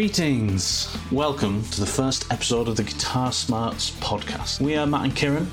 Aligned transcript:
Greetings! 0.00 0.96
Welcome 1.12 1.62
to 1.62 1.80
the 1.80 1.86
first 1.86 2.32
episode 2.32 2.68
of 2.68 2.76
the 2.78 2.84
Guitar 2.84 3.30
Smarts 3.32 3.90
podcast. 4.00 4.58
We 4.58 4.74
are 4.74 4.86
Matt 4.86 5.04
and 5.04 5.12
Kiran. 5.12 5.46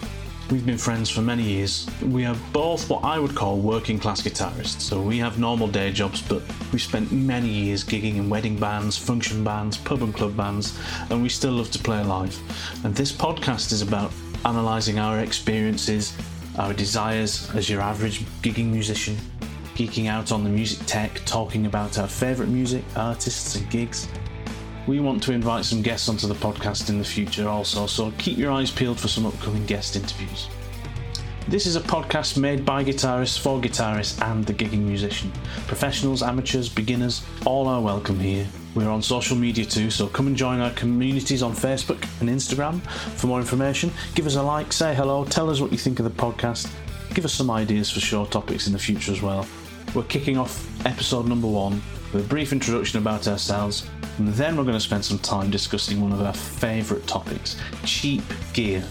We've 0.49 0.65
been 0.65 0.77
friends 0.77 1.09
for 1.09 1.21
many 1.21 1.43
years. 1.43 1.85
We 2.01 2.23
are 2.23 2.35
both 2.53 2.89
what 2.89 3.03
I 3.03 3.19
would 3.19 3.35
call 3.35 3.57
working 3.57 3.99
class 3.99 4.21
guitarists. 4.21 4.79
So 4.79 5.01
we 5.01 5.17
have 5.17 5.37
normal 5.37 5.67
day 5.67 5.91
jobs, 5.91 6.21
but 6.21 6.43
we've 6.71 6.81
spent 6.81 7.11
many 7.11 7.49
years 7.49 7.83
gigging 7.83 8.15
in 8.15 8.29
wedding 8.29 8.57
bands, 8.57 8.97
function 8.97 9.43
bands, 9.43 9.75
pub 9.75 10.01
and 10.01 10.15
club 10.15 10.37
bands, 10.37 10.79
and 11.09 11.21
we 11.21 11.27
still 11.27 11.51
love 11.51 11.69
to 11.71 11.79
play 11.79 12.01
live. 12.01 12.39
And 12.85 12.95
this 12.95 13.11
podcast 13.11 13.73
is 13.73 13.81
about 13.81 14.13
analysing 14.45 14.97
our 14.97 15.19
experiences, 15.19 16.15
our 16.57 16.73
desires 16.73 17.53
as 17.53 17.69
your 17.69 17.81
average 17.81 18.21
gigging 18.41 18.71
musician, 18.71 19.17
geeking 19.75 20.07
out 20.07 20.31
on 20.31 20.45
the 20.45 20.49
music 20.49 20.79
tech, 20.87 21.19
talking 21.25 21.65
about 21.65 21.99
our 21.99 22.07
favourite 22.07 22.49
music, 22.49 22.85
artists, 22.95 23.57
and 23.57 23.69
gigs. 23.69 24.07
We 24.87 25.01
want 25.01 25.21
to 25.23 25.33
invite 25.33 25.65
some 25.65 25.81
guests 25.81 26.07
onto 26.07 26.27
the 26.27 26.33
podcast 26.33 26.89
in 26.89 26.97
the 26.97 27.03
future 27.03 27.49
also, 27.49 27.87
so 27.87 28.13
keep 28.17 28.37
your 28.37 28.53
eyes 28.53 28.71
peeled 28.71 28.97
for 28.97 29.09
some 29.09 29.25
upcoming 29.25 29.65
guest 29.65 29.97
interviews. 29.97 30.47
This 31.45 31.65
is 31.65 31.75
a 31.75 31.81
podcast 31.81 32.37
made 32.37 32.65
by 32.65 32.85
guitarists 32.85 33.37
for 33.37 33.59
guitarists 33.59 34.21
and 34.21 34.45
the 34.45 34.53
gigging 34.53 34.83
musician. 34.83 35.29
Professionals, 35.67 36.23
amateurs, 36.23 36.69
beginners, 36.69 37.25
all 37.45 37.67
are 37.67 37.81
welcome 37.81 38.17
here. 38.17 38.47
We're 38.75 38.89
on 38.89 39.01
social 39.01 39.35
media 39.35 39.65
too, 39.65 39.91
so 39.91 40.07
come 40.07 40.27
and 40.27 40.37
join 40.37 40.61
our 40.61 40.71
communities 40.71 41.43
on 41.43 41.51
Facebook 41.51 42.01
and 42.21 42.29
Instagram 42.29 42.81
for 43.17 43.27
more 43.27 43.41
information. 43.41 43.91
Give 44.15 44.25
us 44.25 44.35
a 44.35 44.41
like, 44.41 44.71
say 44.71 44.95
hello, 44.95 45.25
tell 45.25 45.49
us 45.49 45.59
what 45.59 45.73
you 45.73 45.77
think 45.77 45.99
of 45.99 46.05
the 46.05 46.11
podcast, 46.11 46.71
give 47.13 47.25
us 47.25 47.33
some 47.33 47.51
ideas 47.51 47.91
for 47.91 47.99
show 47.99 48.23
topics 48.23 48.67
in 48.67 48.73
the 48.73 48.79
future 48.79 49.11
as 49.11 49.21
well. 49.21 49.45
We're 49.95 50.03
kicking 50.03 50.37
off 50.37 50.85
episode 50.85 51.27
number 51.27 51.47
one 51.47 51.81
with 52.13 52.25
a 52.25 52.27
brief 52.27 52.51
introduction 52.51 52.99
about 52.99 53.27
ourselves, 53.27 53.89
and 54.17 54.27
then 54.29 54.55
we're 54.55 54.63
going 54.63 54.75
to 54.75 54.79
spend 54.79 55.03
some 55.03 55.19
time 55.19 55.49
discussing 55.49 56.01
one 56.01 56.11
of 56.11 56.21
our 56.21 56.33
favourite 56.33 57.07
topics 57.07 57.55
cheap 57.83 58.21
gear. 58.53 58.83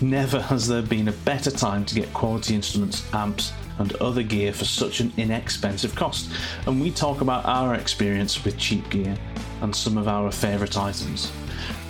Never 0.00 0.40
has 0.40 0.68
there 0.68 0.82
been 0.82 1.08
a 1.08 1.12
better 1.12 1.50
time 1.50 1.84
to 1.86 1.94
get 1.94 2.12
quality 2.14 2.54
instruments, 2.54 3.04
amps, 3.12 3.52
and 3.78 3.94
other 3.96 4.22
gear 4.22 4.52
for 4.52 4.64
such 4.64 5.00
an 5.00 5.12
inexpensive 5.16 5.94
cost. 5.94 6.30
And 6.66 6.80
we 6.80 6.90
talk 6.90 7.20
about 7.20 7.44
our 7.44 7.74
experience 7.74 8.44
with 8.44 8.56
cheap 8.56 8.88
gear 8.88 9.16
and 9.62 9.74
some 9.74 9.98
of 9.98 10.08
our 10.08 10.30
favourite 10.30 10.78
items. 10.78 11.32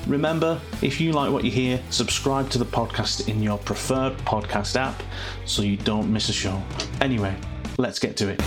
Remember, 0.06 0.61
if 0.83 1.00
you 1.00 1.12
like 1.12 1.33
what 1.33 1.45
you 1.45 1.50
hear, 1.50 1.81
subscribe 1.91 2.49
to 2.50 2.59
the 2.59 2.65
podcast 2.65 3.28
in 3.28 3.43
your 3.43 3.59
preferred 3.59 4.16
podcast 4.19 4.77
app 4.77 5.03
so 5.45 5.62
you 5.62 5.77
don't 5.77 6.12
miss 6.12 6.28
a 6.28 6.33
show. 6.33 6.62
Anyway, 7.00 7.34
let's 7.78 7.98
get 7.98 8.16
to 8.19 8.28
it. 8.28 8.42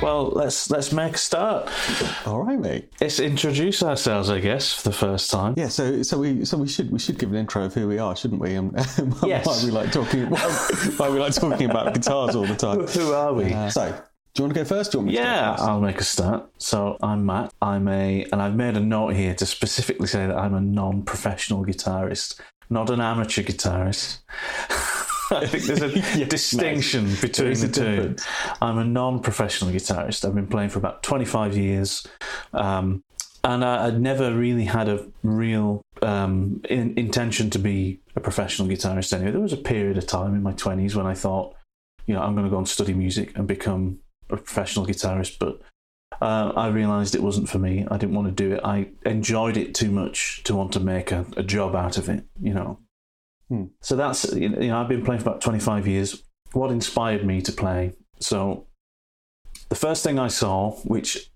Well, 0.00 0.26
let's 0.30 0.70
let's 0.70 0.92
make 0.92 1.14
a 1.14 1.18
start. 1.18 1.68
All 2.24 2.40
right, 2.42 2.58
mate. 2.58 2.88
Let's 3.00 3.18
introduce 3.18 3.82
ourselves, 3.82 4.30
I 4.30 4.38
guess, 4.38 4.72
for 4.72 4.88
the 4.90 4.94
first 4.94 5.28
time. 5.28 5.54
Yeah, 5.56 5.66
so 5.68 6.02
so 6.02 6.18
we 6.18 6.44
so 6.44 6.56
we 6.56 6.68
should 6.68 6.92
we 6.92 7.00
should 7.00 7.18
give 7.18 7.30
an 7.30 7.36
intro 7.36 7.64
of 7.64 7.74
who 7.74 7.88
we 7.88 7.98
are, 7.98 8.14
shouldn't 8.14 8.40
we? 8.40 8.54
And 8.54 8.72
Yes. 9.24 9.44
why 9.44 9.60
we 9.64 9.72
like 9.72 9.90
talking 9.90 10.30
why, 10.30 10.38
why 10.98 11.10
we 11.10 11.18
like 11.18 11.34
talking 11.34 11.68
about 11.68 11.94
guitars 11.94 12.36
all 12.36 12.46
the 12.46 12.54
time. 12.54 12.86
Who 12.86 13.12
are 13.12 13.34
we? 13.34 13.52
Uh, 13.52 13.70
so, 13.70 13.90
do 13.90 14.42
you 14.42 14.44
want 14.44 14.54
to 14.54 14.60
go 14.60 14.64
first? 14.64 14.92
Do 14.92 14.98
you 14.98 15.00
want 15.00 15.08
me 15.08 15.16
to 15.16 15.20
Yeah? 15.20 15.56
I'll 15.58 15.80
make 15.80 16.00
a 16.00 16.04
start. 16.04 16.48
So 16.58 16.96
I'm 17.02 17.26
Matt. 17.26 17.52
I'm 17.60 17.88
a, 17.88 18.24
and 18.32 18.40
I've 18.40 18.54
made 18.54 18.76
a 18.76 18.80
note 18.80 19.14
here 19.14 19.34
to 19.34 19.46
specifically 19.46 20.06
say 20.06 20.28
that 20.28 20.36
I'm 20.36 20.54
a 20.54 20.60
non-professional 20.60 21.64
guitarist, 21.64 22.38
not 22.70 22.88
an 22.90 23.00
amateur 23.00 23.42
guitarist. 23.42 24.18
I 25.30 25.46
think 25.46 25.64
there's 25.64 25.82
a 25.82 25.88
Yes, 26.18 26.28
distinction 26.28 27.14
between 27.20 27.54
the 27.54 27.68
two. 27.68 27.84
difference. 27.96 28.26
I'm 28.62 28.78
a 28.78 28.84
non-professional 28.84 29.70
guitarist. 29.72 30.24
I've 30.24 30.34
been 30.34 30.46
playing 30.46 30.70
for 30.70 30.78
about 30.78 31.02
25 31.02 31.56
years, 31.56 32.06
um, 32.52 33.02
and 33.44 33.64
I, 33.64 33.86
I'd 33.86 34.00
never 34.00 34.32
really 34.34 34.64
had 34.64 34.88
a 34.88 35.06
real 35.22 35.82
um, 36.02 36.60
in, 36.68 36.98
intention 36.98 37.50
to 37.50 37.58
be 37.58 38.00
a 38.16 38.20
professional 38.20 38.68
guitarist. 38.68 39.12
Anyway, 39.12 39.30
there 39.32 39.40
was 39.40 39.52
a 39.52 39.56
period 39.58 39.98
of 39.98 40.06
time 40.06 40.34
in 40.34 40.42
my 40.42 40.52
20s 40.52 40.94
when 40.94 41.06
I 41.06 41.14
thought, 41.14 41.54
you 42.06 42.14
know, 42.14 42.22
I'm 42.22 42.34
going 42.34 42.44
to 42.46 42.50
go 42.50 42.58
and 42.58 42.68
study 42.68 42.94
music 42.94 43.36
and 43.36 43.46
become 43.46 43.98
a 44.30 44.36
professional 44.36 44.86
guitarist, 44.86 45.38
but 45.38 45.60
uh, 46.20 46.52
I 46.56 46.68
realised 46.68 47.14
it 47.14 47.22
wasn't 47.22 47.48
for 47.48 47.58
me. 47.58 47.86
I 47.90 47.96
didn't 47.98 48.14
want 48.14 48.28
to 48.28 48.32
do 48.32 48.54
it. 48.54 48.60
I 48.64 48.88
enjoyed 49.04 49.56
it 49.56 49.74
too 49.74 49.90
much 49.90 50.42
to 50.44 50.54
want 50.54 50.72
to 50.72 50.80
make 50.80 51.12
a, 51.12 51.26
a 51.36 51.42
job 51.42 51.76
out 51.76 51.98
of 51.98 52.08
it, 52.08 52.24
you 52.40 52.54
know. 52.54 52.78
Hmm. 53.48 53.64
So 53.80 53.96
that's, 53.96 54.32
you 54.34 54.48
know, 54.48 54.78
I've 54.78 54.88
been 54.88 55.04
playing 55.04 55.20
for 55.22 55.30
about 55.30 55.40
25 55.40 55.86
years. 55.86 56.22
What 56.52 56.70
inspired 56.70 57.24
me 57.24 57.40
to 57.42 57.52
play? 57.52 57.94
So 58.20 58.66
the 59.68 59.74
first 59.74 60.02
thing 60.04 60.18
I 60.18 60.28
saw, 60.28 60.72
which 60.84 61.30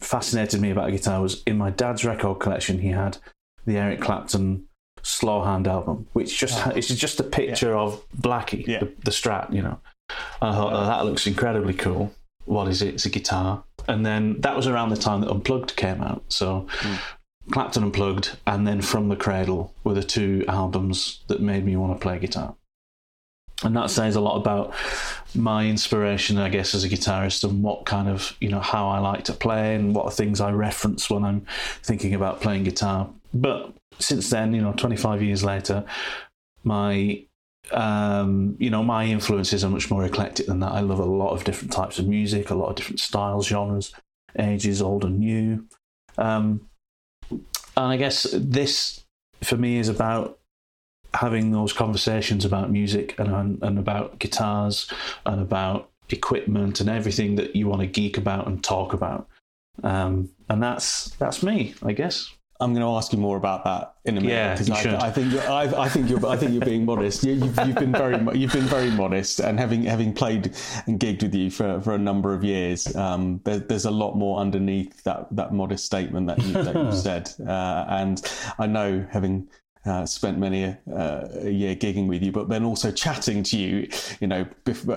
fascinated 0.00 0.60
me 0.60 0.70
about 0.70 0.88
a 0.88 0.92
guitar, 0.92 1.20
was 1.20 1.42
in 1.46 1.58
my 1.58 1.70
dad's 1.70 2.04
record 2.04 2.40
collection, 2.40 2.78
he 2.78 2.88
had 2.88 3.18
the 3.66 3.76
Eric 3.76 4.00
Clapton 4.00 4.64
Slow 5.02 5.42
Hand 5.44 5.66
album, 5.66 6.06
which 6.12 6.38
just 6.38 6.66
Oh. 6.66 6.70
it's 6.70 6.88
just 6.88 7.20
a 7.20 7.24
picture 7.24 7.74
of 7.76 8.02
Blackie, 8.18 8.66
Yeah. 8.66 8.80
the, 8.80 8.92
the 9.04 9.10
Strat, 9.10 9.52
you 9.52 9.62
know. 9.62 9.78
I 10.42 10.52
thought, 10.52 10.72
oh, 10.72 10.84
that 10.86 11.04
looks 11.04 11.26
incredibly 11.26 11.74
cool. 11.74 12.12
What 12.46 12.68
is 12.68 12.82
it? 12.82 12.94
It's 12.94 13.06
a 13.06 13.10
guitar. 13.10 13.62
And 13.86 14.04
then 14.04 14.40
that 14.40 14.56
was 14.56 14.66
around 14.66 14.88
the 14.90 14.96
time 14.96 15.20
that 15.20 15.30
Unplugged 15.30 15.76
came 15.76 16.02
out. 16.02 16.24
So 16.28 16.66
Hmm. 17.50 17.54
Clapton 17.54 17.84
Unplugged 17.84 18.36
and 18.46 18.66
then 18.66 18.80
From 18.80 19.08
the 19.08 19.16
Cradle 19.16 19.74
were 19.84 19.94
the 19.94 20.04
two 20.04 20.44
albums 20.48 21.20
that 21.26 21.40
made 21.40 21.64
me 21.64 21.76
want 21.76 21.92
to 21.92 22.02
play 22.02 22.18
guitar. 22.18 22.54
And 23.62 23.76
that 23.76 23.90
says 23.90 24.16
a 24.16 24.22
lot 24.22 24.36
about 24.36 24.74
my 25.34 25.66
inspiration, 25.66 26.38
I 26.38 26.48
guess, 26.48 26.74
as 26.74 26.82
a 26.82 26.88
guitarist 26.88 27.44
and 27.44 27.62
what 27.62 27.84
kind 27.84 28.08
of, 28.08 28.34
you 28.40 28.48
know, 28.48 28.60
how 28.60 28.88
I 28.88 29.00
like 29.00 29.24
to 29.24 29.34
play 29.34 29.74
and 29.74 29.94
what 29.94 30.06
are 30.06 30.10
things 30.10 30.40
I 30.40 30.50
reference 30.52 31.10
when 31.10 31.24
I'm 31.24 31.46
thinking 31.82 32.14
about 32.14 32.40
playing 32.40 32.64
guitar. 32.64 33.10
But 33.34 33.74
since 33.98 34.30
then, 34.30 34.54
you 34.54 34.62
know, 34.62 34.72
25 34.72 35.22
years 35.22 35.44
later, 35.44 35.84
my 36.64 37.22
um, 37.72 38.56
you 38.58 38.70
know, 38.70 38.82
my 38.82 39.04
influences 39.04 39.62
are 39.62 39.70
much 39.70 39.90
more 39.90 40.04
eclectic 40.04 40.46
than 40.46 40.60
that. 40.60 40.72
I 40.72 40.80
love 40.80 40.98
a 40.98 41.04
lot 41.04 41.32
of 41.32 41.44
different 41.44 41.72
types 41.72 41.98
of 41.98 42.08
music, 42.08 42.50
a 42.50 42.54
lot 42.54 42.70
of 42.70 42.76
different 42.76 42.98
styles, 43.00 43.46
genres, 43.46 43.92
ages, 44.38 44.82
old 44.82 45.04
and 45.04 45.20
new. 45.20 45.66
Um, 46.18 46.69
and 47.76 47.86
I 47.86 47.96
guess 47.96 48.26
this, 48.32 49.04
for 49.42 49.56
me, 49.56 49.78
is 49.78 49.88
about 49.88 50.38
having 51.14 51.50
those 51.50 51.72
conversations 51.72 52.44
about 52.44 52.70
music 52.70 53.18
and 53.18 53.62
and 53.62 53.78
about 53.78 54.18
guitars 54.18 54.90
and 55.26 55.40
about 55.40 55.90
equipment 56.10 56.80
and 56.80 56.88
everything 56.88 57.36
that 57.36 57.56
you 57.56 57.68
want 57.68 57.80
to 57.80 57.86
geek 57.86 58.16
about 58.16 58.46
and 58.46 58.62
talk 58.62 58.92
about. 58.92 59.28
Um, 59.82 60.30
and 60.48 60.62
that's 60.62 61.10
that's 61.16 61.42
me, 61.42 61.74
I 61.82 61.92
guess. 61.92 62.32
I'm 62.60 62.74
going 62.74 62.84
to 62.84 62.92
ask 62.92 63.12
you 63.12 63.18
more 63.18 63.36
about 63.36 63.64
that 63.64 63.94
in 64.04 64.18
a 64.18 64.20
minute 64.20 64.32
Yeah, 64.32 64.52
because 64.52 64.70
I. 64.70 65.06
I 65.06 65.10
think 65.10 65.32
you're, 65.32 65.50
I, 65.50 65.62
I 65.84 65.88
think 65.88 66.08
you're 66.08 66.24
I 66.26 66.36
think 66.36 66.52
you're 66.52 66.64
being 66.64 66.84
modest. 66.84 67.24
You, 67.24 67.32
you've, 67.32 67.58
you've 67.66 67.76
been 67.76 67.92
very 67.92 68.38
you've 68.38 68.52
been 68.52 68.62
very 68.62 68.90
modest, 68.90 69.40
and 69.40 69.58
having 69.58 69.84
having 69.84 70.12
played 70.12 70.54
and 70.86 70.98
gigged 71.00 71.22
with 71.22 71.34
you 71.34 71.50
for, 71.50 71.80
for 71.80 71.94
a 71.94 71.98
number 71.98 72.34
of 72.34 72.44
years, 72.44 72.94
um, 72.96 73.40
there, 73.44 73.58
there's 73.58 73.84
a 73.84 73.90
lot 73.90 74.16
more 74.16 74.40
underneath 74.40 75.02
that, 75.04 75.26
that 75.34 75.52
modest 75.52 75.84
statement 75.84 76.26
that 76.26 76.38
you, 76.42 76.52
that 76.52 76.74
you 76.74 76.92
said. 76.96 77.30
Uh, 77.46 77.86
and 77.88 78.22
I 78.58 78.66
know 78.66 79.06
having 79.10 79.48
uh, 79.86 80.04
spent 80.04 80.38
many 80.38 80.64
a, 80.64 80.78
uh, 80.92 81.28
a 81.42 81.50
year 81.50 81.74
gigging 81.74 82.06
with 82.06 82.22
you, 82.22 82.30
but 82.30 82.48
then 82.48 82.64
also 82.64 82.90
chatting 82.90 83.42
to 83.42 83.56
you, 83.56 83.88
you 84.20 84.26
know, 84.26 84.46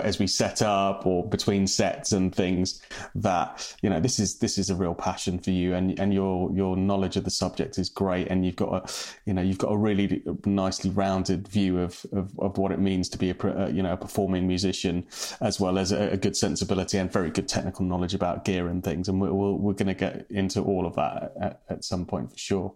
as 0.00 0.18
we 0.18 0.26
set 0.26 0.60
up 0.60 1.06
or 1.06 1.26
between 1.26 1.66
sets 1.66 2.12
and 2.12 2.34
things, 2.34 2.82
that 3.14 3.74
you 3.82 3.88
know 3.88 3.98
this 3.98 4.18
is 4.18 4.38
this 4.38 4.58
is 4.58 4.68
a 4.68 4.74
real 4.74 4.94
passion 4.94 5.38
for 5.38 5.50
you, 5.50 5.74
and 5.74 5.98
and 5.98 6.12
your 6.12 6.50
your 6.54 6.76
knowledge 6.76 7.16
of 7.16 7.24
the 7.24 7.30
subject 7.30 7.78
is 7.78 7.88
great, 7.88 8.28
and 8.28 8.44
you've 8.44 8.56
got 8.56 8.72
a 8.72 8.92
you 9.24 9.32
know 9.32 9.40
you've 9.40 9.58
got 9.58 9.72
a 9.72 9.76
really 9.76 10.22
nicely 10.44 10.90
rounded 10.90 11.48
view 11.48 11.80
of 11.80 12.04
of, 12.12 12.38
of 12.38 12.58
what 12.58 12.70
it 12.70 12.78
means 12.78 13.08
to 13.08 13.18
be 13.18 13.30
a 13.30 13.36
uh, 13.42 13.68
you 13.68 13.82
know 13.82 13.92
a 13.92 13.96
performing 13.96 14.46
musician, 14.46 15.06
as 15.40 15.58
well 15.58 15.78
as 15.78 15.92
a, 15.92 16.10
a 16.10 16.16
good 16.16 16.36
sensibility 16.36 16.98
and 16.98 17.10
very 17.10 17.30
good 17.30 17.48
technical 17.48 17.86
knowledge 17.86 18.12
about 18.12 18.44
gear 18.44 18.68
and 18.68 18.84
things, 18.84 19.08
and 19.08 19.18
we're, 19.20 19.32
we're 19.32 19.72
going 19.72 19.86
to 19.86 19.94
get 19.94 20.26
into 20.30 20.60
all 20.60 20.86
of 20.86 20.94
that 20.94 21.32
at, 21.40 21.62
at 21.70 21.84
some 21.84 22.04
point 22.04 22.30
for 22.30 22.38
sure. 22.38 22.74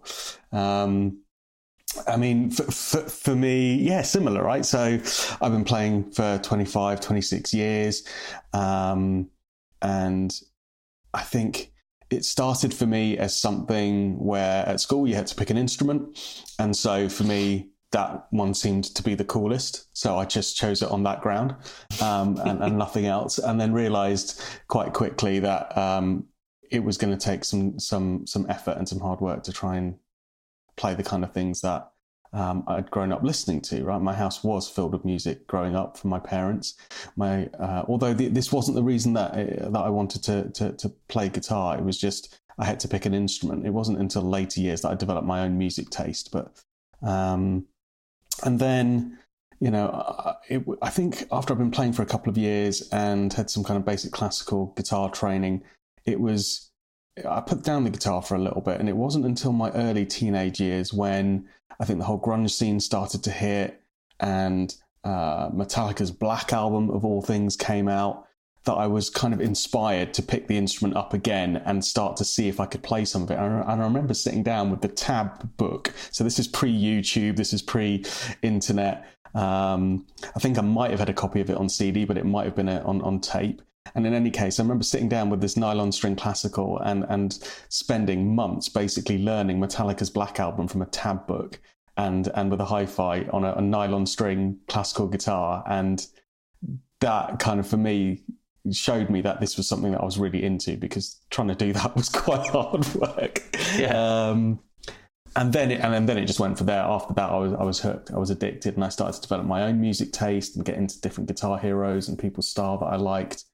Um, 0.53 1.19
I 2.07 2.17
mean, 2.17 2.51
for, 2.51 2.65
for, 2.65 3.01
for 3.09 3.35
me, 3.35 3.75
yeah, 3.75 4.03
similar, 4.03 4.43
right? 4.43 4.65
So 4.65 4.99
I've 5.41 5.53
been 5.53 5.65
playing 5.65 6.13
for 6.13 6.39
25, 6.43 7.01
26 7.01 7.55
years. 7.55 8.05
Um, 8.53 9.31
and 9.83 10.39
I 11.15 11.23
think 11.23 11.73
it 12.11 12.25
started 12.25 12.73
for 12.73 12.87
me 12.87 13.19
as 13.19 13.39
something 13.39 14.19
where 14.19 14.67
at 14.67 14.81
school 14.81 15.07
you 15.07 15.15
had 15.15 15.27
to 15.29 15.35
pick 15.35 15.51
an 15.51 15.57
instrument. 15.57 16.19
And 16.59 16.77
so 16.77 17.09
for 17.09 17.25
me, 17.25 17.71
that 17.93 18.27
one 18.31 18.55
seemed 18.55 18.85
to 18.85 19.03
be 19.03 19.15
the 19.15 19.25
coolest. 19.25 19.89
So 19.97 20.17
I 20.17 20.25
just 20.25 20.57
chose 20.57 20.83
it 20.83 20.91
on 20.91 21.03
that 21.05 21.21
ground 21.21 21.55
um, 22.03 22.39
and, 22.45 22.63
and 22.63 22.79
nothing 22.85 23.07
else. 23.07 23.39
And 23.39 23.61
then 23.61 23.73
realized 23.73 24.43
quite 24.69 24.93
quickly 24.93 25.39
that 25.41 25.77
um, 25.77 26.27
it 26.71 26.85
was 26.85 26.99
going 26.99 27.17
to 27.17 27.25
take 27.25 27.45
some, 27.45 27.79
some, 27.79 28.27
some 28.27 28.47
effort 28.49 28.77
and 28.77 28.89
some 28.89 29.01
hard 29.01 29.21
work 29.21 29.43
to 29.45 29.53
try 29.53 29.77
and 29.77 29.97
play 30.79 30.95
the 30.95 31.03
kind 31.03 31.25
of 31.25 31.33
things 31.33 31.61
that 31.61 31.91
um, 32.33 32.65
I'd 32.67 32.91
grown 32.91 33.13
up 33.13 33.23
listening 33.23 33.61
to. 33.63 33.85
Right, 33.85 34.01
my 34.01 34.15
house 34.15 34.43
was 34.43 34.69
filled 34.69 34.93
with 34.93 35.05
music 35.05 35.47
growing 35.47 35.77
up 35.77 35.97
from 35.99 36.11
my 36.11 36.19
parents. 36.19 36.75
My 37.17 37.47
uh, 37.59 37.85
although 37.89 38.15
the, 38.15 38.29
this 38.29 38.53
wasn't 38.53 38.77
the 38.77 38.83
reason 38.83 39.13
that 39.15 39.33
uh, 39.33 39.69
that 39.71 39.81
I 39.81 39.91
wanted 39.91 40.23
to, 40.25 40.51
to 40.51 40.73
to 40.73 40.89
play 41.09 41.29
guitar. 41.29 41.77
It 41.77 41.85
was 41.85 41.99
just 41.99 42.39
I 42.59 42.65
had 42.65 42.81
to 42.81 42.89
pick 42.89 43.07
an 43.07 43.15
instrument. 43.15 43.67
It 43.67 43.73
wasn't 43.73 43.99
until 43.99 44.23
later 44.23 44.61
years 44.61 44.83
that 44.83 44.91
I 44.91 44.95
developed 44.95 45.27
my 45.27 45.41
own 45.41 45.59
music 45.59 45.91
taste. 45.91 46.31
But 46.33 46.53
um, 47.03 47.67
and 48.45 48.59
then 48.59 49.19
you 49.61 49.71
know, 49.71 50.37
it, 50.49 50.65
I 50.83 50.91
think 50.91 51.27
after 51.33 51.53
I've 51.53 51.59
been 51.59 51.73
playing 51.73 51.93
for 51.93 52.03
a 52.03 52.07
couple 52.07 52.31
of 52.31 52.39
years 52.39 52.89
and 52.93 53.33
had 53.33 53.51
some 53.51 53.65
kind 53.65 53.77
of 53.77 53.85
basic 53.85 54.13
classical 54.13 54.67
guitar 54.77 55.11
training, 55.11 55.63
it 56.05 56.21
was 56.21 56.68
I 57.27 57.41
put 57.41 57.63
down 57.63 57.85
the 57.85 57.91
guitar 57.91 58.23
for 58.23 58.35
a 58.35 58.39
little 58.39 58.61
bit, 58.61 58.81
and 58.81 58.89
it 58.89 58.97
wasn't 58.97 59.25
until 59.25 59.53
my 59.53 59.71
early 59.71 60.05
teenage 60.05 60.61
years 60.61 60.93
when 60.93 61.49
I 61.81 61.85
think 61.85 61.99
the 61.99 62.05
whole 62.05 62.21
grunge 62.21 62.51
scene 62.51 62.81
started 62.81 63.23
to 63.25 63.31
hit, 63.31 63.83
and 64.21 64.75
uh, 65.05 65.51
Metallica's 65.51 66.11
Black 66.11 66.53
album 66.53 66.91
of 66.91 67.05
all 67.05 67.23
things 67.23 67.57
came 67.57 67.89
out. 67.89 68.25
That 68.65 68.75
I 68.75 68.87
was 68.87 69.09
kind 69.09 69.33
of 69.33 69.41
inspired 69.41 70.13
to 70.15 70.23
pick 70.23 70.47
the 70.47 70.59
instrument 70.59 70.95
up 70.95 71.15
again 71.15 71.63
and 71.65 71.83
start 71.83 72.17
to 72.19 72.25
see 72.25 72.49
if 72.49 72.61
I 72.61 72.67
could 72.67 72.83
play 72.83 73.07
some 73.07 73.23
of 73.23 73.31
it. 73.31 73.39
And 73.39 73.63
I, 73.65 73.75
remember 73.77 74.13
sitting 74.13 74.43
down 74.43 74.71
with 74.71 74.83
the 74.83 74.89
tab 74.89 75.57
book. 75.57 75.95
So 76.11 76.23
this 76.23 76.39
is 76.39 76.47
pre 76.47 76.71
YouTube, 76.71 77.37
this 77.37 77.55
is 77.55 77.63
pre 77.63 78.05
internet. 78.43 79.07
Um, 79.35 80.07
I 80.37 80.41
think 80.41 80.59
I 80.59 80.63
might 80.63 80.91
have 80.91 80.99
had 80.99 81.09
a 81.09 81.15
copy 81.15 81.41
of 81.41 81.49
it 81.49 81.57
on 81.57 81.71
CD, 81.71 82.05
but 82.05 82.19
it 82.19 82.27
might 82.27 82.45
have 82.45 82.57
been 82.57 82.69
on 82.69 83.01
on 83.01 83.21
tape. 83.21 83.63
And 83.95 84.07
in 84.07 84.15
any 84.15 84.31
case, 84.31 84.59
I 84.59 84.63
remember 84.63 84.85
sitting 84.85 85.09
down 85.09 85.31
with 85.31 85.41
this 85.41 85.57
nylon 85.57 85.93
string 85.93 86.17
classical 86.17 86.79
and 86.79 87.05
and 87.09 87.39
spending 87.69 88.35
months 88.35 88.69
basically 88.69 89.19
learning 89.19 89.61
Metallica's 89.61 90.11
Black 90.11 90.41
album 90.41 90.69
from 90.69 90.83
a 90.83 90.87
tab 90.87 91.27
book 91.27 91.61
and 91.97 92.29
and 92.35 92.51
with 92.51 92.61
a 92.61 92.65
hi-fi 92.65 93.25
on 93.33 93.45
a, 93.45 93.53
a 93.55 93.61
nylon 93.61 94.07
string 94.07 94.59
classical 94.69 95.07
guitar. 95.09 95.65
And 95.67 96.07
that 97.01 97.39
kind 97.39 97.61
of 97.61 97.67
for 97.67 97.77
me 97.77 98.23
showed 98.73 99.09
me 99.09 99.21
that 99.23 99.41
this 99.41 99.57
was 99.57 99.69
something 99.69 99.93
that 99.93 100.01
I 100.01 100.05
was 100.05 100.19
really 100.19 100.45
into 100.45 100.77
because 100.77 101.21
trying 101.31 101.49
to 101.49 101.55
do 101.55 101.73
that 101.73 101.97
was 101.97 102.09
quite 102.09 102.47
hard 102.49 102.87
work. 102.95 103.43
Yeah. 103.77 104.29
Um, 104.31 104.61
and 105.37 105.53
then 105.53 105.71
it, 105.71 105.81
and 105.81 106.09
then 106.09 106.19
it 106.19 106.27
just 106.27 106.41
went 106.41 106.59
for 106.59 106.65
there. 106.65 106.83
After 106.83 107.15
that, 107.15 107.31
I 107.31 107.37
was 107.37 107.53
I 107.55 107.63
was 107.63 107.81
hooked. 107.81 108.11
I 108.11 108.19
was 108.19 108.31
addicted, 108.31 108.75
and 108.75 108.85
I 108.85 108.89
started 108.89 109.15
to 109.15 109.23
develop 109.23 109.47
my 109.47 109.63
own 109.63 109.81
music 109.81 110.13
taste 110.13 110.57
and 110.57 110.65
get 110.65 110.77
into 110.77 111.01
different 111.01 111.29
guitar 111.29 111.59
heroes 111.59 112.09
and 112.09 112.19
people's 112.19 112.49
style 112.49 112.79
that 112.79 112.87
I 112.87 112.97
liked. 112.97 113.45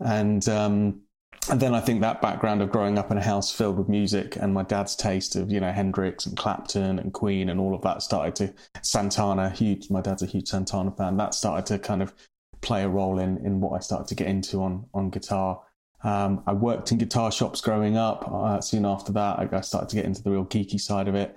And 0.00 0.46
um, 0.48 1.02
and 1.50 1.60
then 1.60 1.74
I 1.74 1.80
think 1.80 2.00
that 2.00 2.20
background 2.20 2.60
of 2.60 2.70
growing 2.70 2.98
up 2.98 3.10
in 3.10 3.16
a 3.16 3.22
house 3.22 3.50
filled 3.50 3.78
with 3.78 3.88
music 3.88 4.36
and 4.36 4.52
my 4.52 4.62
dad's 4.62 4.94
taste 4.94 5.34
of 5.34 5.50
you 5.50 5.60
know 5.60 5.72
Hendrix 5.72 6.26
and 6.26 6.36
Clapton 6.36 6.98
and 6.98 7.12
Queen 7.12 7.48
and 7.48 7.58
all 7.58 7.74
of 7.74 7.82
that 7.82 8.02
started 8.02 8.34
to 8.36 8.54
Santana. 8.82 9.50
Huge. 9.50 9.90
My 9.90 10.00
dad's 10.00 10.22
a 10.22 10.26
huge 10.26 10.48
Santana 10.48 10.90
fan. 10.90 11.16
That 11.16 11.34
started 11.34 11.66
to 11.66 11.78
kind 11.78 12.02
of 12.02 12.14
play 12.60 12.82
a 12.82 12.88
role 12.88 13.18
in 13.18 13.38
in 13.46 13.60
what 13.60 13.76
I 13.76 13.80
started 13.80 14.08
to 14.08 14.14
get 14.14 14.26
into 14.26 14.62
on 14.62 14.86
on 14.92 15.10
guitar. 15.10 15.62
Um, 16.02 16.42
I 16.46 16.52
worked 16.52 16.92
in 16.92 16.98
guitar 16.98 17.32
shops 17.32 17.60
growing 17.60 17.96
up. 17.96 18.30
Uh, 18.30 18.60
soon 18.60 18.84
after 18.84 19.12
that, 19.12 19.38
I, 19.38 19.48
I 19.50 19.60
started 19.60 19.88
to 19.90 19.96
get 19.96 20.04
into 20.04 20.22
the 20.22 20.30
real 20.30 20.44
geeky 20.44 20.80
side 20.80 21.08
of 21.08 21.14
it, 21.14 21.36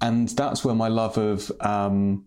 and 0.00 0.28
that's 0.30 0.64
where 0.64 0.74
my 0.74 0.88
love 0.88 1.16
of 1.16 1.50
um, 1.60 2.26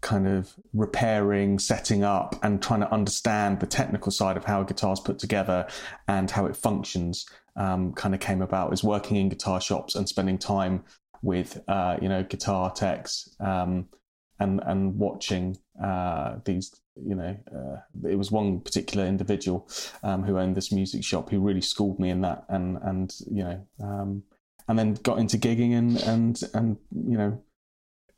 kind 0.00 0.26
of 0.26 0.54
repairing, 0.72 1.58
setting 1.58 2.02
up, 2.02 2.34
and 2.42 2.62
trying 2.62 2.80
to 2.80 2.92
understand 2.92 3.60
the 3.60 3.66
technical 3.66 4.10
side 4.10 4.36
of 4.36 4.44
how 4.44 4.62
a 4.62 4.64
guitar 4.64 4.92
is 4.92 5.00
put 5.00 5.18
together 5.18 5.66
and 6.08 6.30
how 6.30 6.46
it 6.46 6.56
functions 6.56 7.26
um, 7.56 7.92
kind 7.92 8.14
of 8.14 8.20
came 8.20 8.42
about. 8.42 8.72
Is 8.72 8.82
working 8.82 9.16
in 9.16 9.28
guitar 9.28 9.60
shops 9.60 9.94
and 9.94 10.08
spending 10.08 10.38
time 10.38 10.84
with 11.22 11.60
uh, 11.68 11.96
you 12.00 12.08
know 12.08 12.22
guitar 12.22 12.72
techs 12.72 13.36
um, 13.40 13.88
and 14.38 14.60
and 14.64 14.98
watching 14.98 15.58
uh, 15.82 16.36
these 16.44 16.74
you 16.96 17.14
know 17.14 17.36
uh, 17.54 18.08
it 18.08 18.16
was 18.16 18.30
one 18.30 18.60
particular 18.60 19.06
individual 19.06 19.68
um, 20.02 20.22
who 20.22 20.38
owned 20.38 20.56
this 20.56 20.72
music 20.72 21.04
shop. 21.04 21.30
Who 21.30 21.40
really 21.40 21.60
schooled 21.60 21.98
me 21.98 22.10
in 22.10 22.20
that 22.22 22.44
and 22.48 22.78
and 22.82 23.14
you 23.30 23.44
know 23.44 23.66
um, 23.82 24.22
and 24.68 24.78
then 24.78 24.94
got 24.94 25.18
into 25.18 25.38
gigging 25.38 25.76
and 25.76 25.96
and 26.02 26.40
and 26.54 26.76
you 27.06 27.18
know 27.18 27.42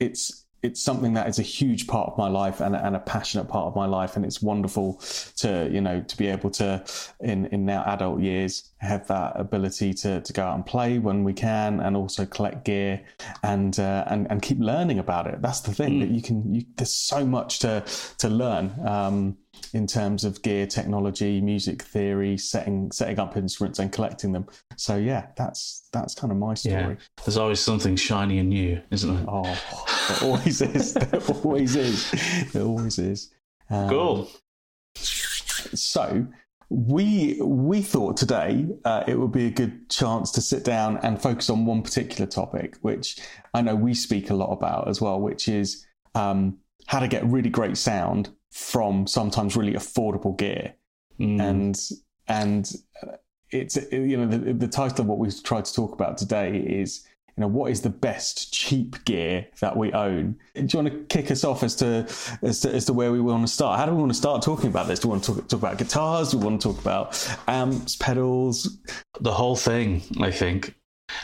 it's 0.00 0.46
it's 0.62 0.80
something 0.80 1.14
that 1.14 1.28
is 1.28 1.38
a 1.38 1.42
huge 1.42 1.86
part 1.86 2.08
of 2.08 2.16
my 2.16 2.28
life 2.28 2.60
and, 2.60 2.76
and 2.76 2.94
a 2.94 3.00
passionate 3.00 3.48
part 3.48 3.66
of 3.66 3.76
my 3.76 3.86
life. 3.86 4.16
And 4.16 4.24
it's 4.24 4.40
wonderful 4.40 5.00
to 5.36 5.68
you 5.70 5.80
know 5.80 6.00
to 6.02 6.16
be 6.16 6.28
able 6.28 6.50
to 6.50 6.84
in 7.20 7.46
in 7.46 7.66
now 7.66 7.82
adult 7.86 8.20
years 8.20 8.70
have 8.78 9.06
that 9.08 9.32
ability 9.38 9.94
to 9.94 10.20
to 10.20 10.32
go 10.32 10.42
out 10.42 10.54
and 10.54 10.64
play 10.64 10.98
when 10.98 11.24
we 11.24 11.32
can 11.32 11.80
and 11.80 11.96
also 11.96 12.24
collect 12.26 12.64
gear 12.64 13.04
and 13.42 13.78
uh, 13.78 14.04
and 14.06 14.30
and 14.30 14.42
keep 14.42 14.58
learning 14.58 14.98
about 14.98 15.26
it. 15.26 15.42
That's 15.42 15.60
the 15.60 15.74
thing 15.74 16.00
that 16.00 16.10
you 16.10 16.22
can 16.22 16.54
you, 16.54 16.64
there's 16.76 16.92
so 16.92 17.24
much 17.26 17.58
to 17.60 17.84
to 18.18 18.28
learn. 18.28 18.72
Um 18.86 19.38
in 19.72 19.86
terms 19.86 20.24
of 20.24 20.42
gear 20.42 20.66
technology 20.66 21.40
music 21.40 21.82
theory 21.82 22.36
setting 22.36 22.90
setting 22.92 23.18
up 23.18 23.36
instruments 23.36 23.78
and 23.78 23.92
collecting 23.92 24.32
them 24.32 24.46
so 24.76 24.96
yeah 24.96 25.26
that's 25.36 25.88
that's 25.92 26.14
kind 26.14 26.30
of 26.30 26.38
my 26.38 26.54
story 26.54 26.74
Yeah. 26.74 26.94
There's 27.24 27.36
always 27.36 27.60
something 27.60 27.96
shiny 27.96 28.38
and 28.38 28.48
new, 28.48 28.80
isn't 28.90 29.14
there? 29.14 29.24
Oh, 29.28 29.58
there 30.08 30.28
always 30.30 30.60
is. 30.60 30.94
There 31.10 31.20
always 31.20 31.76
is. 31.76 32.10
There 32.52 32.62
always 32.62 32.98
is. 32.98 33.30
Um, 33.70 33.88
Cool. 33.88 34.28
So 35.74 36.26
we 36.68 37.38
we 37.42 37.82
thought 37.82 38.16
today 38.16 38.66
uh, 38.84 39.04
it 39.06 39.18
would 39.18 39.32
be 39.32 39.46
a 39.46 39.50
good 39.50 39.88
chance 39.90 40.30
to 40.32 40.40
sit 40.40 40.64
down 40.64 40.98
and 40.98 41.20
focus 41.20 41.50
on 41.50 41.66
one 41.66 41.82
particular 41.82 42.26
topic, 42.26 42.76
which 42.80 43.18
I 43.54 43.60
know 43.62 43.74
we 43.74 43.94
speak 43.94 44.30
a 44.30 44.34
lot 44.34 44.52
about 44.52 44.88
as 44.88 45.00
well, 45.00 45.20
which 45.20 45.48
is 45.48 45.86
um, 46.14 46.58
how 46.86 47.00
to 47.00 47.08
get 47.08 47.24
really 47.26 47.50
great 47.50 47.76
sound 47.76 48.30
from 48.52 49.06
sometimes 49.06 49.56
really 49.56 49.72
affordable 49.72 50.36
gear. 50.36 50.74
Mm. 51.20 51.40
and 51.40 51.80
and 52.28 52.72
uh, 53.02 53.16
it's 53.50 53.76
you 53.92 54.16
know 54.16 54.26
the, 54.26 54.52
the 54.52 54.68
title 54.68 55.02
of 55.02 55.06
what 55.06 55.18
we've 55.18 55.42
tried 55.42 55.64
to 55.66 55.74
talk 55.74 55.92
about 55.92 56.16
today 56.16 56.56
is 56.56 57.06
you 57.36 57.42
know 57.42 57.48
what 57.48 57.70
is 57.70 57.82
the 57.82 57.90
best 57.90 58.52
cheap 58.52 59.02
gear 59.04 59.46
that 59.60 59.76
we 59.76 59.92
own? 59.92 60.36
Do 60.54 60.60
you 60.60 60.82
want 60.82 60.88
to 60.88 61.04
kick 61.14 61.30
us 61.30 61.44
off 61.44 61.62
as 61.62 61.76
to 61.76 62.06
as 62.42 62.60
to, 62.60 62.74
as 62.74 62.86
to 62.86 62.92
where 62.92 63.12
we 63.12 63.20
want 63.20 63.46
to 63.46 63.52
start? 63.52 63.78
How 63.78 63.86
do 63.86 63.92
we 63.92 63.98
want 63.98 64.10
to 64.10 64.18
start 64.18 64.42
talking 64.42 64.68
about 64.68 64.88
this? 64.88 65.00
Do 65.00 65.08
we 65.08 65.12
want 65.12 65.24
to 65.24 65.34
talk, 65.34 65.48
talk 65.48 65.58
about 65.60 65.78
guitars? 65.78 66.30
Do 66.30 66.38
we 66.38 66.44
want 66.44 66.60
to 66.62 66.72
talk 66.72 66.80
about 66.80 67.36
amps 67.48 67.96
pedals? 67.96 68.78
The 69.20 69.32
whole 69.32 69.56
thing, 69.56 70.02
I 70.20 70.30
think, 70.30 70.74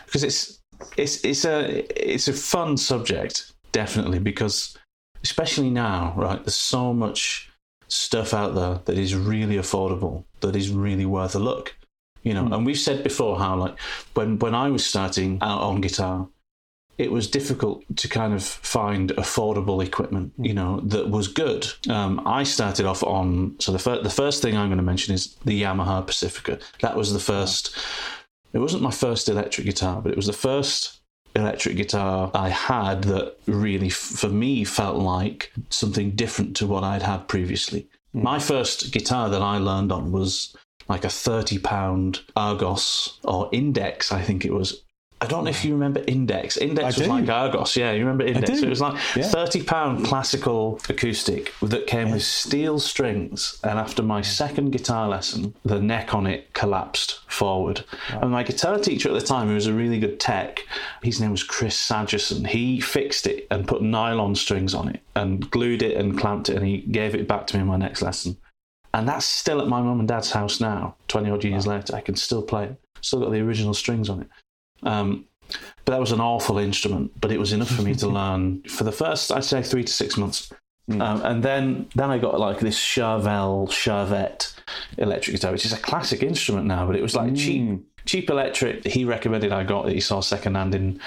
because 0.06 0.24
it's 0.24 0.62
it's 0.96 1.24
it's 1.24 1.44
a 1.44 1.84
it's 2.12 2.28
a 2.28 2.32
fun 2.32 2.76
subject, 2.76 3.52
definitely, 3.72 4.18
because 4.18 4.76
especially 5.22 5.70
now, 5.70 6.14
right? 6.16 6.42
There's 6.44 6.54
so 6.54 6.92
much 6.92 7.50
stuff 7.88 8.34
out 8.34 8.54
there 8.54 8.80
that 8.84 8.98
is 8.98 9.14
really 9.14 9.56
affordable, 9.56 10.24
that 10.40 10.56
is 10.56 10.70
really 10.70 11.06
worth 11.06 11.34
a 11.34 11.38
look. 11.38 11.74
You 12.22 12.34
know, 12.34 12.46
and 12.46 12.66
we've 12.66 12.78
said 12.78 13.04
before 13.04 13.38
how 13.38 13.56
like 13.56 13.78
when 14.14 14.38
when 14.38 14.54
I 14.54 14.68
was 14.70 14.84
starting 14.84 15.38
out 15.40 15.62
on 15.62 15.80
guitar, 15.80 16.28
it 16.98 17.12
was 17.12 17.30
difficult 17.30 17.84
to 17.96 18.08
kind 18.08 18.34
of 18.34 18.42
find 18.42 19.10
affordable 19.10 19.84
equipment, 19.84 20.32
you 20.36 20.52
know, 20.52 20.80
that 20.80 21.08
was 21.08 21.28
good. 21.28 21.66
Um, 21.88 22.20
I 22.26 22.42
started 22.42 22.86
off 22.86 23.04
on 23.04 23.54
so 23.60 23.70
the 23.70 23.78
first 23.78 24.02
the 24.02 24.10
first 24.10 24.42
thing 24.42 24.56
I'm 24.56 24.68
going 24.68 24.78
to 24.78 24.82
mention 24.82 25.14
is 25.14 25.36
the 25.44 25.62
Yamaha 25.62 26.04
Pacifica. 26.06 26.58
That 26.80 26.96
was 26.96 27.12
the 27.12 27.20
first. 27.20 27.76
It 28.52 28.58
wasn't 28.58 28.82
my 28.82 28.90
first 28.90 29.28
electric 29.28 29.66
guitar, 29.66 30.02
but 30.02 30.10
it 30.10 30.16
was 30.16 30.26
the 30.26 30.32
first 30.32 30.97
electric 31.34 31.76
guitar 31.76 32.30
I 32.34 32.48
had 32.48 33.04
that 33.04 33.36
really, 33.46 33.88
for 33.88 34.28
me, 34.28 34.64
felt 34.64 34.96
like 34.96 35.52
something 35.70 36.12
different 36.12 36.56
to 36.56 36.66
what 36.66 36.84
I'd 36.84 37.02
had 37.02 37.28
previously. 37.28 37.88
Hmm. 38.12 38.22
My 38.22 38.38
first 38.38 38.92
guitar 38.92 39.28
that 39.30 39.42
I 39.42 39.58
learned 39.58 39.92
on 39.92 40.12
was 40.12 40.56
like 40.88 41.04
a 41.04 41.10
30 41.10 41.58
pound 41.58 42.20
Argos 42.34 43.18
or 43.24 43.48
Index, 43.52 44.10
I 44.10 44.22
think 44.22 44.44
it 44.44 44.52
was. 44.52 44.82
I 45.20 45.26
don't 45.26 45.42
know 45.42 45.50
if 45.50 45.64
you 45.64 45.72
remember 45.72 46.02
Index. 46.06 46.56
Index 46.56 46.84
I 46.84 46.86
was 46.86 46.96
do. 46.96 47.06
like 47.06 47.28
Argos, 47.28 47.76
yeah. 47.76 47.90
You 47.90 48.00
remember 48.00 48.24
Index? 48.24 48.62
It 48.62 48.68
was 48.68 48.80
like 48.80 48.94
Yeah. 49.16 49.24
thirty 49.24 49.62
pound 49.62 50.04
classical 50.04 50.80
acoustic 50.88 51.52
that 51.60 51.88
came 51.88 52.12
with 52.12 52.22
steel 52.22 52.78
strings. 52.78 53.58
And 53.64 53.80
after 53.80 54.02
my 54.02 54.20
second 54.22 54.70
guitar 54.70 55.08
lesson, 55.08 55.54
the 55.64 55.80
neck 55.80 56.14
on 56.14 56.26
it 56.28 56.52
collapsed 56.52 57.18
forward. 57.26 57.84
And 58.10 58.30
my 58.30 58.44
guitar 58.44 58.78
teacher 58.78 59.08
at 59.08 59.14
the 59.14 59.26
time, 59.26 59.48
who 59.48 59.54
was 59.54 59.66
a 59.66 59.74
really 59.74 59.98
good 59.98 60.20
tech, 60.20 60.60
his 61.02 61.20
name 61.20 61.32
was 61.32 61.42
Chris 61.42 61.76
Sagerson. 61.76 62.46
He 62.46 62.80
fixed 62.80 63.26
it 63.26 63.46
and 63.50 63.66
put 63.66 63.82
nylon 63.82 64.36
strings 64.36 64.72
on 64.72 64.88
it 64.88 65.00
and 65.16 65.50
glued 65.50 65.82
it 65.82 65.96
and 65.96 66.16
clamped 66.16 66.48
it, 66.48 66.56
and 66.56 66.64
he 66.64 66.78
gave 66.78 67.16
it 67.16 67.26
back 67.26 67.48
to 67.48 67.56
me 67.56 67.62
in 67.62 67.66
my 67.66 67.76
next 67.76 68.02
lesson. 68.02 68.36
And 68.94 69.08
that's 69.08 69.26
still 69.26 69.60
at 69.60 69.66
my 69.68 69.82
mum 69.82 69.98
and 69.98 70.08
dad's 70.08 70.30
house 70.30 70.60
now, 70.60 70.94
20 71.08 71.28
odd 71.30 71.44
years 71.44 71.66
later. 71.66 71.94
I 71.96 72.00
can 72.00 72.14
still 72.14 72.42
play 72.42 72.64
it. 72.66 72.80
Still 73.00 73.20
got 73.20 73.32
the 73.32 73.40
original 73.40 73.74
strings 73.74 74.08
on 74.08 74.20
it. 74.22 74.28
Um, 74.82 75.24
but 75.84 75.92
that 75.92 76.00
was 76.00 76.12
an 76.12 76.20
awful 76.20 76.58
instrument, 76.58 77.18
but 77.20 77.32
it 77.32 77.38
was 77.38 77.52
enough 77.52 77.70
for 77.70 77.82
me 77.82 77.94
to 77.96 78.08
learn 78.20 78.62
for 78.64 78.84
the 78.84 78.92
first, 78.92 79.32
I'd 79.32 79.44
say, 79.44 79.62
three 79.62 79.84
to 79.84 79.92
six 79.92 80.16
months. 80.16 80.52
Um, 80.90 81.22
and 81.22 81.42
then, 81.42 81.88
then 81.94 82.10
I 82.10 82.18
got 82.18 82.40
like 82.40 82.60
this 82.60 82.78
Charvel 82.78 83.70
Charvette 83.70 84.54
electric 84.96 85.36
guitar, 85.36 85.52
which 85.52 85.66
is 85.66 85.72
a 85.72 85.78
classic 85.78 86.22
instrument 86.22 86.66
now, 86.66 86.86
but 86.86 86.96
it 86.96 87.02
was 87.02 87.14
like 87.14 87.34
cheap, 87.34 87.86
cheap 88.06 88.30
electric. 88.30 88.86
He 88.86 89.04
recommended 89.04 89.52
I 89.52 89.64
got 89.64 89.88
it. 89.88 89.94
He 89.94 90.00
saw 90.00 90.20
secondhand 90.20 90.74
in 90.74 91.00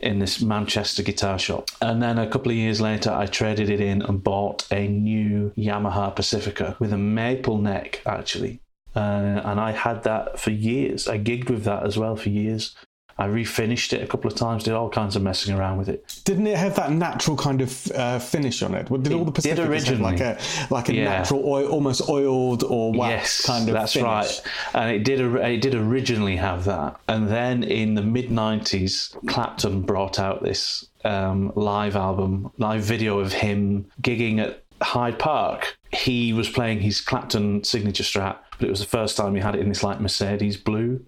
in 0.00 0.18
this 0.18 0.42
Manchester 0.42 1.02
guitar 1.02 1.38
shop. 1.38 1.70
And 1.80 2.02
then 2.02 2.18
a 2.18 2.28
couple 2.28 2.50
of 2.50 2.56
years 2.56 2.80
later, 2.80 3.10
I 3.10 3.26
traded 3.26 3.70
it 3.70 3.80
in 3.80 4.02
and 4.02 4.22
bought 4.22 4.66
a 4.70 4.86
new 4.88 5.52
Yamaha 5.56 6.14
Pacifica 6.14 6.76
with 6.78 6.92
a 6.92 6.98
maple 6.98 7.58
neck, 7.58 8.02
actually. 8.04 8.60
Uh, 8.94 9.40
and 9.44 9.58
I 9.60 9.70
had 9.70 10.02
that 10.02 10.38
for 10.38 10.50
years. 10.50 11.08
I 11.08 11.18
gigged 11.18 11.48
with 11.48 11.64
that 11.64 11.84
as 11.84 11.96
well 11.96 12.16
for 12.16 12.28
years. 12.28 12.74
I 13.18 13.26
refinished 13.28 13.92
it 13.92 14.02
a 14.02 14.06
couple 14.06 14.30
of 14.30 14.36
times, 14.36 14.64
did 14.64 14.74
all 14.74 14.88
kinds 14.88 15.16
of 15.16 15.22
messing 15.22 15.54
around 15.54 15.78
with 15.78 15.88
it. 15.88 16.04
Didn't 16.24 16.46
it 16.46 16.56
have 16.56 16.76
that 16.76 16.92
natural 16.92 17.36
kind 17.36 17.60
of 17.60 17.90
uh, 17.92 18.18
finish 18.18 18.62
on 18.62 18.74
it? 18.74 18.86
Did 19.02 19.12
all 19.12 19.24
the 19.24 19.32
did 19.32 19.56
Pacificas 19.56 19.58
have 19.58 19.70
originally. 19.70 20.02
like 20.12 20.20
a 20.20 20.38
like 20.70 20.88
a 20.88 20.94
Yeah. 20.94 21.04
natural 21.04 21.42
oil, 21.46 21.66
almost 21.68 22.08
oiled 22.08 22.64
or 22.64 22.92
wax 22.92 23.10
yes, 23.40 23.46
kind 23.46 23.68
of 23.68 23.74
that's 23.74 23.92
finish? 23.92 24.04
right. 24.06 24.42
And 24.74 24.90
it 24.90 25.04
did 25.04 25.20
it 25.20 25.60
did 25.60 25.74
originally 25.74 26.36
have 26.36 26.64
that, 26.64 26.96
and 27.08 27.28
then 27.28 27.62
in 27.62 27.94
the 27.94 28.02
mid 28.02 28.30
'90s, 28.30 29.14
Clapton 29.26 29.82
brought 29.82 30.18
out 30.18 30.42
this 30.42 30.86
um, 31.04 31.52
live 31.56 31.96
album, 31.96 32.50
live 32.58 32.82
video 32.82 33.18
of 33.18 33.32
him 33.32 33.86
gigging 34.00 34.38
at 34.40 34.62
Hyde 34.80 35.18
Park. 35.18 35.76
He 35.92 36.32
was 36.32 36.48
playing 36.48 36.80
his 36.80 37.00
Clapton 37.00 37.64
signature 37.64 38.02
Strat, 38.04 38.36
but 38.58 38.66
it 38.66 38.70
was 38.70 38.80
the 38.80 38.86
first 38.86 39.16
time 39.16 39.34
he 39.34 39.40
had 39.40 39.54
it 39.54 39.60
in 39.60 39.68
this 39.68 39.82
like 39.82 40.00
Mercedes 40.00 40.56
blue 40.56 41.04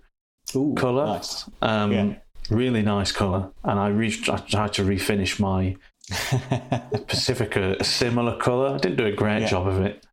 Ooh, 0.56 0.74
color. 0.76 1.06
Nice. 1.06 1.48
Um, 1.62 1.92
Yeah. 1.92 2.14
Really 2.50 2.82
nice 2.82 3.10
color, 3.10 3.50
and 3.64 3.80
I 3.80 3.88
reached. 3.88 4.28
I 4.28 4.36
tried 4.36 4.74
to 4.74 4.82
refinish 4.84 5.40
my 5.40 5.76
Pacifica 7.06 7.76
a 7.80 7.84
similar 7.84 8.36
color. 8.36 8.74
I 8.74 8.78
didn't 8.78 8.96
do 8.96 9.06
a 9.06 9.12
great 9.12 9.42
Yeah. 9.42 9.48
job 9.48 9.66
of 9.66 9.80
it, 9.80 10.04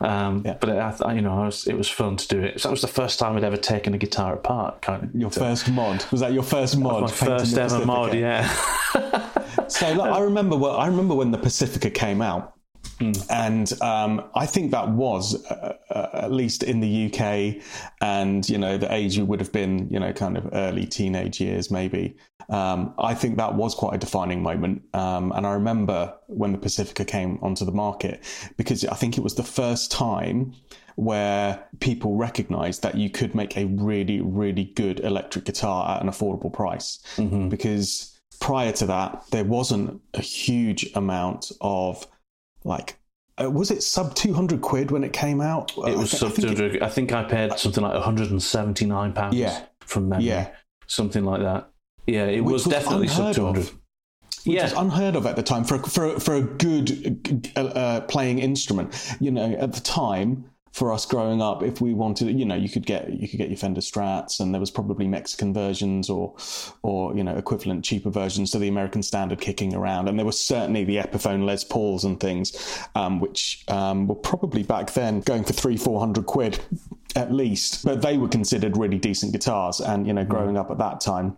um, 0.00 0.42
Yeah. 0.44 0.56
but 0.60 0.70
it, 0.70 0.78
I, 0.78 0.90
th- 0.92 1.14
you 1.16 1.20
know, 1.22 1.38
I 1.42 1.44
was, 1.46 1.66
it 1.66 1.76
was 1.76 1.88
fun 1.90 2.16
to 2.16 2.26
do 2.28 2.40
it. 2.40 2.60
So 2.60 2.68
that 2.68 2.72
was 2.72 2.80
the 2.80 2.88
first 2.88 3.18
time 3.18 3.36
I'd 3.36 3.44
ever 3.44 3.56
taken 3.58 3.92
a 3.94 3.98
guitar 3.98 4.32
apart. 4.34 4.80
Kind 4.82 5.04
of 5.04 5.14
Your 5.14 5.30
first 5.30 5.70
mod 5.70 6.04
was 6.10 6.20
that 6.20 6.32
your 6.32 6.42
first 6.42 6.78
mod? 6.78 7.02
my 7.02 7.08
first 7.10 7.56
ever 7.58 7.84
mod. 7.84 8.14
Yeah, 8.14 8.48
So 9.68 9.92
like, 9.92 10.10
I 10.12 10.20
remember. 10.20 10.56
Well, 10.56 10.76
I 10.76 10.86
remember 10.86 11.14
when 11.14 11.30
the 11.32 11.38
Pacifica 11.38 11.90
came 11.90 12.22
out. 12.22 12.53
Hmm. 12.98 13.12
And 13.28 13.82
um, 13.82 14.30
I 14.34 14.46
think 14.46 14.70
that 14.70 14.88
was, 14.90 15.44
uh, 15.46 15.76
uh, 15.90 16.08
at 16.12 16.32
least 16.32 16.62
in 16.62 16.80
the 16.80 17.06
UK, 17.06 17.62
and 18.00 18.48
you 18.48 18.58
know 18.58 18.76
the 18.76 18.92
age 18.92 19.16
you 19.16 19.24
would 19.24 19.40
have 19.40 19.52
been, 19.52 19.88
you 19.90 19.98
know, 19.98 20.12
kind 20.12 20.36
of 20.36 20.48
early 20.52 20.86
teenage 20.86 21.40
years, 21.40 21.70
maybe. 21.70 22.16
Um, 22.48 22.94
I 22.98 23.14
think 23.14 23.36
that 23.38 23.54
was 23.54 23.74
quite 23.74 23.94
a 23.94 23.98
defining 23.98 24.42
moment. 24.42 24.82
Um, 24.92 25.32
and 25.32 25.46
I 25.46 25.52
remember 25.54 26.14
when 26.26 26.52
the 26.52 26.58
Pacifica 26.58 27.04
came 27.04 27.38
onto 27.42 27.64
the 27.64 27.72
market 27.72 28.22
because 28.56 28.84
I 28.84 28.94
think 28.94 29.16
it 29.16 29.22
was 29.22 29.34
the 29.34 29.42
first 29.42 29.90
time 29.90 30.52
where 30.96 31.66
people 31.80 32.16
recognized 32.16 32.82
that 32.82 32.96
you 32.96 33.10
could 33.10 33.34
make 33.34 33.56
a 33.56 33.64
really, 33.64 34.20
really 34.20 34.64
good 34.64 35.00
electric 35.00 35.46
guitar 35.46 35.96
at 35.96 36.02
an 36.02 36.08
affordable 36.08 36.52
price. 36.52 36.98
Because 37.48 38.18
prior 38.40 38.72
to 38.72 38.86
that, 38.86 39.24
there 39.30 39.44
wasn't 39.44 40.00
a 40.12 40.20
huge 40.20 40.90
amount 40.94 41.50
of 41.60 42.06
like, 42.64 42.96
uh, 43.42 43.50
was 43.50 43.70
it 43.70 43.82
sub 43.82 44.14
200 44.14 44.60
quid 44.60 44.90
when 44.90 45.04
it 45.04 45.12
came 45.12 45.40
out? 45.40 45.72
it 45.72 45.76
was 45.76 45.86
I 45.86 45.92
thi- 45.92 46.00
I 46.00 46.04
sub 46.06 46.32
think 46.32 46.50
it- 46.52 46.56
200. 46.56 46.82
I 46.82 46.88
think 46.88 47.12
I 47.12 47.24
paid 47.24 47.58
something 47.58 47.82
like 47.82 47.94
179 47.94 49.12
pounds. 49.12 49.36
Yeah. 49.36 49.64
from 49.80 50.08
memory. 50.08 50.24
Yeah. 50.26 50.48
something 50.86 51.24
like 51.24 51.40
that. 51.42 51.68
Yeah, 52.06 52.26
it 52.26 52.40
was, 52.40 52.66
was 52.66 52.72
definitely 52.74 53.08
sub 53.08 53.34
200. 53.34 53.60
of. 53.60 53.70
which 54.44 54.56
Yeah, 54.56 54.66
is 54.66 54.72
unheard 54.72 55.16
of 55.16 55.26
at 55.26 55.36
the 55.36 55.42
time 55.42 55.64
for 55.64 55.76
a, 55.76 55.78
for 55.82 56.06
a, 56.14 56.20
for 56.20 56.34
a 56.34 56.42
good 56.42 57.50
uh, 57.56 57.60
uh, 57.64 58.00
playing 58.02 58.38
instrument. 58.40 59.16
You 59.20 59.30
know, 59.30 59.52
at 59.58 59.72
the 59.72 59.80
time 59.80 60.50
for 60.74 60.92
us 60.92 61.06
growing 61.06 61.40
up, 61.40 61.62
if 61.62 61.80
we 61.80 61.94
wanted, 61.94 62.36
you 62.36 62.44
know, 62.44 62.56
you 62.56 62.68
could 62.68 62.84
get 62.84 63.08
you 63.08 63.28
could 63.28 63.38
get 63.38 63.48
your 63.48 63.56
Fender 63.56 63.80
Strats, 63.80 64.40
and 64.40 64.52
there 64.52 64.60
was 64.60 64.72
probably 64.72 65.06
Mexican 65.06 65.54
versions 65.54 66.10
or 66.10 66.34
or 66.82 67.16
you 67.16 67.22
know 67.22 67.36
equivalent 67.36 67.84
cheaper 67.84 68.10
versions 68.10 68.50
to 68.50 68.58
the 68.58 68.66
American 68.66 69.00
standard 69.00 69.40
kicking 69.40 69.72
around, 69.72 70.08
and 70.08 70.18
there 70.18 70.26
were 70.26 70.32
certainly 70.32 70.82
the 70.82 70.96
Epiphone 70.96 71.44
Les 71.44 71.62
Pauls 71.62 72.02
and 72.02 72.18
things, 72.18 72.78
um, 72.96 73.20
which 73.20 73.64
um, 73.68 74.08
were 74.08 74.16
probably 74.16 74.64
back 74.64 74.92
then 74.92 75.20
going 75.20 75.44
for 75.44 75.52
three 75.52 75.76
four 75.76 76.00
hundred 76.00 76.26
quid 76.26 76.58
at 77.14 77.32
least, 77.32 77.84
but 77.84 78.02
they 78.02 78.18
were 78.18 78.26
considered 78.26 78.76
really 78.76 78.98
decent 78.98 79.30
guitars, 79.30 79.80
and 79.80 80.08
you 80.08 80.12
know, 80.12 80.24
growing 80.24 80.56
up 80.56 80.72
at 80.72 80.78
that 80.78 81.00
time 81.00 81.36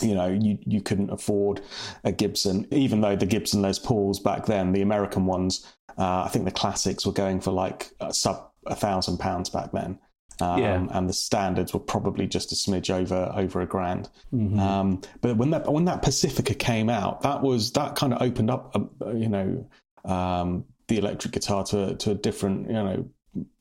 you 0.00 0.14
know, 0.14 0.28
you, 0.28 0.56
you 0.64 0.80
couldn't 0.80 1.10
afford 1.10 1.60
a 2.04 2.12
Gibson, 2.12 2.66
even 2.70 3.02
though 3.02 3.16
the 3.16 3.26
Gibson 3.26 3.60
Les 3.60 3.78
Pauls 3.78 4.18
back 4.18 4.46
then, 4.46 4.72
the 4.72 4.80
American 4.80 5.26
ones, 5.26 5.66
uh, 5.98 6.22
I 6.24 6.28
think 6.28 6.46
the 6.46 6.50
classics 6.50 7.04
were 7.04 7.12
going 7.12 7.38
for 7.38 7.50
like 7.50 7.90
sub 8.10 8.49
a 8.66 8.74
thousand 8.74 9.18
pounds 9.18 9.50
back 9.50 9.72
then. 9.72 9.98
Um, 10.40 10.58
Yeah. 10.58 10.86
and 10.92 11.08
the 11.08 11.12
standards 11.12 11.74
were 11.74 11.80
probably 11.80 12.26
just 12.26 12.50
a 12.52 12.54
smidge 12.54 12.90
over 12.90 13.30
over 13.36 13.60
a 13.60 13.66
grand. 13.66 14.08
Mm-hmm. 14.32 14.58
Um, 14.58 15.02
but 15.20 15.36
when 15.36 15.50
that 15.50 15.70
when 15.70 15.84
that 15.84 16.02
Pacifica 16.02 16.54
came 16.54 16.88
out, 16.88 17.20
that 17.22 17.42
was 17.42 17.72
that 17.72 17.94
kind 17.94 18.14
of 18.14 18.22
opened 18.22 18.50
up, 18.50 18.74
uh, 19.04 19.10
you 19.10 19.28
know, 19.28 19.66
um, 20.04 20.64
the 20.88 20.96
electric 20.98 21.34
guitar 21.34 21.62
to 21.64 21.94
to 21.96 22.12
a 22.12 22.14
different, 22.14 22.68
you 22.68 22.72
know, 22.74 23.08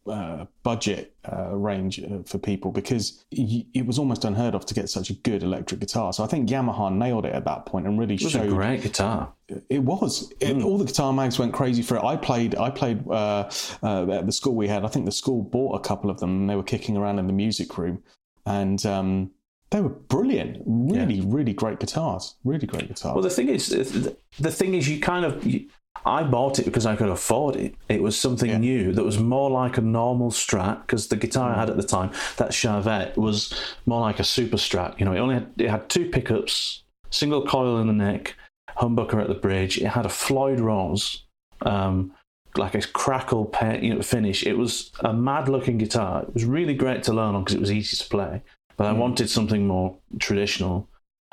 uh, 0.09 0.45
budget 0.63 1.15
uh, 1.31 1.55
range 1.55 2.01
uh, 2.01 2.23
for 2.25 2.37
people 2.37 2.71
because 2.71 3.23
it 3.31 3.85
was 3.85 3.99
almost 3.99 4.25
unheard 4.25 4.55
of 4.55 4.65
to 4.65 4.73
get 4.73 4.89
such 4.89 5.09
a 5.09 5.13
good 5.13 5.43
electric 5.43 5.79
guitar. 5.79 6.11
So 6.13 6.23
I 6.23 6.27
think 6.27 6.49
Yamaha 6.49 6.93
nailed 6.93 7.25
it 7.25 7.33
at 7.33 7.45
that 7.45 7.65
point 7.65 7.87
and 7.87 7.99
really 7.99 8.15
it 8.15 8.23
was 8.23 8.35
a 8.35 8.39
showed 8.39 8.49
great 8.49 8.81
guitar. 8.81 9.33
it 9.69 9.79
was. 9.79 10.31
It, 10.39 10.61
All 10.63 10.77
the 10.77 10.85
guitar 10.85 11.13
mags 11.13 11.39
went 11.39 11.53
crazy 11.53 11.81
for 11.81 11.97
it. 11.97 12.03
I 12.03 12.15
played. 12.15 12.55
I 12.55 12.69
played 12.69 13.07
uh, 13.07 13.49
uh, 13.83 14.11
at 14.11 14.25
the 14.25 14.31
school 14.31 14.55
we 14.55 14.67
had. 14.67 14.85
I 14.85 14.87
think 14.87 15.05
the 15.05 15.11
school 15.11 15.43
bought 15.43 15.75
a 15.75 15.79
couple 15.79 16.09
of 16.09 16.19
them, 16.19 16.41
and 16.41 16.49
they 16.49 16.55
were 16.55 16.63
kicking 16.63 16.97
around 16.97 17.19
in 17.19 17.27
the 17.27 17.33
music 17.33 17.77
room, 17.77 18.03
and 18.45 18.85
um, 18.85 19.31
they 19.71 19.81
were 19.81 19.89
brilliant. 19.89 20.63
Really, 20.65 21.21
really 21.21 21.53
great 21.53 21.79
guitars. 21.79 22.35
Really 22.43 22.67
great 22.67 22.87
guitars. 22.87 23.13
Well, 23.13 23.23
the 23.23 23.29
thing 23.29 23.49
is, 23.49 23.69
the 23.69 24.15
the 24.39 24.51
thing 24.51 24.73
is, 24.73 24.89
you 24.89 24.99
kind 24.99 25.25
of. 25.25 25.45
You, 25.45 25.67
I 26.05 26.23
bought 26.23 26.59
it 26.59 26.65
because 26.65 26.85
I 26.85 26.95
could 26.95 27.09
afford 27.09 27.55
it. 27.55 27.75
It 27.87 28.01
was 28.01 28.17
something 28.17 28.49
Yeah. 28.49 28.57
new 28.57 28.93
that 28.93 29.03
was 29.03 29.19
more 29.19 29.49
like 29.49 29.77
a 29.77 29.81
normal 29.81 30.31
Strat 30.31 30.81
because 30.81 31.07
the 31.07 31.15
guitar 31.17 31.53
I 31.53 31.59
had 31.59 31.69
at 31.69 31.77
the 31.77 31.83
time, 31.83 32.11
that 32.37 32.53
Charvette, 32.53 33.17
was 33.17 33.53
more 33.85 34.01
like 34.01 34.19
a 34.19 34.23
super 34.23 34.57
Strat. 34.57 34.99
You 34.99 35.05
know, 35.05 35.13
it 35.13 35.19
only 35.19 35.35
had, 35.35 35.51
it 35.57 35.69
had 35.69 35.89
two 35.89 36.09
pickups, 36.09 36.83
single 37.09 37.45
coil 37.45 37.77
in 37.79 37.87
the 37.87 37.93
neck, 37.93 38.35
humbucker 38.77 39.21
at 39.21 39.27
the 39.27 39.35
bridge. 39.35 39.77
It 39.77 39.87
had 39.87 40.05
a 40.05 40.09
Floyd 40.09 40.59
Rose, 40.59 41.25
um, 41.63 42.13
like 42.55 42.75
a 42.75 42.81
crackle 42.81 43.45
pe- 43.45 43.81
you 43.85 43.93
know, 43.93 44.01
finish. 44.01 44.45
It 44.45 44.57
was 44.57 44.91
a 45.01 45.13
mad 45.13 45.49
looking 45.49 45.77
guitar. 45.77 46.23
It 46.23 46.33
was 46.33 46.45
really 46.45 46.73
great 46.73 47.03
to 47.03 47.13
learn 47.13 47.35
on 47.35 47.43
because 47.43 47.55
it 47.55 47.61
was 47.61 47.71
easy 47.71 47.97
to 47.97 48.09
play. 48.09 48.41
But 48.77 48.87
I 48.87 48.93
wanted 48.93 49.29
something 49.29 49.67
more 49.67 49.97
traditional. 50.19 50.87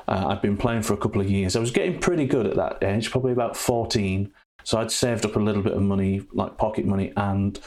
Uh, 0.08 0.26
I'd 0.28 0.42
been 0.42 0.56
playing 0.56 0.82
for 0.82 0.94
a 0.94 0.96
couple 0.96 1.20
of 1.20 1.30
years. 1.30 1.56
I 1.56 1.60
was 1.60 1.70
getting 1.70 1.98
pretty 2.00 2.26
good 2.26 2.46
at 2.46 2.56
that 2.56 2.82
age, 2.82 3.10
probably 3.10 3.32
about 3.32 3.56
14. 3.56 4.32
So 4.66 4.78
I'd 4.78 4.90
saved 4.90 5.24
up 5.24 5.36
a 5.36 5.40
little 5.40 5.62
bit 5.62 5.74
of 5.74 5.82
money, 5.82 6.26
like 6.32 6.58
pocket 6.58 6.84
money, 6.84 7.12
and 7.16 7.58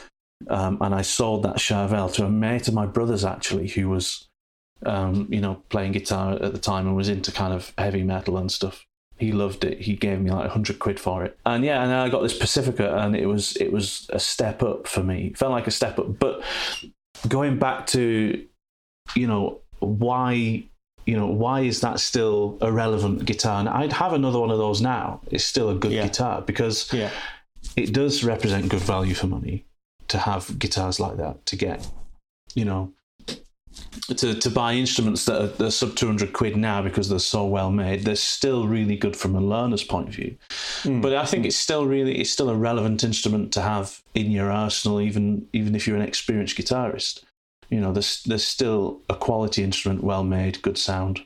um, 0.48 0.76
and 0.82 0.94
I 0.94 1.00
sold 1.00 1.44
that 1.44 1.56
Charvel 1.56 2.12
to 2.12 2.26
a 2.26 2.30
mate 2.30 2.68
of 2.68 2.74
my 2.74 2.84
brother's 2.84 3.24
actually, 3.24 3.68
who 3.68 3.88
was, 3.88 4.28
um, 4.84 5.26
you 5.30 5.40
know, 5.40 5.62
playing 5.70 5.92
guitar 5.92 6.34
at 6.34 6.52
the 6.52 6.58
time 6.58 6.86
and 6.86 6.94
was 6.94 7.08
into 7.08 7.32
kind 7.32 7.54
of 7.54 7.72
heavy 7.78 8.02
metal 8.02 8.36
and 8.36 8.52
stuff. 8.52 8.86
He 9.16 9.32
loved 9.32 9.64
it. 9.64 9.80
He 9.80 9.96
gave 9.96 10.20
me 10.20 10.30
like 10.30 10.50
hundred 10.50 10.78
quid 10.78 11.00
for 11.00 11.24
it, 11.24 11.38
and 11.46 11.64
yeah, 11.64 11.82
and 11.82 11.90
I 11.90 12.10
got 12.10 12.20
this 12.20 12.36
Pacifica, 12.36 12.94
and 12.98 13.16
it 13.16 13.24
was 13.24 13.56
it 13.56 13.72
was 13.72 14.06
a 14.12 14.20
step 14.20 14.62
up 14.62 14.86
for 14.86 15.02
me. 15.02 15.28
It 15.28 15.38
felt 15.38 15.52
like 15.52 15.66
a 15.66 15.70
step 15.70 15.98
up, 15.98 16.18
but 16.18 16.42
going 17.28 17.58
back 17.58 17.86
to, 17.88 18.46
you 19.14 19.26
know, 19.26 19.62
why 19.78 20.64
you 21.06 21.16
know, 21.16 21.26
why 21.26 21.60
is 21.60 21.80
that 21.80 22.00
still 22.00 22.58
a 22.60 22.70
relevant 22.70 23.24
guitar? 23.24 23.60
And 23.60 23.68
I'd 23.68 23.92
have 23.92 24.12
another 24.12 24.38
one 24.38 24.50
of 24.50 24.58
those 24.58 24.80
now. 24.80 25.20
It's 25.30 25.44
still 25.44 25.70
a 25.70 25.74
good 25.74 25.92
Yeah. 25.92 26.06
guitar 26.06 26.42
because 26.42 26.92
Yeah. 26.92 27.10
it 27.76 27.92
does 27.92 28.22
represent 28.24 28.68
good 28.68 28.80
value 28.80 29.14
for 29.14 29.26
money 29.26 29.64
to 30.08 30.18
have 30.18 30.58
guitars 30.58 31.00
like 31.00 31.16
that 31.16 31.44
to 31.46 31.56
get, 31.56 31.86
you 32.54 32.64
know, 32.64 32.92
to, 34.16 34.34
to 34.34 34.50
buy 34.50 34.74
instruments 34.74 35.24
that 35.26 35.40
are, 35.40 35.46
that 35.46 35.64
are 35.66 35.70
sub 35.70 35.94
200 35.94 36.32
quid 36.32 36.56
now 36.56 36.82
because 36.82 37.08
they're 37.08 37.18
so 37.20 37.44
well 37.46 37.70
made. 37.70 38.04
They're 38.04 38.16
still 38.16 38.66
really 38.66 38.96
good 38.96 39.16
from 39.16 39.36
a 39.36 39.40
learner's 39.40 39.84
point 39.84 40.08
of 40.08 40.14
view. 40.14 40.36
Hmm. 40.82 41.00
But 41.00 41.14
I 41.14 41.24
think 41.24 41.46
it's 41.46 41.56
still 41.56 41.86
really, 41.86 42.18
it's 42.18 42.30
still 42.30 42.50
a 42.50 42.56
relevant 42.56 43.04
instrument 43.04 43.52
to 43.52 43.62
have 43.62 44.02
in 44.14 44.30
your 44.32 44.50
arsenal, 44.50 45.00
even, 45.00 45.46
even 45.52 45.74
if 45.76 45.86
you're 45.86 45.96
an 45.96 46.02
experienced 46.02 46.56
guitarist 46.56 47.22
you 47.70 47.80
know 47.80 47.92
there's 47.92 48.22
there's 48.24 48.44
still 48.44 49.00
a 49.08 49.14
quality 49.14 49.62
instrument 49.62 50.04
well 50.04 50.24
made 50.24 50.60
good 50.62 50.78
sound 50.78 51.20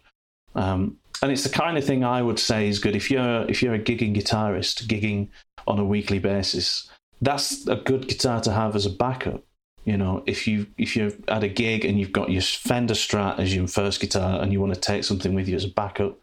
um, 0.55 0.97
and 1.23 1.33
it's 1.33 1.43
the 1.43 1.49
kind 1.49 1.77
of 1.77 1.85
thing 1.85 2.05
i 2.05 2.23
would 2.23 2.39
say 2.39 2.69
is 2.69 2.79
good 2.79 2.95
if 2.95 3.11
you're 3.11 3.49
if 3.49 3.63
you're 3.63 3.75
a 3.75 3.79
gigging 3.79 4.15
guitarist 4.15 4.87
gigging 4.87 5.29
on 5.67 5.79
a 5.79 5.85
weekly 5.85 6.19
basis 6.19 6.89
that's 7.23 7.67
a 7.69 7.77
good 7.77 8.07
guitar 8.09 8.41
to 8.41 8.53
have 8.53 8.77
as 8.77 8.87
a 8.87 8.91
backup 8.91 9.43
you 9.85 9.97
know 9.97 10.23
if 10.27 10.47
you 10.47 10.67
if 10.79 10.95
you're 10.97 11.13
at 11.29 11.43
a 11.43 11.49
gig 11.49 11.85
and 11.85 11.99
you've 11.99 12.13
got 12.13 12.31
your 12.31 12.43
fender 12.43 12.95
strat 12.95 13.39
as 13.39 13.55
your 13.55 13.67
first 13.67 14.01
guitar 14.01 14.41
and 14.41 14.53
you 14.53 14.61
want 14.61 14.75
to 14.75 14.81
take 14.81 15.05
something 15.05 15.35
with 15.35 15.49
you 15.49 15.57
as 15.57 15.65
a 15.65 15.69
backup 15.69 16.19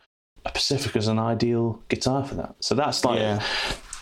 a 0.46 0.52
Pacifica 0.52 0.90
pacifica's 0.90 1.08
an 1.08 1.20
ideal 1.20 1.82
guitar 1.90 2.24
for 2.26 2.36
that 2.36 2.56
so 2.60 2.76
that's 2.76 3.04
like 3.06 3.20
Yeah. 3.20 3.44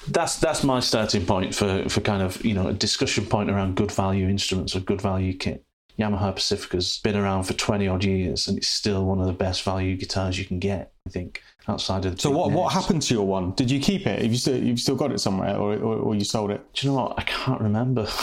that's 0.07 0.37
that's 0.37 0.63
my 0.63 0.79
starting 0.79 1.25
point 1.25 1.53
for 1.53 1.87
for 1.89 2.01
kind 2.01 2.23
of 2.23 2.43
you 2.45 2.53
know 2.53 2.67
a 2.67 2.73
discussion 2.73 3.25
point 3.25 3.49
around 3.49 3.75
good 3.75 3.91
value 3.91 4.27
instruments 4.27 4.75
or 4.75 4.79
good 4.79 5.01
value 5.01 5.33
kit. 5.33 5.63
Yamaha 5.99 6.33
Pacifica's 6.33 6.99
been 6.99 7.15
around 7.15 7.43
for 7.43 7.53
twenty 7.53 7.87
odd 7.87 8.03
years, 8.03 8.47
and 8.47 8.57
it's 8.57 8.69
still 8.69 9.05
one 9.05 9.19
of 9.19 9.27
the 9.27 9.33
best 9.33 9.63
value 9.63 9.97
guitars 9.97 10.39
you 10.39 10.45
can 10.45 10.59
get. 10.59 10.93
I 11.05 11.09
think 11.09 11.41
outside 11.67 12.05
of 12.05 12.15
the 12.15 12.21
So 12.21 12.31
what 12.31 12.51
what 12.51 12.71
happened 12.73 13.01
to 13.03 13.13
your 13.13 13.27
one? 13.27 13.51
Did 13.51 13.69
you 13.69 13.79
keep 13.79 14.07
it? 14.07 14.21
Have 14.21 14.31
you 14.31 14.37
still 14.37 14.57
you've 14.57 14.79
still 14.79 14.95
got 14.95 15.11
it 15.11 15.19
somewhere, 15.19 15.55
or 15.57 15.73
or, 15.73 15.95
or 15.97 16.15
you 16.15 16.23
sold 16.23 16.51
it? 16.51 16.61
Do 16.73 16.87
you 16.87 16.93
know 16.93 17.01
what? 17.01 17.19
I 17.19 17.23
can't 17.23 17.61
remember. 17.61 18.07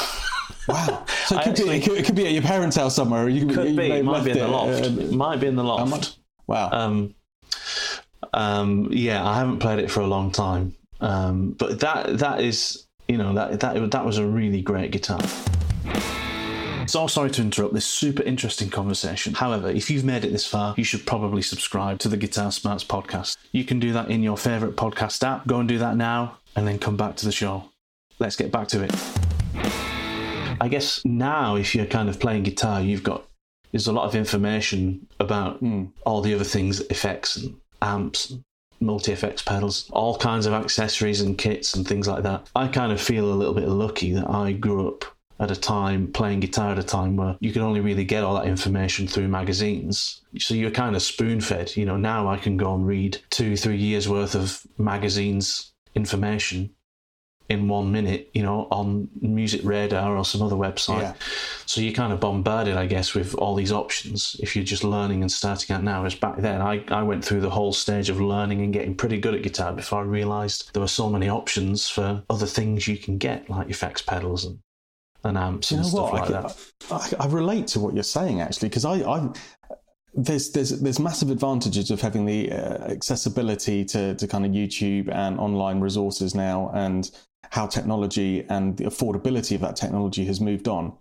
Wow. 0.69 1.05
So 1.27 1.39
it 1.39 1.45
could, 1.45 1.55
be, 1.55 1.71
it, 1.71 1.85
could, 1.85 1.99
it 1.99 2.05
could 2.05 2.15
be 2.17 2.27
at 2.27 2.33
your 2.33 2.43
parents' 2.43 2.77
house 2.77 2.95
somewhere. 2.95 3.25
Or 3.25 3.29
you 3.29 3.47
Could 3.47 3.71
you 3.71 3.77
be. 3.77 3.91
It 3.91 4.05
might 4.05 4.25
be 4.25 4.33
in 4.33 4.39
the 4.39 4.49
loft. 4.49 4.81
it, 4.81 4.99
uh, 4.99 5.01
It 5.01 5.13
might 5.13 5.41
be 5.41 5.47
in 5.47 5.55
the 5.55 5.63
how 5.63 5.69
loft. 5.69 5.91
much? 5.91 6.17
Wow. 6.49 6.71
Um, 6.73 7.15
um, 8.33 8.89
yeah, 8.91 9.25
I 9.27 9.39
haven't 9.39 9.59
played 9.61 9.79
it 9.79 9.91
for 9.91 10.01
a 10.01 10.07
long 10.07 10.31
time, 10.33 10.75
um, 11.01 11.53
but 11.53 11.81
that 11.81 12.19
that 12.19 12.41
is 12.41 12.87
you 13.09 13.17
know 13.17 13.35
that 13.35 13.61
that 13.61 13.91
that 13.93 14.05
was 14.05 14.19
a 14.19 14.27
really 14.27 14.61
great 14.61 14.91
guitar. 14.91 15.21
So 16.87 17.09
sorry 17.09 17.31
to 17.33 17.43
interrupt 17.43 17.75
this 17.75 17.85
super 17.85 18.23
interesting 18.23 18.71
conversation. 18.71 19.35
However, 19.35 19.69
if 19.69 19.91
you've 19.91 20.05
made 20.05 20.25
it 20.25 20.31
this 20.31 20.47
far, 20.47 20.73
you 20.77 20.85
should 20.85 21.05
probably 21.05 21.43
subscribe 21.43 21.99
to 21.99 22.09
the 22.09 22.17
Guitar 22.17 22.53
Smarts 22.53 22.85
podcast. 22.85 23.37
You 23.51 23.65
can 23.65 23.81
do 23.81 23.93
that 23.93 24.09
in 24.09 24.23
your 24.23 24.37
favorite 24.37 24.77
podcast 24.77 25.27
app. 25.27 25.49
Go 25.49 25.59
and 25.59 25.69
do 25.69 25.79
that 25.79 25.97
now, 25.97 26.39
and 26.55 26.67
then 26.67 26.79
come 26.79 26.97
back 26.97 27.17
to 27.17 27.27
the 27.27 27.33
show. 27.33 27.71
Let's 28.21 28.37
get 28.37 28.53
back 28.53 28.69
to 28.69 28.85
it. 28.85 28.95
I 30.61 30.69
guess 30.69 31.05
now, 31.05 31.57
if 31.57 31.75
you're 31.75 31.87
kind 31.87 32.09
of 32.09 32.21
playing 32.21 32.45
guitar, 32.45 32.81
you've 32.81 33.03
got 33.03 33.27
there's 33.73 33.89
a 33.89 33.93
lot 33.93 34.07
of 34.07 34.15
information 34.15 35.09
about 35.19 35.59
hmm. 35.59 35.87
all 36.05 36.21
the 36.21 36.35
other 36.35 36.45
things, 36.45 36.81
effects 36.83 37.37
and 37.37 37.57
amps, 37.83 38.33
multi 38.79 39.11
effects 39.11 39.43
pedals, 39.43 39.91
all 39.91 40.17
kinds 40.17 40.47
of 40.47 40.53
accessories 40.53 41.21
and 41.21 41.37
kits 41.37 41.75
and 41.75 41.87
things 41.87 42.07
like 42.07 42.23
that. 42.23 42.49
I 42.55 42.69
kind 42.69 42.93
of 42.93 43.01
feel 43.01 43.25
a 43.25 43.35
little 43.35 43.55
bit 43.55 43.69
lucky 43.69 44.13
that 44.13 44.31
I 44.31 44.53
grew 44.53 44.89
up 44.89 45.16
at 45.39 45.51
a 45.51 45.57
time 45.57 46.11
playing 46.13 46.41
guitar 46.41 46.73
at 46.73 46.79
a 46.79 46.83
time 46.83 47.17
where 47.17 47.37
you 47.41 47.53
could 47.53 47.63
only 47.63 47.81
really 47.81 48.05
get 48.05 48.25
all 48.25 48.35
that 48.35 48.47
information 48.47 49.07
through 49.07 49.29
magazines. 49.29 50.23
So 50.39 50.55
you're 50.55 50.71
kind 50.71 50.97
of 50.97 51.03
spoon 51.03 51.41
fed. 51.41 51.77
You 51.77 51.85
know, 51.85 51.97
now 51.97 52.29
I 52.29 52.39
can 52.39 52.57
go 52.57 52.75
and 52.75 52.87
read 52.87 53.19
two, 53.31 53.57
three 53.57 53.77
years 53.77 54.09
worth 54.09 54.35
of 54.35 54.63
magazines 54.79 55.73
information 55.95 56.71
in 57.49 57.69
one 57.69 57.93
minute, 57.93 58.29
you 58.35 58.43
know, 58.43 58.67
on 58.71 59.09
Music 59.21 59.61
Radar 59.63 60.17
or 60.17 60.25
some 60.25 60.43
other 60.43 60.57
website. 60.57 61.03
Yeah. 61.03 61.15
So 61.65 61.81
you're 61.81 61.93
kind 61.93 62.13
of 62.13 62.19
bombarded, 62.19 62.77
I 62.77 62.87
guess, 62.87 63.15
with 63.15 63.35
all 63.37 63.55
these 63.55 63.71
options 63.71 64.37
if 64.41 64.57
you're 64.57 64.65
just 64.65 64.83
learning 64.83 65.23
and 65.23 65.31
starting 65.31 65.75
out 65.75 65.85
now. 65.85 66.05
As 66.05 66.15
back 66.15 66.39
then, 66.39 66.61
I, 66.61 66.83
I 66.89 67.03
went 67.03 67.25
through 67.25 67.43
the 67.43 67.51
whole 67.51 67.73
stage 67.73 68.11
of 68.11 68.21
learning 68.21 68.63
and 68.63 68.73
getting 68.73 68.97
pretty 68.97 69.19
good 69.19 69.35
at 69.35 69.43
guitar 69.43 69.73
before 69.73 70.01
I 70.01 70.05
realised 70.05 70.73
there 70.73 70.81
were 70.81 70.89
so 70.89 71.09
many 71.09 71.29
options 71.29 71.89
for 71.89 72.23
other 72.29 72.47
things 72.47 72.89
you 72.89 72.99
can 72.99 73.17
get, 73.17 73.49
like 73.49 73.71
effects 73.71 74.03
pedals 74.03 74.45
and, 74.45 74.59
and 75.27 75.39
amps 75.39 75.71
you 75.71 75.79
and 75.79 75.85
know 75.85 75.91
stuff 75.91 76.13
what? 76.13 76.31
like 76.31 76.31
I, 76.31 76.43
that. 76.43 77.17
I, 77.21 77.25
I 77.25 77.27
relate 77.29 77.67
to 77.69 77.81
what 77.81 77.95
you're 77.95 78.03
saying 78.03 78.41
actually 78.41 78.69
because 78.69 78.85
I, 78.85 78.95
I 78.95 79.31
there's 80.15 80.51
there's 80.53 80.71
there's 80.81 80.99
massive 80.99 81.31
advantages 81.31 81.91
of 81.91 82.01
having 82.01 82.25
the 82.25 82.51
uh, 82.53 82.91
accessibility 82.91 83.85
to 83.87 84.15
to 84.15 84.27
kind 84.27 84.47
of 84.47 84.53
YouTube 84.53 85.09
and 85.13 85.39
online 85.39 85.81
resources 85.81 86.35
now 86.35 86.71
and 86.75 87.11
how 87.51 87.67
technology 87.67 88.45
and 88.49 88.77
the 88.77 88.85
affordability 88.85 89.55
of 89.55 89.61
that 89.61 89.77
technology 89.77 90.25
has 90.25 90.41
moved 90.41 90.69
on, 90.69 90.93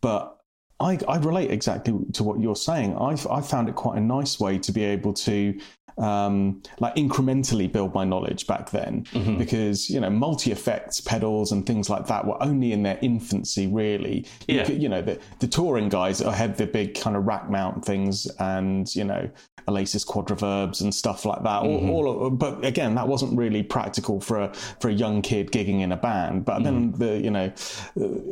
but. 0.00 0.37
I, 0.80 0.98
I 1.08 1.16
relate 1.18 1.50
exactly 1.50 1.94
to 2.12 2.22
what 2.24 2.40
you're 2.40 2.56
saying. 2.56 2.96
I've 2.96 3.26
I 3.26 3.40
found 3.40 3.68
it 3.68 3.74
quite 3.74 3.98
a 3.98 4.00
nice 4.00 4.38
way 4.38 4.58
to 4.58 4.72
be 4.72 4.84
able 4.84 5.12
to 5.14 5.58
um, 5.98 6.62
like 6.78 6.94
incrementally 6.94 7.70
build 7.72 7.92
my 7.92 8.04
knowledge 8.04 8.46
back 8.46 8.70
then 8.70 9.02
Mm-hmm. 9.12 9.38
because 9.38 9.90
you 9.90 9.98
know 9.98 10.08
multi 10.10 10.52
effects 10.52 11.00
pedals 11.00 11.50
and 11.50 11.66
things 11.66 11.90
like 11.90 12.06
that 12.06 12.24
were 12.24 12.40
only 12.40 12.70
in 12.72 12.84
their 12.84 12.98
infancy 13.02 13.66
really 13.66 14.24
you, 14.46 14.56
Yeah. 14.58 14.64
could- 14.64 14.80
you 14.80 14.88
know 14.88 15.02
the, 15.02 15.18
the 15.40 15.48
touring 15.48 15.88
guys 15.88 16.20
had 16.20 16.56
the 16.56 16.66
big 16.68 16.94
kind 16.94 17.16
of 17.16 17.26
rack 17.26 17.50
mount 17.50 17.84
things 17.84 18.26
and 18.38 18.94
you 18.94 19.02
know 19.02 19.28
Alesis 19.66 20.06
Quadraverbs 20.06 20.80
and 20.82 20.94
stuff 20.94 21.24
like 21.24 21.42
that 21.42 21.62
Mm-hmm. 21.64 21.90
all, 21.90 22.06
all 22.06 22.26
of, 22.28 22.38
but 22.38 22.64
again 22.64 22.94
that 22.94 23.08
wasn't 23.08 23.36
really 23.36 23.64
practical 23.64 24.20
for 24.20 24.38
a 24.38 24.54
for 24.80 24.88
a 24.90 24.92
young 24.92 25.20
kid 25.20 25.50
gigging 25.50 25.80
in 25.80 25.90
a 25.90 25.96
band 25.96 26.44
but 26.44 26.62
then 26.62 26.92
Mm-hmm. 26.92 27.02
the 27.02 27.18
you 27.18 27.30
know 27.32 27.52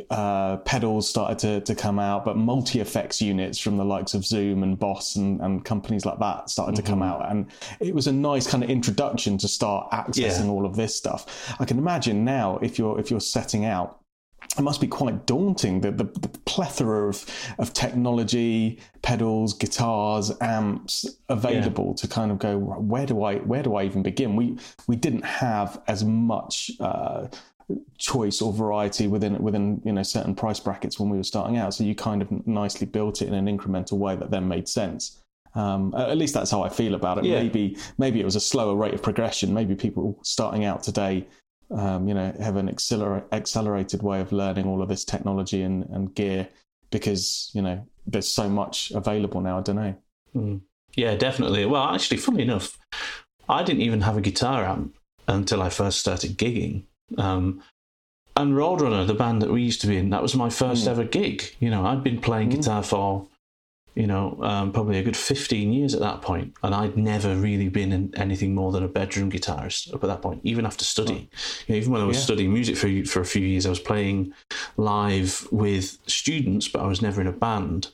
uh, 0.09 0.55
pedals 0.57 1.09
started 1.09 1.37
to, 1.39 1.61
to 1.61 1.75
come 1.75 1.99
out, 1.99 2.23
but 2.23 2.36
multi 2.37 2.79
effects 2.79 3.21
units 3.21 3.59
from 3.59 3.77
the 3.77 3.85
likes 3.85 4.13
of 4.13 4.25
Zoom 4.25 4.63
and 4.63 4.77
Boss 4.79 5.15
and, 5.15 5.41
and 5.41 5.65
companies 5.65 6.05
like 6.05 6.19
that 6.19 6.49
started 6.49 6.75
to 6.75 6.81
come 6.81 6.99
Mm-hmm. 6.99 7.21
out. 7.23 7.31
And 7.31 7.47
it 7.79 7.93
was 7.93 8.07
a 8.07 8.11
nice 8.11 8.47
kind 8.47 8.63
of 8.63 8.69
introduction 8.69 9.37
to 9.39 9.47
start 9.47 9.91
accessing 9.91 10.45
Yeah. 10.45 10.49
all 10.51 10.65
of 10.65 10.75
this 10.75 10.95
stuff. 10.95 11.55
I 11.59 11.65
can 11.65 11.77
imagine 11.77 12.23
now 12.23 12.57
if 12.61 12.77
you're 12.79 12.99
if 12.99 13.11
you're 13.11 13.19
setting 13.19 13.65
out. 13.65 13.99
It 14.57 14.61
must 14.61 14.79
be 14.81 14.87
quite 14.87 15.25
daunting 15.25 15.81
the, 15.81 15.91
the, 15.91 16.05
the 16.05 16.29
plethora 16.45 17.09
of, 17.09 17.25
of 17.59 17.73
technology, 17.73 18.79
pedals, 19.01 19.53
guitars, 19.53 20.31
amps 20.41 21.05
available 21.27 21.93
to 21.95 22.07
kind 22.07 22.31
of 22.31 22.39
go 22.39 22.57
where 22.57 23.05
do 23.05 23.23
I 23.23 23.35
where 23.37 23.61
do 23.61 23.75
I 23.75 23.83
even 23.83 24.03
begin? 24.03 24.35
We 24.35 24.57
we 24.87 24.95
didn't 24.95 25.25
have 25.25 25.81
as 25.87 26.03
much 26.05 26.71
uh, 26.79 27.27
choice 27.97 28.41
or 28.41 28.53
variety 28.53 29.07
within 29.07 29.37
within 29.39 29.81
you 29.83 29.91
know 29.91 30.03
certain 30.03 30.35
price 30.35 30.59
brackets 30.59 30.99
when 30.99 31.09
we 31.09 31.17
were 31.17 31.23
starting 31.23 31.57
out. 31.57 31.73
So 31.73 31.83
you 31.83 31.95
kind 31.95 32.21
of 32.21 32.47
nicely 32.47 32.87
built 32.87 33.21
it 33.21 33.27
in 33.27 33.33
an 33.33 33.45
incremental 33.45 33.97
way 33.97 34.15
that 34.15 34.31
then 34.31 34.47
made 34.47 34.67
sense. 34.67 35.19
Um, 35.55 35.93
at 35.97 36.17
least 36.17 36.33
that's 36.33 36.51
how 36.51 36.61
I 36.61 36.69
feel 36.69 36.93
about 36.93 37.17
it. 37.17 37.25
Yeah. 37.25 37.41
Maybe 37.41 37.77
maybe 37.97 38.21
it 38.21 38.25
was 38.25 38.35
a 38.35 38.39
slower 38.39 38.75
rate 38.75 38.93
of 38.93 39.01
progression. 39.01 39.53
Maybe 39.53 39.75
people 39.75 40.17
starting 40.21 40.65
out 40.65 40.83
today, 40.83 41.27
um, 41.71 42.07
you 42.07 42.13
know, 42.13 42.33
have 42.39 42.55
an 42.55 42.69
acceler- 42.69 43.23
accelerated 43.31 44.03
way 44.03 44.21
of 44.21 44.31
learning 44.31 44.67
all 44.67 44.81
of 44.81 44.89
this 44.89 45.03
technology 45.03 45.63
and, 45.63 45.83
and 45.89 46.13
gear 46.13 46.47
because 46.91 47.51
you 47.53 47.61
know 47.61 47.85
there's 48.05 48.27
so 48.27 48.47
much 48.47 48.91
available 48.91 49.41
now. 49.41 49.57
I 49.57 49.61
don't 49.61 49.75
know. 49.75 49.95
Mm. 50.35 50.61
Yeah, 50.95 51.15
definitely. 51.15 51.65
Well, 51.65 51.83
actually, 51.83 52.17
funny 52.17 52.43
enough, 52.43 52.77
I 53.49 53.63
didn't 53.63 53.81
even 53.81 54.01
have 54.01 54.17
a 54.17 54.21
guitar 54.21 54.63
amp 54.63 54.95
until 55.27 55.61
I 55.61 55.69
first 55.69 55.99
started 55.99 56.37
gigging. 56.37 56.83
Um, 57.17 57.61
and 58.35 58.53
Roadrunner, 58.53 59.07
the 59.07 59.13
band 59.15 59.41
that 59.41 59.49
we 59.51 59.63
used 59.63 59.81
to 59.81 59.87
be 59.87 59.97
in, 59.97 60.09
that 60.11 60.21
was 60.21 60.35
my 60.35 60.49
first 60.49 60.85
Mm. 60.85 60.89
ever 60.91 61.03
gig. 61.03 61.55
You 61.59 61.69
know, 61.69 61.85
I'd 61.85 62.03
been 62.03 62.21
playing 62.21 62.49
Mm. 62.49 62.55
guitar 62.57 62.83
for, 62.83 63.27
you 63.95 64.05
know, 64.05 64.37
um, 64.43 64.71
probably 64.71 64.99
a 64.99 65.03
good 65.03 65.17
15 65.17 65.73
years 65.73 65.95
at 65.95 66.01
that 66.01 66.21
point, 66.21 66.53
and 66.61 66.75
I'd 66.75 66.95
never 66.97 67.35
really 67.35 67.67
been 67.69 67.91
in 67.91 68.13
anything 68.15 68.53
more 68.53 68.71
than 68.71 68.83
a 68.83 68.87
bedroom 68.87 69.31
guitarist 69.31 69.91
up 69.91 70.03
at 70.03 70.07
that 70.07 70.21
point, 70.21 70.41
even 70.43 70.67
after 70.67 70.85
studying. 70.85 71.29
You 71.67 71.73
know, 71.73 71.75
even 71.77 71.91
when 71.93 72.01
I 72.01 72.05
was 72.05 72.17
Yeah. 72.17 72.23
studying 72.23 72.53
music 72.53 72.77
for 72.77 72.87
for 73.05 73.21
a 73.21 73.25
few 73.25 73.41
years, 73.45 73.65
I 73.65 73.69
was 73.69 73.79
playing 73.79 74.33
live 74.77 75.47
with 75.51 75.97
students, 76.05 76.67
but 76.67 76.81
I 76.83 76.87
was 76.87 77.01
never 77.01 77.21
in 77.21 77.27
a 77.27 77.31
band. 77.31 77.87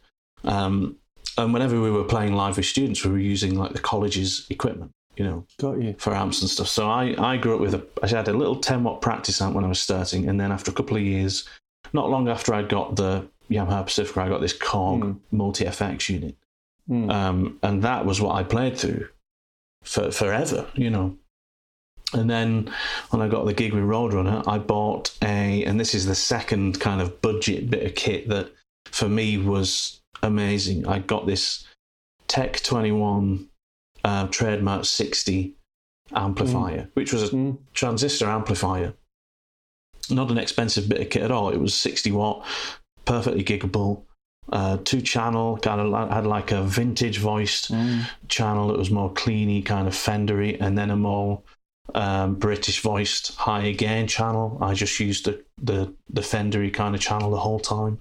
Um, 0.43 0.97
and 1.37 1.53
whenever 1.53 1.81
we 1.81 1.89
were 1.89 2.03
playing 2.03 2.33
live 2.35 2.57
with 2.57 2.65
students, 2.65 3.03
we 3.05 3.11
were 3.11 3.17
using 3.17 3.57
like 3.57 3.71
the 3.73 3.79
college's 3.79 4.45
equipment. 4.49 4.91
You 5.15 5.23
know, 5.23 5.45
got 5.59 5.79
you 5.79 5.95
for 5.97 6.13
amps 6.13 6.41
and 6.41 6.49
stuff. 6.49 6.67
So 6.67 6.89
I, 6.89 7.15
I 7.17 7.37
grew 7.37 7.55
up 7.55 7.61
with 7.61 7.75
a, 7.75 7.85
I 8.01 8.07
had 8.07 8.27
a 8.27 8.33
little 8.33 8.55
10 8.55 8.83
watt 8.83 9.01
practice 9.01 9.41
amp 9.41 9.55
when 9.55 9.63
I 9.63 9.67
was 9.67 9.79
starting. 9.79 10.27
And 10.27 10.39
then 10.39 10.51
after 10.51 10.71
a 10.71 10.73
couple 10.73 10.97
of 10.97 11.03
years, 11.03 11.47
not 11.93 12.09
long 12.09 12.27
after 12.27 12.53
I 12.53 12.63
got 12.63 12.95
the 12.95 13.27
Yamaha 13.49 13.85
Pacifica, 13.85 14.21
I 14.21 14.29
got 14.29 14.41
this 14.41 14.57
Korg 14.57 15.01
mm. 15.01 15.19
multi 15.31 15.65
FX 15.65 16.09
unit. 16.09 16.35
Mm. 16.89 17.11
Um, 17.11 17.59
and 17.61 17.81
that 17.83 18.05
was 18.05 18.19
what 18.19 18.35
I 18.35 18.43
played 18.43 18.77
through 18.77 19.07
for 19.83 20.11
forever, 20.11 20.67
you 20.73 20.89
know. 20.89 21.17
And 22.13 22.29
then 22.29 22.71
when 23.09 23.21
I 23.21 23.27
got 23.27 23.45
the 23.45 23.53
gig 23.53 23.73
with 23.73 23.83
Roadrunner, 23.83 24.47
I 24.47 24.59
bought 24.59 25.15
a, 25.23 25.63
and 25.65 25.79
this 25.79 25.95
is 25.95 26.05
the 26.05 26.15
second 26.15 26.79
kind 26.79 27.01
of 27.01 27.21
budget 27.21 27.69
bit 27.69 27.85
of 27.85 27.95
kit 27.95 28.29
that 28.29 28.51
for 28.85 29.09
me 29.09 29.37
was 29.37 30.01
amazing. 30.21 30.87
I 30.87 30.99
got 30.99 31.25
this 31.25 31.65
Tech 32.27 32.61
21 32.61 33.49
uh, 34.03 34.27
trademark 34.27 34.85
60 34.85 35.55
amplifier, 36.13 36.83
mm. 36.83 36.89
which 36.93 37.13
was 37.13 37.23
a 37.23 37.29
mm. 37.29 37.57
transistor 37.73 38.27
amplifier. 38.27 38.93
Not 40.09 40.31
an 40.31 40.37
expensive 40.37 40.89
bit 40.89 41.01
of 41.01 41.09
kit 41.09 41.23
at 41.23 41.31
all. 41.31 41.49
It 41.49 41.59
was 41.59 41.73
60 41.73 42.11
watt, 42.11 42.45
perfectly 43.05 43.43
giggable. 43.43 44.03
Uh, 44.51 44.77
two 44.83 44.99
channel, 44.99 45.57
kind 45.57 45.79
of 45.79 46.11
had 46.11 46.27
like 46.27 46.51
a 46.51 46.63
vintage 46.63 47.17
voiced 47.17 47.71
mm. 47.71 48.05
channel 48.27 48.67
that 48.67 48.77
was 48.77 48.91
more 48.91 49.11
cleany, 49.13 49.65
kind 49.65 49.87
of 49.87 49.93
Fendery, 49.93 50.57
and 50.59 50.77
then 50.77 50.89
a 50.89 50.97
more 50.97 51.41
um, 51.95 52.35
British 52.35 52.81
voiced 52.81 53.35
high 53.35 53.71
gain 53.71 54.05
channel. 54.05 54.57
I 54.61 54.73
just 54.73 54.99
used 54.99 55.25
the, 55.25 55.43
the 55.61 55.93
the 56.09 56.21
Fendery 56.21 56.73
kind 56.73 56.93
of 56.93 56.99
channel 56.99 57.31
the 57.31 57.37
whole 57.37 57.59
time, 57.59 57.99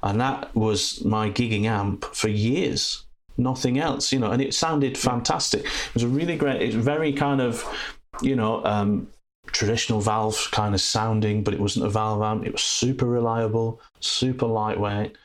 and 0.00 0.20
that 0.20 0.54
was 0.54 1.04
my 1.04 1.28
gigging 1.28 1.64
amp 1.64 2.04
for 2.14 2.28
years 2.28 3.04
nothing 3.40 3.78
else, 3.78 4.12
you 4.12 4.18
know, 4.18 4.30
and 4.30 4.42
it 4.42 4.54
sounded 4.54 4.96
fantastic. 4.96 5.64
It 5.64 5.94
was 5.94 6.02
a 6.02 6.08
really 6.08 6.36
great, 6.36 6.62
it's 6.62 6.74
very 6.74 7.12
kind 7.12 7.40
of, 7.40 7.64
you 8.22 8.36
know, 8.36 8.64
um, 8.64 9.08
traditional 9.46 10.00
valve 10.00 10.48
kind 10.52 10.74
of 10.74 10.80
sounding, 10.80 11.42
but 11.42 11.54
it 11.54 11.60
wasn't 11.60 11.86
a 11.86 11.90
valve 11.90 12.22
amp. 12.22 12.46
It 12.46 12.52
was 12.52 12.62
super 12.62 13.06
reliable, 13.06 13.80
super 14.00 14.46
lightweight. 14.46 15.16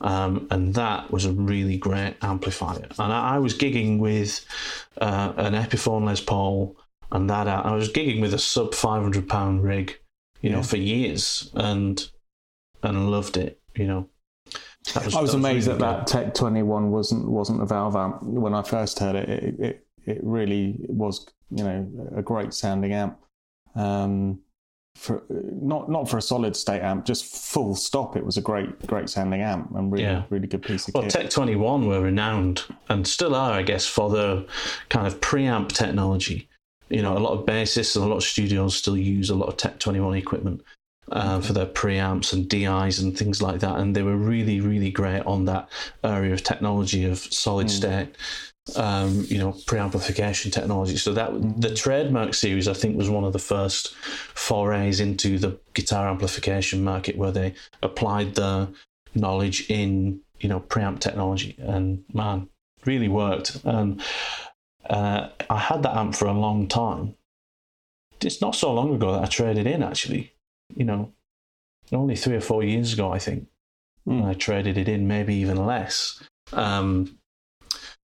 Um, 0.00 0.48
and 0.50 0.74
that 0.74 1.12
was 1.12 1.26
a 1.26 1.32
really 1.32 1.76
great 1.76 2.16
amplifier. 2.22 2.88
And 2.98 3.12
I, 3.12 3.36
I 3.36 3.38
was 3.38 3.54
gigging 3.54 4.00
with 4.00 4.44
uh, 5.00 5.32
an 5.36 5.54
Epiphone 5.54 6.04
Les 6.04 6.20
Paul, 6.20 6.76
and 7.12 7.30
that 7.30 7.46
uh, 7.46 7.62
I 7.64 7.74
was 7.74 7.88
gigging 7.88 8.20
with 8.20 8.34
a 8.34 8.38
sub 8.38 8.74
five 8.74 9.02
hundred 9.02 9.28
pound 9.28 9.62
rig, 9.62 9.96
you 10.40 10.50
yeah. 10.50 10.56
know, 10.56 10.62
for 10.64 10.76
years, 10.76 11.52
and 11.54 12.10
and 12.82 13.12
loved 13.12 13.36
it, 13.36 13.60
you 13.76 13.86
know. 13.86 14.08
Was, 14.94 15.14
I 15.14 15.20
was, 15.20 15.34
amazed 15.34 15.68
that 15.68 15.78
that 15.78 16.06
Tech 16.06 16.34
21 16.34 16.90
wasn't 16.90 17.28
wasn't 17.28 17.62
a 17.62 17.66
valve 17.66 17.94
amp 17.94 18.22
when 18.22 18.52
I 18.52 18.62
first 18.62 18.98
heard 18.98 19.14
it. 19.14 19.28
It, 19.28 19.60
it, 19.60 19.86
it 20.04 20.20
really 20.22 20.76
was, 20.88 21.26
you 21.50 21.62
know, 21.62 21.88
a 22.16 22.22
great 22.22 22.52
sounding 22.52 22.92
amp. 22.92 23.18
Um, 23.74 24.40
for 24.94 25.22
not 25.30 25.88
not 25.90 26.08
for 26.08 26.18
a 26.18 26.22
solid 26.22 26.54
state 26.54 26.82
amp, 26.82 27.06
just 27.06 27.24
full 27.24 27.74
stop. 27.74 28.16
It 28.16 28.26
was 28.26 28.36
a 28.36 28.42
great 28.42 28.86
great 28.86 29.08
sounding 29.08 29.40
amp 29.40 29.70
and 29.74 29.90
really 29.90 30.04
yeah. 30.04 30.24
really 30.30 30.46
good 30.46 30.62
piece 30.62 30.88
of 30.88 30.94
well, 30.94 31.04
kit. 31.04 31.12
Tech 31.12 31.30
Twenty 31.30 31.56
One 31.56 31.86
were 31.86 32.00
renowned 32.00 32.64
and 32.88 33.06
still 33.06 33.34
are, 33.34 33.52
I 33.52 33.62
guess, 33.62 33.86
for 33.86 34.10
the 34.10 34.46
kind 34.90 35.06
of 35.06 35.20
preamp 35.20 35.68
technology. 35.68 36.48
You 36.88 37.00
know, 37.02 37.16
a 37.16 37.20
lot 37.20 37.32
of 37.32 37.46
bassists 37.46 37.96
and 37.96 38.04
a 38.04 38.08
lot 38.08 38.16
of 38.16 38.24
studios 38.24 38.76
still 38.76 38.98
use 38.98 39.30
a 39.30 39.34
lot 39.34 39.48
of 39.48 39.56
Tech 39.56 39.78
Twenty 39.78 40.00
One 40.00 40.14
equipment 40.14 40.62
uh, 41.10 41.40
for 41.40 41.52
their 41.52 41.66
preamps 41.66 42.32
and 42.32 42.48
DIs 42.48 42.98
and 42.98 43.16
things 43.16 43.42
like 43.42 43.60
that. 43.60 43.76
And 43.76 43.94
they 43.94 44.02
were 44.02 44.16
really, 44.16 44.60
really 44.60 44.90
great 44.90 45.22
on 45.26 45.46
that 45.46 45.68
area 46.04 46.32
of 46.32 46.42
technology 46.42 47.04
of 47.04 47.18
solid 47.18 47.66
mm. 47.66 47.70
state, 47.70 48.16
um, 48.76 49.24
you 49.28 49.38
know, 49.38 49.52
preamplification 49.52 50.52
technology. 50.52 50.96
So 50.96 51.12
that 51.14 51.30
mm. 51.30 51.60
the 51.60 51.74
trademark 51.74 52.34
series, 52.34 52.68
I 52.68 52.74
think, 52.74 52.96
was 52.96 53.10
one 53.10 53.24
of 53.24 53.32
the 53.32 53.38
first 53.38 53.94
forays 53.94 55.00
into 55.00 55.38
the 55.38 55.58
guitar 55.74 56.08
amplification 56.08 56.84
market 56.84 57.16
where 57.16 57.32
they 57.32 57.54
applied 57.82 58.34
the 58.34 58.72
knowledge 59.14 59.68
in, 59.68 60.20
you 60.40 60.48
know, 60.48 60.60
preamp 60.60 61.00
technology. 61.00 61.56
And 61.58 62.04
man, 62.12 62.48
really 62.84 63.08
worked. 63.08 63.60
And 63.64 64.00
uh, 64.88 65.28
I 65.50 65.58
had 65.58 65.82
that 65.82 65.96
amp 65.96 66.14
for 66.14 66.26
a 66.26 66.32
long 66.32 66.68
time. 66.68 67.14
It's 68.20 68.40
not 68.40 68.54
so 68.54 68.72
long 68.72 68.94
ago 68.94 69.12
that 69.12 69.22
I 69.22 69.26
traded 69.26 69.66
in 69.66 69.82
actually 69.82 70.31
you 70.76 70.84
know, 70.84 71.12
only 71.92 72.16
three 72.16 72.36
or 72.36 72.40
four 72.40 72.62
years 72.62 72.92
ago, 72.92 73.12
I 73.12 73.18
think. 73.18 73.46
Mm. 74.06 74.24
I 74.24 74.34
traded 74.34 74.78
it 74.78 74.88
in, 74.88 75.06
maybe 75.06 75.34
even 75.36 75.64
less, 75.64 76.22
um, 76.52 77.18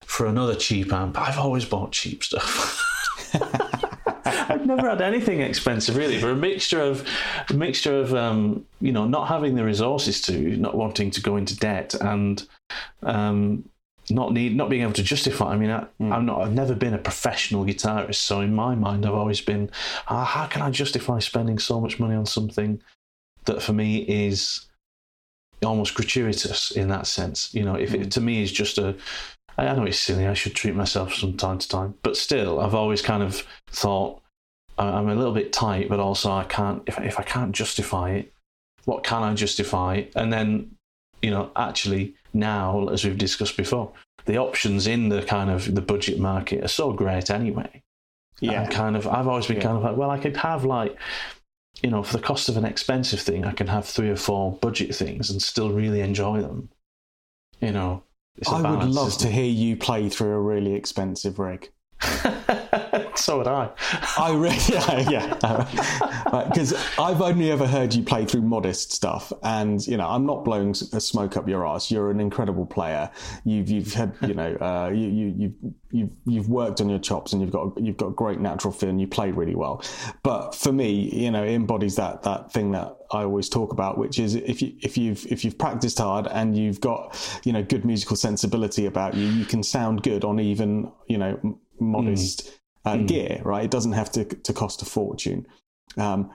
for 0.04 0.26
another 0.26 0.54
cheap 0.54 0.92
amp. 0.92 1.18
I've 1.18 1.38
always 1.38 1.64
bought 1.64 1.92
cheap 1.92 2.22
stuff. 2.22 2.82
I've 4.24 4.66
never 4.66 4.88
had 4.88 5.00
anything 5.00 5.40
expensive 5.40 5.96
really. 5.96 6.18
For 6.18 6.30
a 6.30 6.36
mixture 6.36 6.80
of 6.80 7.06
a 7.48 7.54
mixture 7.54 7.98
of 7.98 8.14
um, 8.14 8.64
you 8.80 8.92
know 8.92 9.06
not 9.06 9.28
having 9.28 9.54
the 9.54 9.64
resources 9.64 10.20
to, 10.22 10.56
not 10.56 10.76
wanting 10.76 11.10
to 11.12 11.20
go 11.20 11.36
into 11.36 11.56
debt, 11.56 11.94
and 11.94 12.46
um, 13.02 13.68
not 14.10 14.32
need 14.32 14.56
not 14.56 14.70
being 14.70 14.82
able 14.82 14.92
to 14.92 15.02
justify. 15.02 15.52
I 15.52 15.56
mean, 15.56 15.70
I, 15.70 15.80
am 15.80 15.86
hmm. 15.98 16.26
not. 16.26 16.40
I've 16.42 16.52
never 16.52 16.74
been 16.74 16.94
a 16.94 16.98
professional 16.98 17.64
guitarist, 17.64 18.16
so 18.16 18.40
in 18.40 18.54
my 18.54 18.74
mind, 18.74 19.04
I've 19.04 19.14
always 19.14 19.40
been, 19.40 19.70
ah, 20.08 20.24
how 20.24 20.46
can 20.46 20.62
I 20.62 20.70
justify 20.70 21.18
spending 21.18 21.58
so 21.58 21.80
much 21.80 21.98
money 21.98 22.14
on 22.14 22.26
something 22.26 22.80
that 23.44 23.62
for 23.62 23.72
me 23.72 23.98
is 23.98 24.66
almost 25.64 25.94
gratuitous 25.94 26.70
in 26.70 26.88
that 26.88 27.06
sense? 27.06 27.52
You 27.54 27.64
know, 27.64 27.74
if 27.74 27.94
it 27.94 28.02
hmm. 28.02 28.08
to 28.10 28.20
me 28.20 28.42
is 28.42 28.52
just 28.52 28.78
a, 28.78 28.96
I 29.58 29.74
know 29.74 29.84
it's 29.84 29.98
silly. 29.98 30.26
I 30.26 30.34
should 30.34 30.54
treat 30.54 30.74
myself 30.74 31.14
from 31.14 31.36
time 31.36 31.58
to 31.58 31.68
time, 31.68 31.94
but 32.02 32.16
still, 32.16 32.60
I've 32.60 32.74
always 32.74 33.02
kind 33.02 33.22
of 33.22 33.46
thought 33.70 34.22
I'm 34.78 35.08
a 35.08 35.14
little 35.14 35.32
bit 35.32 35.52
tight, 35.52 35.88
but 35.88 36.00
also 36.00 36.30
I 36.30 36.44
can't. 36.44 36.82
If 36.86 36.98
if 37.00 37.18
I 37.18 37.22
can't 37.22 37.52
justify 37.52 38.10
it, 38.10 38.32
what 38.84 39.04
can 39.04 39.22
I 39.22 39.34
justify? 39.34 40.04
And 40.14 40.32
then, 40.32 40.76
you 41.22 41.30
know, 41.30 41.50
actually 41.56 42.14
now, 42.36 42.88
as 42.88 43.04
we've 43.04 43.18
discussed 43.18 43.56
before, 43.56 43.92
the 44.26 44.38
options 44.38 44.86
in 44.86 45.08
the 45.08 45.22
kind 45.22 45.50
of 45.50 45.74
the 45.74 45.80
budget 45.80 46.18
market 46.18 46.62
are 46.64 46.68
so 46.68 46.92
great 46.92 47.30
anyway. 47.30 47.82
Yeah. 48.40 48.62
And 48.62 48.72
kind 48.72 48.96
of, 48.96 49.06
I've 49.06 49.26
always 49.26 49.46
been 49.46 49.56
yeah. 49.56 49.62
kind 49.62 49.76
of 49.76 49.82
like, 49.82 49.96
well, 49.96 50.10
I 50.10 50.18
could 50.18 50.36
have 50.36 50.64
like, 50.64 50.96
you 51.82 51.90
know, 51.90 52.02
for 52.02 52.16
the 52.16 52.22
cost 52.22 52.48
of 52.48 52.56
an 52.56 52.64
expensive 52.64 53.20
thing, 53.20 53.44
I 53.44 53.52
can 53.52 53.66
have 53.66 53.86
three 53.86 54.10
or 54.10 54.16
four 54.16 54.52
budget 54.52 54.94
things 54.94 55.30
and 55.30 55.40
still 55.42 55.70
really 55.70 56.00
enjoy 56.00 56.42
them. 56.42 56.68
You 57.60 57.72
know, 57.72 58.02
I 58.46 58.62
balance, 58.62 58.84
would 58.84 58.94
love 58.94 59.16
to 59.18 59.28
hear 59.28 59.44
you 59.44 59.76
play 59.76 60.08
through 60.08 60.32
a 60.32 60.40
really 60.40 60.74
expensive 60.74 61.38
rig. 61.38 61.70
so 63.26 63.38
would 63.38 63.46
I. 63.46 63.70
I 64.18 64.32
really, 64.32 64.56
yeah, 64.68 65.10
yeah. 65.10 66.44
Because 66.48 66.74
I've 66.98 67.20
only 67.20 67.50
ever 67.50 67.66
heard 67.66 67.94
you 67.94 68.02
play 68.02 68.24
through 68.24 68.42
modest 68.42 68.92
stuff, 68.92 69.32
and 69.42 69.84
you 69.86 69.96
know, 69.96 70.08
I'm 70.08 70.26
not 70.26 70.44
blowing 70.44 70.70
a 70.70 71.00
smoke 71.00 71.36
up 71.36 71.48
your 71.48 71.66
ass. 71.66 71.90
You're 71.90 72.10
an 72.10 72.20
incredible 72.20 72.66
player. 72.66 73.10
You've 73.44 73.70
you've 73.70 73.94
had 73.94 74.14
you 74.22 74.34
know 74.34 74.54
uh, 74.56 74.90
you 74.92 75.08
you 75.08 75.34
you've 75.36 75.54
you've 75.90 76.10
you've 76.26 76.48
worked 76.48 76.80
on 76.80 76.88
your 76.88 76.98
chops, 76.98 77.32
and 77.32 77.40
you've 77.40 77.52
got 77.52 77.80
you've 77.80 77.96
got 77.96 78.16
great 78.16 78.40
natural 78.40 78.72
feel, 78.72 78.90
and 78.90 79.00
you 79.00 79.06
play 79.06 79.30
really 79.30 79.54
well. 79.54 79.82
But 80.22 80.54
for 80.54 80.72
me, 80.72 80.90
you 81.12 81.30
know, 81.30 81.42
it 81.42 81.52
embodies 81.52 81.96
that 81.96 82.22
that 82.22 82.52
thing 82.52 82.72
that 82.72 82.96
I 83.12 83.22
always 83.22 83.48
talk 83.48 83.72
about, 83.72 83.98
which 83.98 84.18
is 84.18 84.34
if 84.34 84.60
you 84.60 84.74
if 84.80 84.98
you've 84.98 85.26
if 85.32 85.44
you've 85.44 85.58
practiced 85.58 85.98
hard 85.98 86.26
and 86.26 86.56
you've 86.56 86.80
got 86.80 87.16
you 87.44 87.52
know 87.52 87.62
good 87.62 87.84
musical 87.84 88.16
sensibility 88.16 88.86
about 88.86 89.14
you, 89.14 89.26
you 89.26 89.44
can 89.44 89.62
sound 89.62 90.02
good 90.02 90.24
on 90.24 90.38
even 90.40 90.90
you 91.08 91.18
know 91.18 91.58
modest. 91.80 92.46
Mm 92.46 92.52
uh, 92.86 92.94
mm. 92.94 93.06
gear, 93.06 93.42
right? 93.44 93.64
It 93.64 93.70
doesn't 93.70 93.92
have 93.92 94.10
to, 94.12 94.24
to 94.24 94.52
cost 94.52 94.80
a 94.80 94.84
fortune. 94.84 95.46
Um, 95.98 96.30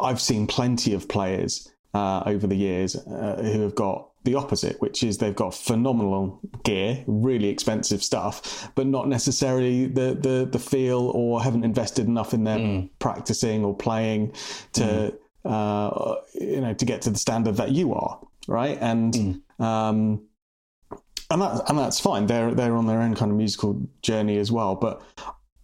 I've 0.00 0.20
seen 0.20 0.46
plenty 0.46 0.94
of 0.94 1.08
players 1.08 1.70
uh, 1.92 2.22
over 2.26 2.46
the 2.46 2.56
years 2.56 2.96
uh, 2.96 3.40
who 3.42 3.60
have 3.62 3.74
got 3.74 4.10
the 4.24 4.34
opposite, 4.34 4.80
which 4.80 5.02
is 5.02 5.18
they've 5.18 5.36
got 5.36 5.54
phenomenal 5.54 6.40
gear, 6.64 7.04
really 7.06 7.48
expensive 7.48 8.02
stuff, 8.02 8.70
but 8.74 8.86
not 8.86 9.08
necessarily 9.08 9.86
the 9.86 10.14
the, 10.14 10.48
the 10.50 10.58
feel 10.58 11.10
or 11.14 11.42
haven't 11.42 11.64
invested 11.64 12.06
enough 12.06 12.34
in 12.34 12.44
their 12.44 12.58
mm. 12.58 12.90
practicing 12.98 13.64
or 13.64 13.74
playing 13.74 14.32
to 14.72 14.82
mm. 14.82 15.16
uh, 15.44 16.16
you 16.34 16.60
know 16.60 16.74
to 16.74 16.84
get 16.84 17.02
to 17.02 17.10
the 17.10 17.18
standard 17.18 17.56
that 17.56 17.70
you 17.70 17.94
are, 17.94 18.20
right? 18.48 18.78
And 18.80 19.14
mm. 19.14 19.64
um, 19.64 20.26
and 21.30 21.42
that 21.42 21.68
and 21.68 21.78
that's 21.78 22.00
fine. 22.00 22.26
They're 22.26 22.52
they're 22.52 22.76
on 22.76 22.86
their 22.86 23.00
own 23.00 23.14
kind 23.14 23.30
of 23.30 23.36
musical 23.36 23.80
journey 24.02 24.38
as 24.38 24.52
well. 24.52 24.74
But 24.74 25.02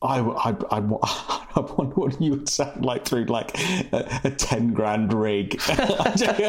I, 0.02 0.20
I, 0.20 0.56
I, 0.70 0.78
I 1.54 1.60
wonder 1.60 1.94
what 1.94 2.20
you 2.20 2.30
would 2.32 2.48
sound 2.48 2.84
like 2.84 3.04
through 3.04 3.26
like 3.26 3.58
a, 3.92 4.20
a 4.24 4.30
ten 4.30 4.72
grand 4.72 5.12
rig. 5.12 5.60
I, 5.68 6.42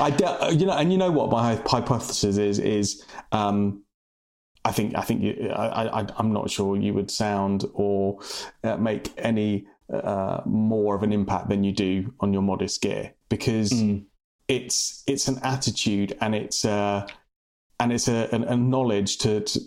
I, 0.00 0.48
you 0.50 0.66
know, 0.66 0.72
and 0.72 0.92
you 0.92 0.98
know 0.98 1.10
what 1.10 1.30
my 1.30 1.56
hypothesis 1.66 2.36
is 2.36 2.58
is 2.58 3.04
um, 3.32 3.82
I 4.64 4.72
think 4.72 4.96
I 4.96 5.02
think 5.02 5.22
you, 5.22 5.50
I, 5.50 6.02
I 6.02 6.06
am 6.18 6.32
not 6.32 6.50
sure 6.50 6.76
you 6.76 6.92
would 6.94 7.10
sound 7.10 7.64
or 7.72 8.18
uh, 8.64 8.76
make 8.76 9.12
any 9.16 9.66
uh, 9.92 10.40
more 10.44 10.96
of 10.96 11.04
an 11.04 11.12
impact 11.12 11.48
than 11.48 11.62
you 11.62 11.72
do 11.72 12.12
on 12.18 12.32
your 12.32 12.42
modest 12.42 12.82
gear 12.82 13.14
because 13.28 13.70
mm. 13.70 14.04
it's 14.48 15.04
it's 15.06 15.28
an 15.28 15.38
attitude 15.44 16.16
and 16.20 16.34
it's 16.34 16.64
uh, 16.64 17.06
and 17.80 17.92
it's 17.92 18.08
a, 18.08 18.28
a, 18.32 18.40
a 18.52 18.56
knowledge 18.56 19.18
to, 19.18 19.40
to 19.40 19.60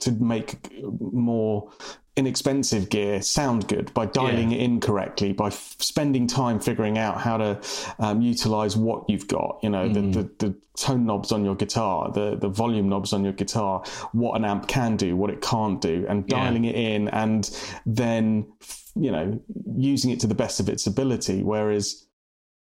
to 0.00 0.12
make 0.12 0.72
more 1.00 1.70
inexpensive 2.16 2.88
gear 2.90 3.22
sound 3.22 3.66
good 3.68 3.92
by 3.94 4.04
dialing 4.04 4.50
yeah. 4.50 4.58
it 4.58 4.62
in 4.62 4.80
correctly, 4.80 5.32
by 5.32 5.46
f- 5.46 5.76
spending 5.78 6.26
time 6.26 6.60
figuring 6.60 6.98
out 6.98 7.20
how 7.20 7.36
to 7.36 7.60
um, 7.98 8.20
utilize 8.20 8.76
what 8.76 9.08
you've 9.08 9.28
got. 9.28 9.58
You 9.62 9.70
know, 9.70 9.88
mm. 9.88 9.94
the, 9.94 10.22
the, 10.22 10.46
the, 10.46 10.56
tone 10.76 11.04
knobs 11.04 11.30
on 11.30 11.44
your 11.44 11.54
guitar, 11.54 12.10
the, 12.10 12.36
the 12.36 12.48
volume 12.48 12.88
knobs 12.88 13.12
on 13.12 13.22
your 13.22 13.34
guitar, 13.34 13.84
what 14.12 14.34
an 14.34 14.46
amp 14.46 14.66
can 14.66 14.96
do, 14.96 15.14
what 15.14 15.28
it 15.28 15.42
can't 15.42 15.78
do, 15.82 16.06
and 16.08 16.26
dialing 16.26 16.64
yeah. 16.64 16.70
it 16.70 16.76
in 16.76 17.08
and 17.08 17.50
then, 17.84 18.50
you 18.94 19.10
know, 19.10 19.38
using 19.76 20.10
it 20.10 20.20
to 20.20 20.26
the 20.26 20.34
best 20.34 20.58
of 20.58 20.70
its 20.70 20.86
ability. 20.86 21.42
Whereas, 21.42 22.06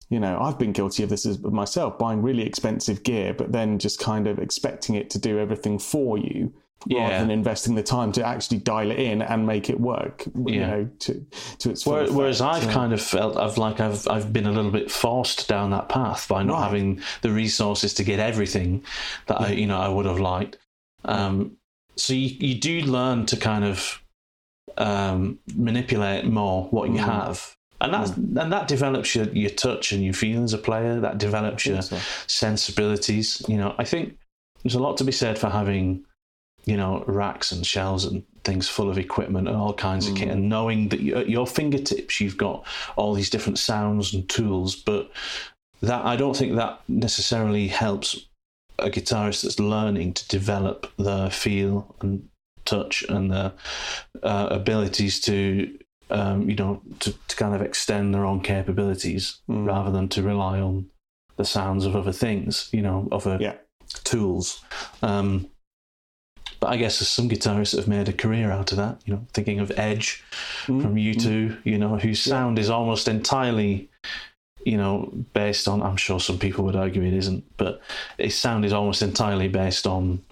you 0.10 0.20
know, 0.20 0.39
I've 0.39 0.58
been 0.58 0.72
guilty 0.72 1.04
of 1.04 1.10
this 1.10 1.26
as 1.26 1.39
myself, 1.39 1.98
buying 1.98 2.22
really 2.22 2.43
expensive 2.43 3.04
gear, 3.04 3.34
but 3.34 3.52
then 3.52 3.78
just 3.78 4.00
kind 4.00 4.28
of 4.28 4.39
expecting 4.39 4.96
it 4.96 5.10
to 5.12 5.20
do 5.20 5.38
everything 5.38 5.80
for 5.80 6.17
you 6.17 6.54
yeah. 6.86 7.04
rather 7.04 7.20
than 7.20 7.32
investing 7.32 7.76
the 7.76 7.84
time 7.84 8.12
to 8.13 8.26
actually 8.26 8.60
dial 8.60 8.91
it 8.91 9.00
in 9.00 9.22
and 9.22 9.46
make 9.46 9.70
it 9.70 9.80
work. 9.80 10.24
Yeah. 10.36 10.54
You 10.54 10.60
know, 10.60 10.89
to 11.00 11.26
to 11.60 11.70
its 11.72 11.86
whereas, 11.86 12.12
whereas 12.12 12.41
I've 12.41 12.63
yeah. 12.63 12.74
kind 12.74 12.93
of 12.93 13.02
felt 13.02 13.38
I've 13.38 13.58
like 13.58 13.80
I've 13.80 14.08
I've 14.08 14.32
been 14.32 14.46
a 14.46 14.52
little 14.52 14.72
bit 14.72 14.91
forced 14.91 15.48
down 15.48 15.72
that 15.72 15.89
path 15.89 16.28
by 16.28 16.43
not 16.43 16.54
right. 16.54 16.63
having 16.63 17.02
the 17.22 17.32
resources 17.32 17.93
to 17.96 18.04
get 18.04 18.20
everything 18.20 18.84
that 19.28 19.41
I 19.41 19.52
you 19.52 19.67
know 19.67 19.80
I 19.80 19.89
would 19.89 20.06
have 20.06 20.20
liked. 20.20 20.58
Um, 21.06 21.58
so 21.96 22.13
you 22.13 22.30
you 22.39 22.56
do 22.56 22.82
learn 22.82 23.26
to 23.28 23.38
kind 23.38 23.65
of 23.65 24.02
um, 24.78 25.39
manipulate 25.56 26.26
more 26.26 26.65
what 26.65 26.89
you 26.89 27.00
mm. 27.00 27.06
have. 27.06 27.57
And 27.80 27.94
that 27.94 28.08
mm. 28.08 28.42
and 28.42 28.52
that 28.52 28.68
develops 28.68 29.16
your, 29.16 29.26
your 29.26 29.52
touch 29.52 29.92
and 29.92 30.04
your 30.04 30.13
feel 30.13 30.44
as 30.44 30.54
a 30.54 30.58
player. 30.58 31.00
That 31.00 31.18
develops 31.18 31.66
your 31.66 31.82
so. 31.82 31.98
sensibilities. 32.28 33.44
You 33.48 33.58
know, 33.58 33.76
I 33.78 33.84
think 33.84 34.18
there's 34.63 34.76
a 34.76 34.80
lot 34.80 34.98
to 34.98 35.04
be 35.04 35.12
said 35.12 35.38
for 35.38 35.50
having 35.50 36.06
you 36.68 36.76
know, 36.76 37.04
racks 37.08 37.54
and 37.54 37.66
shelves 37.66 38.04
and 38.04 38.24
things 38.44 38.68
full 38.68 38.90
of 38.90 38.98
equipment 38.98 39.48
and 39.48 39.56
all 39.56 39.74
kinds 39.74 40.06
mm. 40.06 40.12
of 40.12 40.18
kit, 40.18 40.28
mm. 40.28 40.34
and 40.34 40.50
knowing 40.50 40.90
that 40.90 41.00
at 41.00 41.30
your 41.30 41.48
fingertips 41.48 42.20
you've 42.20 42.38
got 42.38 42.66
all 42.98 43.13
these 43.13 43.30
different 43.30 43.58
sounds 43.58 44.13
and 44.13 44.28
tools, 44.28 44.76
but 44.76 45.10
that 45.82 46.06
I 46.06 46.18
don't 46.18 46.36
think 46.36 46.56
that 46.56 46.82
necessarily 46.90 47.70
helps 47.70 48.28
a 48.80 48.90
guitarist 48.90 49.44
that's 49.44 49.62
learning 49.62 50.13
to 50.13 50.28
develop 50.28 50.92
their 50.98 51.30
feel 51.30 51.96
and 52.02 52.28
touch 52.66 53.02
and 53.08 53.32
their 53.32 53.54
uh, 54.22 54.50
abilities 54.52 55.22
to 55.22 55.80
um, 56.10 56.50
you 56.50 56.56
know 56.56 56.82
to, 57.00 57.13
to 57.28 57.36
kind 57.36 57.54
of 57.54 57.62
extend 57.62 58.13
their 58.13 58.26
own 58.26 58.41
capabilities 58.41 59.39
mm. 59.50 59.65
rather 59.65 59.91
than 59.91 60.08
to 60.10 60.24
rely 60.24 60.60
on 60.60 60.88
the 61.36 61.46
sounds 61.46 61.86
of 61.86 61.96
other 61.96 62.12
things 62.12 62.70
you 62.72 62.82
know 62.82 63.08
other 63.12 63.38
yeah. 63.39 63.56
tools 64.04 64.63
um, 65.02 65.50
but 66.60 66.67
I 66.67 66.78
guess 66.78 67.00
there's 67.00 67.10
some 67.10 67.30
guitarists 67.30 67.72
that 67.72 67.78
have 67.78 67.88
made 67.88 68.10
a 68.10 68.13
career 68.13 68.52
out 68.52 68.72
of 68.72 68.78
that. 68.78 69.02
You 69.06 69.13
know, 69.13 69.26
thinking 69.34 69.60
of 69.60 69.72
Edge 69.78 70.24
mm. 70.65 70.82
from 70.82 70.96
U2, 70.96 71.17
mm. 71.17 71.58
you 71.63 71.78
know, 71.78 71.98
whose 71.98 72.22
sound 72.22 72.58
yeah. 72.58 72.62
is 72.62 72.70
almost 72.70 73.08
entirely, 73.08 73.89
you 74.65 74.78
know, 74.78 75.12
based 75.34 75.67
on. 75.67 75.82
I'm 75.82 75.98
sure 75.98 76.20
some 76.20 76.39
people 76.39 76.65
would 76.65 76.76
argue 76.76 77.04
it 77.04 77.13
isn't, 77.13 77.43
but 77.58 77.82
his 78.17 78.36
sound 78.36 78.65
is 78.65 78.74
almost 78.74 79.02
entirely 79.02 79.48
based 79.48 79.86
on, 79.86 80.24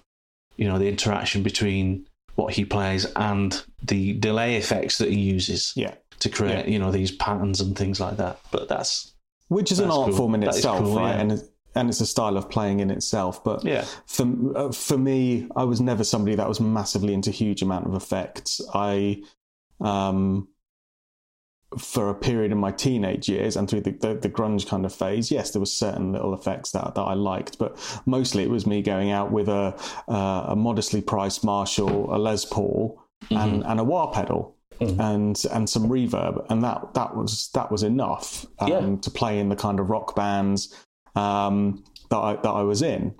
you 0.56 0.66
know, 0.66 0.78
the 0.78 0.88
interaction 0.88 1.42
between 1.42 2.06
what 2.36 2.54
he 2.54 2.64
plays 2.64 3.06
and 3.16 3.62
the 3.82 4.14
delay 4.14 4.56
effects 4.56 4.98
that 4.98 5.10
he 5.10 5.18
uses. 5.18 5.72
Yeah. 5.76 5.94
To 6.20 6.30
create, 6.30 6.66
yeah. 6.66 6.72
you 6.72 6.78
know, 6.78 6.90
these 6.90 7.10
patterns 7.10 7.60
and 7.60 7.76
things 7.76 8.00
like 8.00 8.16
that. 8.16 8.40
But 8.50 8.68
that's 8.68 9.12
which 9.48 9.70
is 9.70 9.80
an 9.80 9.90
art 9.90 10.08
cool. 10.08 10.16
form 10.16 10.34
in 10.34 10.40
that 10.40 10.56
itself, 10.56 10.78
cool, 10.80 10.96
right? 10.96 11.14
Yeah. 11.14 11.20
And 11.20 11.42
and 11.74 11.90
it's 11.90 12.00
a 12.00 12.06
style 12.06 12.36
of 12.36 12.48
playing 12.48 12.80
in 12.80 12.90
itself. 12.90 13.44
But 13.44 13.64
yeah. 13.64 13.84
for 14.06 14.26
uh, 14.56 14.72
for 14.72 14.96
me, 14.96 15.46
I 15.54 15.64
was 15.64 15.80
never 15.80 16.04
somebody 16.04 16.34
that 16.36 16.48
was 16.48 16.58
massively 16.58 17.12
into 17.12 17.30
huge 17.30 17.62
amount 17.62 17.86
of 17.86 17.94
effects. 17.94 18.60
I, 18.72 19.22
um, 19.80 20.48
for 21.78 22.08
a 22.08 22.14
period 22.14 22.52
in 22.52 22.58
my 22.58 22.70
teenage 22.70 23.28
years 23.28 23.56
and 23.56 23.68
through 23.68 23.80
the, 23.80 23.90
the, 23.90 24.14
the, 24.14 24.28
grunge 24.28 24.68
kind 24.68 24.86
of 24.86 24.94
phase, 24.94 25.30
yes, 25.30 25.50
there 25.50 25.60
was 25.60 25.72
certain 25.72 26.12
little 26.12 26.32
effects 26.32 26.70
that, 26.70 26.94
that 26.94 27.00
I 27.00 27.14
liked, 27.14 27.58
but 27.58 27.76
mostly 28.06 28.44
it 28.44 28.50
was 28.50 28.66
me 28.66 28.82
going 28.82 29.10
out 29.10 29.32
with 29.32 29.48
a 29.48 29.74
uh, 30.08 30.46
a 30.48 30.56
modestly 30.56 31.02
priced 31.02 31.44
Marshall, 31.44 32.14
a 32.14 32.18
Les 32.18 32.44
Paul, 32.44 33.02
mm-hmm. 33.24 33.36
and, 33.36 33.64
and 33.64 33.80
a 33.80 33.84
wah 33.84 34.06
pedal. 34.06 34.54
Mm. 34.78 35.00
and 35.00 35.42
and 35.52 35.70
some 35.70 35.88
reverb, 35.88 36.44
and 36.50 36.62
that 36.62 36.92
that 36.92 37.16
was 37.16 37.48
that 37.54 37.72
was 37.72 37.82
enough 37.82 38.44
um, 38.58 38.68
yeah. 38.68 38.96
to 39.00 39.10
play 39.10 39.38
in 39.38 39.48
the 39.48 39.56
kind 39.56 39.80
of 39.80 39.88
rock 39.88 40.14
bands 40.14 40.84
um, 41.14 41.82
that 42.10 42.18
I, 42.18 42.36
that 42.36 42.50
I 42.50 42.62
was 42.62 42.82
in. 42.82 43.14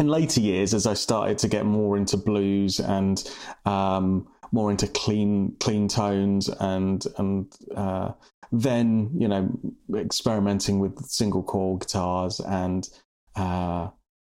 In 0.00 0.08
later 0.08 0.40
years, 0.40 0.72
as 0.72 0.86
I 0.86 0.94
started 0.94 1.36
to 1.38 1.48
get 1.48 1.66
more 1.66 1.98
into 1.98 2.16
blues 2.16 2.80
and 2.80 3.22
um, 3.66 4.26
more 4.52 4.70
into 4.70 4.86
clean 4.86 5.56
clean 5.58 5.88
tones 5.88 6.48
and 6.48 7.04
and 7.18 7.52
uh, 7.74 8.12
then 8.52 9.10
you 9.18 9.26
know 9.26 9.50
experimenting 9.96 10.78
with 10.78 10.98
single 11.06 11.42
coil 11.42 11.78
guitars 11.78 12.38
and 12.40 12.88
uh, 13.34 13.88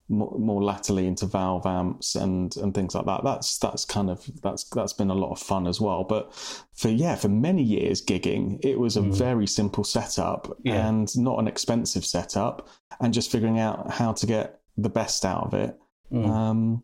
more, 0.08 0.38
more 0.38 0.62
latterly 0.62 1.06
into 1.06 1.26
valve 1.26 1.66
amps 1.66 2.14
and 2.14 2.56
and 2.56 2.74
things 2.74 2.94
like 2.94 3.06
that. 3.06 3.24
That's 3.24 3.58
that's 3.58 3.85
kind 3.85 4.11
of 4.11 4.28
that's 4.42 4.64
that's 4.64 4.92
been 4.92 5.11
a 5.11 5.14
lot 5.14 5.32
of 5.32 5.40
fun 5.40 5.66
as 5.66 5.80
well. 5.80 6.04
But 6.04 6.32
for 6.74 6.88
yeah, 6.88 7.16
for 7.16 7.28
many 7.28 7.62
years 7.62 8.04
gigging, 8.04 8.64
it 8.64 8.78
was 8.78 8.96
a 8.96 9.00
mm. 9.00 9.12
very 9.12 9.46
simple 9.46 9.85
setup 9.85 10.56
yeah. 10.62 10.87
and 10.87 11.08
not 11.16 11.38
an 11.38 11.48
expensive 11.48 12.04
setup, 12.04 12.68
and 13.00 13.14
just 13.14 13.32
figuring 13.32 13.58
out 13.58 13.90
how 13.90 14.12
to 14.12 14.26
get 14.26 14.61
the 14.76 14.90
best 14.90 15.24
out 15.24 15.44
of 15.44 15.54
it, 15.54 15.78
mm. 16.12 16.28
um, 16.28 16.82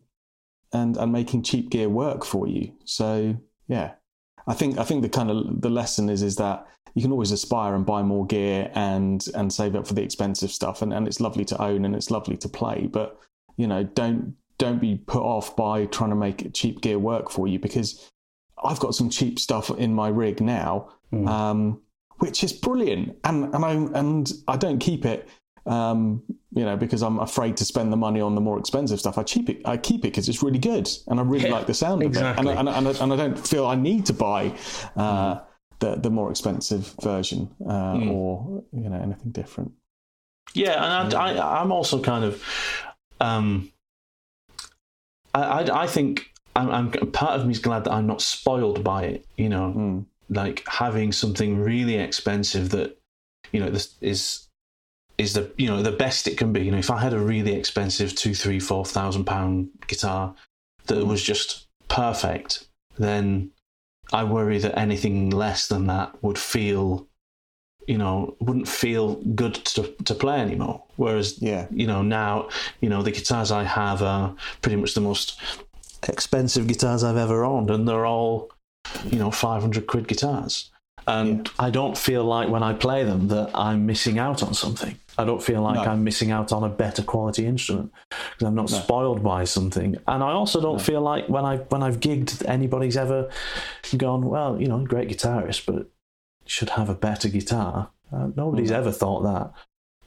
and 0.73 0.97
and 0.97 1.11
making 1.11 1.43
cheap 1.43 1.69
gear 1.69 1.89
work 1.89 2.25
for 2.25 2.47
you. 2.47 2.73
So 2.85 3.37
yeah, 3.67 3.93
I 4.47 4.53
think 4.53 4.77
I 4.77 4.83
think 4.83 5.01
the 5.01 5.09
kind 5.09 5.29
of 5.31 5.61
the 5.61 5.69
lesson 5.69 6.09
is 6.09 6.23
is 6.23 6.35
that 6.37 6.67
you 6.95 7.01
can 7.01 7.11
always 7.11 7.31
aspire 7.31 7.75
and 7.75 7.85
buy 7.85 8.01
more 8.01 8.25
gear 8.25 8.71
and 8.75 9.25
and 9.35 9.53
save 9.53 9.75
up 9.75 9.87
for 9.87 9.93
the 9.93 10.01
expensive 10.01 10.51
stuff 10.51 10.81
and, 10.81 10.93
and 10.93 11.07
it's 11.07 11.19
lovely 11.19 11.45
to 11.45 11.61
own 11.61 11.85
and 11.85 11.95
it's 11.95 12.11
lovely 12.11 12.35
to 12.37 12.49
play 12.49 12.87
but 12.91 13.19
you 13.57 13.67
know 13.67 13.83
don't 13.83 14.35
don't 14.57 14.79
be 14.79 14.97
put 15.07 15.21
off 15.21 15.55
by 15.55 15.85
trying 15.85 16.09
to 16.09 16.15
make 16.15 16.53
cheap 16.53 16.81
gear 16.81 16.99
work 16.99 17.29
for 17.29 17.47
you 17.47 17.59
because 17.59 18.09
I've 18.63 18.79
got 18.79 18.95
some 18.95 19.09
cheap 19.09 19.39
stuff 19.39 19.69
in 19.69 19.93
my 19.93 20.09
rig 20.09 20.41
now 20.41 20.89
mm. 21.13 21.27
um, 21.27 21.81
which 22.17 22.43
is 22.43 22.51
brilliant 22.51 23.17
and 23.23 23.53
and 23.53 23.63
I 23.63 23.71
and 23.71 24.31
I 24.47 24.57
don't 24.57 24.79
keep 24.79 25.05
it 25.05 25.29
um, 25.69 26.23
you 26.51 26.65
know, 26.65 26.75
because 26.75 27.03
I'm 27.03 27.19
afraid 27.19 27.55
to 27.57 27.65
spend 27.65 27.93
the 27.93 27.97
money 27.97 28.19
on 28.19 28.33
the 28.33 28.41
more 28.41 28.59
expensive 28.59 28.99
stuff. 28.99 29.19
I 29.19 29.23
keep 29.23 29.49
it. 29.49 29.61
I 29.65 29.77
keep 29.77 29.99
it 29.99 30.09
because 30.09 30.27
it's 30.27 30.41
really 30.41 30.57
good, 30.57 30.89
and 31.07 31.19
I 31.19 31.23
really 31.23 31.47
yeah, 31.47 31.55
like 31.55 31.67
the 31.67 31.75
sound 31.75 32.01
exactly. 32.01 32.47
of 32.47 32.47
it. 32.47 32.59
And, 32.59 32.67
and, 32.67 32.87
and, 32.87 33.01
and, 33.01 33.13
I 33.13 33.15
don't 33.15 33.47
feel 33.47 33.67
I 33.67 33.75
need 33.75 34.07
to 34.07 34.13
buy 34.13 34.47
uh, 34.95 35.35
mm. 35.35 35.43
the 35.77 35.95
the 35.97 36.09
more 36.09 36.31
expensive 36.31 36.95
version 37.01 37.49
uh, 37.65 37.93
mm. 37.93 38.11
or 38.11 38.63
you 38.73 38.89
know 38.89 38.99
anything 38.99 39.31
different. 39.31 39.71
Yeah, 40.55 41.03
and 41.03 41.13
I, 41.13 41.35
I, 41.35 41.61
am 41.61 41.71
also 41.71 42.01
kind 42.01 42.25
of, 42.25 42.43
um, 43.19 43.71
I, 45.35 45.41
I, 45.43 45.83
I 45.83 45.87
think 45.87 46.33
I'm, 46.55 46.71
I'm, 46.71 46.91
part 47.11 47.39
of 47.39 47.45
me 47.45 47.51
is 47.51 47.59
glad 47.59 47.83
that 47.83 47.91
I'm 47.91 48.07
not 48.07 48.23
spoiled 48.23 48.83
by 48.83 49.03
it. 49.03 49.25
You 49.37 49.49
know, 49.49 49.73
mm. 49.77 50.05
like 50.29 50.63
having 50.67 51.11
something 51.11 51.59
really 51.59 51.93
expensive 51.93 52.71
that 52.71 52.97
you 53.51 53.59
know 53.59 53.69
this 53.69 53.93
is 54.01 54.48
is 55.19 55.33
the 55.33 55.51
you 55.57 55.67
know 55.67 55.83
the 55.83 55.91
best 55.91 56.27
it 56.27 56.37
can 56.37 56.51
be. 56.53 56.61
You 56.61 56.71
know, 56.71 56.77
if 56.77 56.89
I 56.89 56.99
had 56.99 57.13
a 57.13 57.19
really 57.19 57.53
expensive 57.53 58.15
two, 58.15 58.33
three, 58.33 58.59
four 58.59 58.85
thousand 58.85 59.25
pound 59.25 59.69
guitar 59.87 60.33
that 60.87 61.05
was 61.05 61.21
just 61.21 61.67
perfect, 61.89 62.67
then 62.97 63.51
I 64.13 64.23
worry 64.23 64.57
that 64.59 64.79
anything 64.79 65.29
less 65.29 65.67
than 65.67 65.87
that 65.87 66.23
would 66.23 66.39
feel, 66.39 67.07
you 67.85 67.97
know, 67.97 68.35
wouldn't 68.39 68.67
feel 68.67 69.15
good 69.15 69.55
to 69.55 69.93
to 70.05 70.15
play 70.15 70.39
anymore. 70.39 70.83
Whereas, 70.95 71.41
yeah, 71.41 71.67
you 71.69 71.85
know, 71.85 72.01
now 72.01 72.49
you 72.79 72.89
know 72.89 73.03
the 73.03 73.11
guitars 73.11 73.51
I 73.51 73.63
have 73.65 74.01
are 74.01 74.33
pretty 74.61 74.77
much 74.77 74.93
the 74.93 75.01
most 75.01 75.39
expensive 76.07 76.67
guitars 76.67 77.03
I've 77.03 77.17
ever 77.17 77.43
owned, 77.43 77.69
and 77.69 77.85
they're 77.85 78.05
all, 78.05 78.51
you 79.05 79.19
know, 79.19 79.31
five 79.31 79.61
hundred 79.61 79.85
quid 79.85 80.07
guitars. 80.07 80.71
And 81.07 81.47
yeah. 81.47 81.65
I 81.65 81.69
don't 81.71 81.97
feel 81.97 82.23
like 82.23 82.49
when 82.49 82.63
I 82.63 82.73
play 82.73 83.03
them 83.03 83.29
that 83.29 83.49
I'm 83.55 83.85
missing 83.85 84.19
out 84.19 84.43
on 84.43 84.53
something. 84.53 84.97
I 85.19 85.25
don't 85.25 85.43
feel 85.43 85.61
like 85.61 85.75
no. 85.75 85.91
I'm 85.91 86.03
missing 86.05 86.31
out 86.31 86.53
on 86.53 86.63
a 86.63 86.69
better 86.69 87.03
quality 87.03 87.45
instrument 87.45 87.91
because 88.09 88.47
I'm 88.47 88.55
not 88.55 88.71
no. 88.71 88.77
spoiled 88.77 89.21
by 89.21 89.43
something. 89.43 89.97
And 90.07 90.23
I 90.23 90.31
also 90.31 90.61
don't 90.61 90.77
no. 90.77 90.83
feel 90.83 91.01
like 91.01 91.27
when 91.27 91.43
I 91.43 91.57
when 91.57 91.83
I've 91.83 91.99
gigged, 91.99 92.47
anybody's 92.47 92.95
ever 92.95 93.29
gone, 93.97 94.21
well, 94.25 94.59
you 94.59 94.67
know, 94.67 94.85
great 94.85 95.09
guitarist, 95.09 95.65
but 95.65 95.91
should 96.45 96.69
have 96.71 96.87
a 96.87 96.95
better 96.95 97.27
guitar. 97.27 97.91
Uh, 98.13 98.29
nobody's 98.35 98.71
ever 98.71 98.91
thought 98.91 99.23
that, 99.23 99.51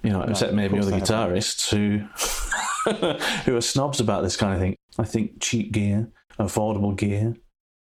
you 0.03 0.11
know, 0.11 0.23
except 0.23 0.55
maybe 0.55 0.79
other 0.79 0.93
guitarists 0.93 1.71
who 1.71 1.99
who 3.45 3.57
are 3.57 3.61
snobs 3.61 4.01
about 4.01 4.23
this 4.23 4.37
kind 4.37 4.55
of 4.55 4.61
thing. 4.61 4.77
I 4.99 5.05
think 5.05 5.41
cheap 5.41 5.73
gear, 5.73 6.09
affordable 6.39 6.97
gear, 6.97 7.37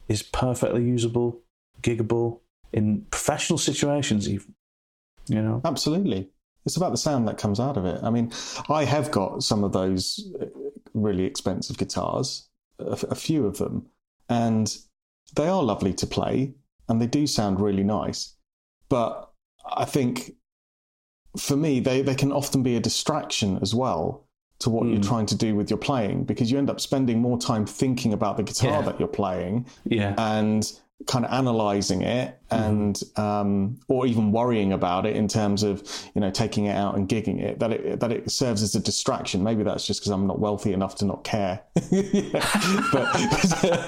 is 0.06 0.22
perfectly 0.22 0.84
usable, 0.84 1.42
giggable 1.82 2.40
in 2.72 3.06
professional 3.10 3.58
situations, 3.58 4.28
even. 4.28 4.54
You 5.26 5.42
know, 5.42 5.60
absolutely. 5.64 6.30
It's 6.68 6.76
about 6.76 6.90
the 6.90 6.98
sound 6.98 7.26
that 7.28 7.38
comes 7.38 7.58
out 7.58 7.78
of 7.78 7.86
it. 7.86 7.98
I 8.02 8.10
mean, 8.10 8.30
I 8.68 8.84
have 8.84 9.10
got 9.10 9.42
some 9.42 9.64
of 9.64 9.72
those 9.72 10.30
uh, 10.38 10.44
really 10.92 11.24
expensive 11.24 11.78
guitars, 11.78 12.46
a, 12.78 12.98
a 13.10 13.14
few 13.14 13.46
of 13.46 13.56
them, 13.56 13.86
and 14.28 14.76
they 15.34 15.48
are 15.48 15.62
lovely 15.62 15.94
to 15.94 16.06
play 16.06 16.52
and 16.86 17.00
they 17.00 17.06
do 17.06 17.26
sound 17.26 17.58
really 17.58 17.84
nice. 17.84 18.34
But 18.90 19.30
I 19.66 19.86
think 19.86 20.32
for 21.38 21.56
me, 21.56 21.80
they, 21.80 22.02
they 22.02 22.14
can 22.14 22.32
often 22.32 22.62
be 22.62 22.76
a 22.76 22.80
distraction 22.80 23.58
as 23.62 23.74
well 23.74 24.26
to 24.58 24.68
what 24.68 24.84
mm. 24.84 24.88
you're 24.88 24.96
hmm. 24.96 25.08
trying 25.08 25.26
to 25.26 25.36
do 25.36 25.56
with 25.56 25.70
your 25.70 25.78
playing 25.78 26.24
because 26.24 26.50
you 26.50 26.58
end 26.58 26.68
up 26.68 26.80
spending 26.80 27.18
more 27.18 27.38
time 27.38 27.64
thinking 27.64 28.12
about 28.12 28.36
the 28.36 28.42
guitar 28.42 28.72
yeah. 28.72 28.82
that 28.82 28.98
you're 28.98 29.08
playing 29.08 29.64
yeah. 29.84 30.14
and 30.18 30.78
kind 31.06 31.24
of 31.24 31.32
analyzing 31.32 32.02
it 32.02 32.36
mm-hmm. 32.50 32.62
and 32.62 32.96
mm. 32.96 33.18
um, 33.18 33.78
or 33.86 34.04
even 34.04 34.32
worrying 34.32 34.72
about 34.72 35.06
it 35.06 35.14
in 35.14 35.28
terms 35.28 35.62
of 35.62 35.80
you 36.14 36.20
know 36.20 36.30
taking 36.30 36.64
it 36.64 36.74
out 36.74 36.96
and 36.96 37.08
gigging 37.08 37.40
it 37.40 37.60
that 37.60 37.70
it 37.70 38.00
that 38.00 38.10
it 38.10 38.28
serves 38.28 38.62
as 38.62 38.74
a 38.74 38.80
distraction 38.80 39.44
maybe 39.44 39.62
that's 39.62 39.86
just 39.86 40.00
because 40.00 40.10
i'm 40.10 40.26
not 40.26 40.40
wealthy 40.40 40.72
enough 40.72 40.96
to 40.96 41.04
not 41.04 41.22
care 41.22 41.60
but 41.74 41.84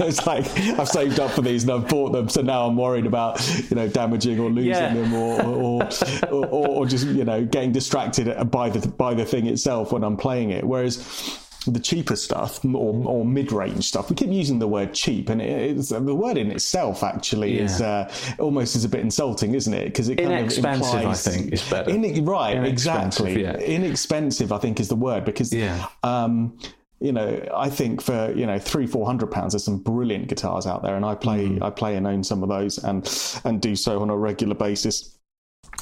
it's 0.01 0.25
like 0.25 0.47
i've 0.79 0.89
saved 0.89 1.19
up 1.19 1.33
for 1.33 1.43
these 1.43 1.65
and 1.65 1.73
i've 1.73 1.89
bought 1.89 2.13
them 2.13 2.29
so 2.29 2.43
now 2.43 2.65
i'm 2.65 2.77
worried 2.77 3.07
about 3.07 3.41
you 3.69 3.75
know 3.75 3.89
damaging 3.89 4.39
or 4.39 4.49
losing 4.49 4.71
yeah. 4.71 4.95
them 4.95 5.13
or 5.13 5.43
or, 5.43 5.89
or 6.31 6.69
or 6.69 6.87
just 6.87 7.07
you 7.09 7.25
know 7.25 7.45
getting 7.45 7.73
distracted 7.73 8.51
by 8.53 8.71
the 8.71 8.87
by 8.89 9.15
the 9.15 9.25
thing 9.25 9.47
itself 9.47 9.91
when 9.91 10.05
i'm 10.05 10.17
playing 10.17 10.51
it 10.51 10.63
whereas 10.63 11.49
the 11.67 11.81
cheaper 11.81 12.17
stuff 12.17 12.65
or, 12.65 12.95
or 13.07 13.25
mid-range 13.25 13.85
stuff. 13.85 14.09
We 14.09 14.17
keep 14.17 14.31
using 14.31 14.59
the 14.59 14.69
word 14.69 14.95
cheap, 14.95 15.29
and 15.29 15.43
it's, 15.43 15.91
the 15.91 16.15
word 16.15 16.39
in 16.39 16.51
itself 16.51 17.03
actually 17.03 17.57
yeah. 17.57 17.65
is 17.65 17.81
uh, 17.81 18.13
almost 18.39 18.77
is 18.77 18.85
a 18.85 18.89
bit 18.89 19.01
insulting, 19.01 19.55
isn't 19.55 19.75
it? 19.75 19.85
Because 19.87 20.09
it 20.09 20.17
kind 20.17 20.33
inexpensive, 20.33 20.95
of 20.95 21.01
implies, 21.01 21.27
I 21.27 21.31
think, 21.31 21.53
is 21.53 21.69
better. 21.69 21.91
In, 21.91 22.25
right, 22.25 22.65
exactly. 22.65 23.43
Yeah. 23.43 23.57
Inexpensive, 23.57 24.53
I 24.53 24.59
think, 24.59 24.81
is 24.81 24.89
the 24.89 24.97
word 24.97 25.25
because 25.25 25.53
yeah. 25.53 25.87
Um, 26.03 26.59
you 27.01 27.13
know, 27.13 27.49
I 27.55 27.71
think 27.71 28.03
for 28.03 28.33
you 28.37 28.47
know 28.47 28.59
three, 28.59 28.87
four 28.87 29.07
hundred 29.07 29.31
pounds, 29.31 29.55
there's 29.55 29.65
some 29.65 29.79
brilliant 29.79 30.29
guitars 30.29 30.67
out 30.67 30.83
there, 30.83 30.97
and 30.97 31.05
I 31.05 31.15
play, 31.15 31.49
mm. 31.49 31.63
I 31.63 31.71
play 31.71 31.97
and 31.97 32.07
own 32.07 32.23
some 32.23 32.43
of 32.43 32.49
those, 32.49 32.79
and 32.79 33.09
and 33.45 33.61
do 33.61 33.75
so 33.75 34.03
on 34.03 34.11
a 34.11 34.17
regular 34.17 34.55
basis. 34.55 35.17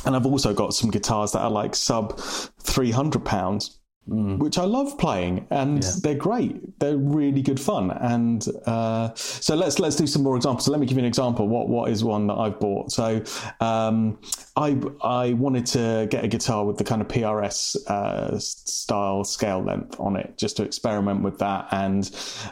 And 0.05 0.15
I've 0.15 0.27
also 0.27 0.55
got 0.55 0.75
some 0.75 0.91
guitars 0.91 1.33
that 1.33 1.41
are 1.41 1.51
like 1.51 1.75
sub 1.75 2.19
three 2.21 2.93
hundred 2.93 3.25
pounds, 3.25 3.81
Mm. 4.09 4.39
which 4.39 4.57
I 4.57 4.65
love 4.65 4.97
playing, 4.97 5.47
and 5.51 5.85
yeah. 5.85 5.91
they're 6.03 6.15
great. 6.15 6.79
They're 6.79 6.97
really 6.97 7.43
good 7.43 7.61
fun. 7.61 7.91
And 7.91 8.43
uh, 8.65 9.15
so 9.15 9.55
let's 9.55 9.79
let's 9.79 9.97
do 9.97 10.07
some 10.07 10.23
more 10.23 10.35
examples. 10.35 10.65
So 10.65 10.71
let 10.71 10.81
me 10.81 10.87
give 10.87 10.97
you 10.97 11.03
an 11.03 11.07
example. 11.07 11.47
What 11.47 11.69
what 11.69 11.91
is 11.91 12.03
one 12.03 12.27
that 12.29 12.35
I've 12.35 12.59
bought? 12.59 12.91
So 12.91 13.23
um, 13.61 14.19
I 14.57 14.81
I 15.03 15.35
wanted 15.35 15.67
to 15.67 16.09
get 16.11 16.25
a 16.25 16.29
guitar 16.29 16.65
with 16.65 16.79
the 16.79 16.85
kind 16.85 17.03
of 17.03 17.09
PRS 17.09 17.77
uh, 17.87 18.39
style 18.39 19.25
scale 19.25 19.63
length 19.63 20.01
on 20.01 20.17
it, 20.17 20.39
just 20.39 20.57
to 20.57 20.63
experiment 20.63 21.23
with 21.23 21.39
that. 21.41 21.69
And 21.71 22.11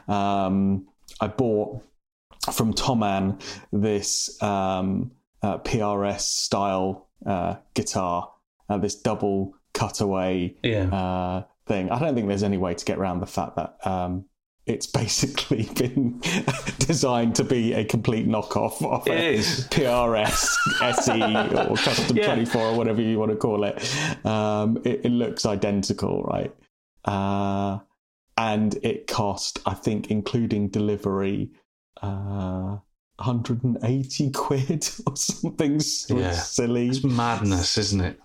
um, 0.09 0.87
I 1.23 1.29
bought 1.29 1.83
from 2.53 2.75
Thomann 2.75 3.41
this 3.73 4.43
um, 4.43 5.11
uh, 5.43 5.57
PRS 5.59 6.21
style 6.21 7.09
uh, 7.25 7.57
guitar, 7.73 8.31
uh, 8.69 8.77
this 8.77 8.97
double 8.97 9.56
cutaway 9.77 10.55
yeah. 10.63 10.89
uh, 10.89 11.45
thing. 11.67 11.91
I 11.91 11.99
don't 11.99 12.15
think 12.15 12.29
there's 12.29 12.43
any 12.43 12.59
way 12.59 12.75
to 12.75 12.85
get 12.85 12.99
around 12.99 13.21
the 13.21 13.27
fact 13.27 13.57
that 13.57 13.77
um, 13.87 14.25
it's 14.65 14.87
basically 15.03 15.69
been 15.75 16.21
designed 16.79 17.37
to 17.37 17.45
be 17.45 17.73
a 17.73 17.85
complete 17.85 18.27
knockoff 18.27 18.85
of 18.85 19.07
it 19.07 19.13
a 19.13 19.35
is. 19.35 19.69
PRS 19.71 20.57
SE 20.83 21.69
or 21.71 21.77
Custom 21.77 22.17
yeah. 22.17 22.27
24 22.27 22.63
or 22.63 22.77
whatever 22.77 23.01
you 23.01 23.19
want 23.19 23.31
to 23.31 23.37
call 23.37 23.65
it. 23.65 24.27
Um, 24.27 24.79
it, 24.85 25.05
it, 25.05 25.11
looks 25.11 25.47
identical, 25.47 26.23
right? 26.25 26.55
Uh, 27.05 27.79
and 28.37 28.75
it 28.83 29.07
cost, 29.07 29.61
I 29.65 29.75
think, 29.75 30.11
including 30.11 30.69
delivery, 30.69 31.51
uh, 32.03 32.79
180 33.19 34.31
quid 34.31 34.89
or 35.07 35.17
something 35.17 35.81
yeah. 36.09 36.33
silly. 36.33 36.89
It's 36.89 37.05
madness, 37.05 37.79
isn't 37.79 38.01
it? 38.01 38.21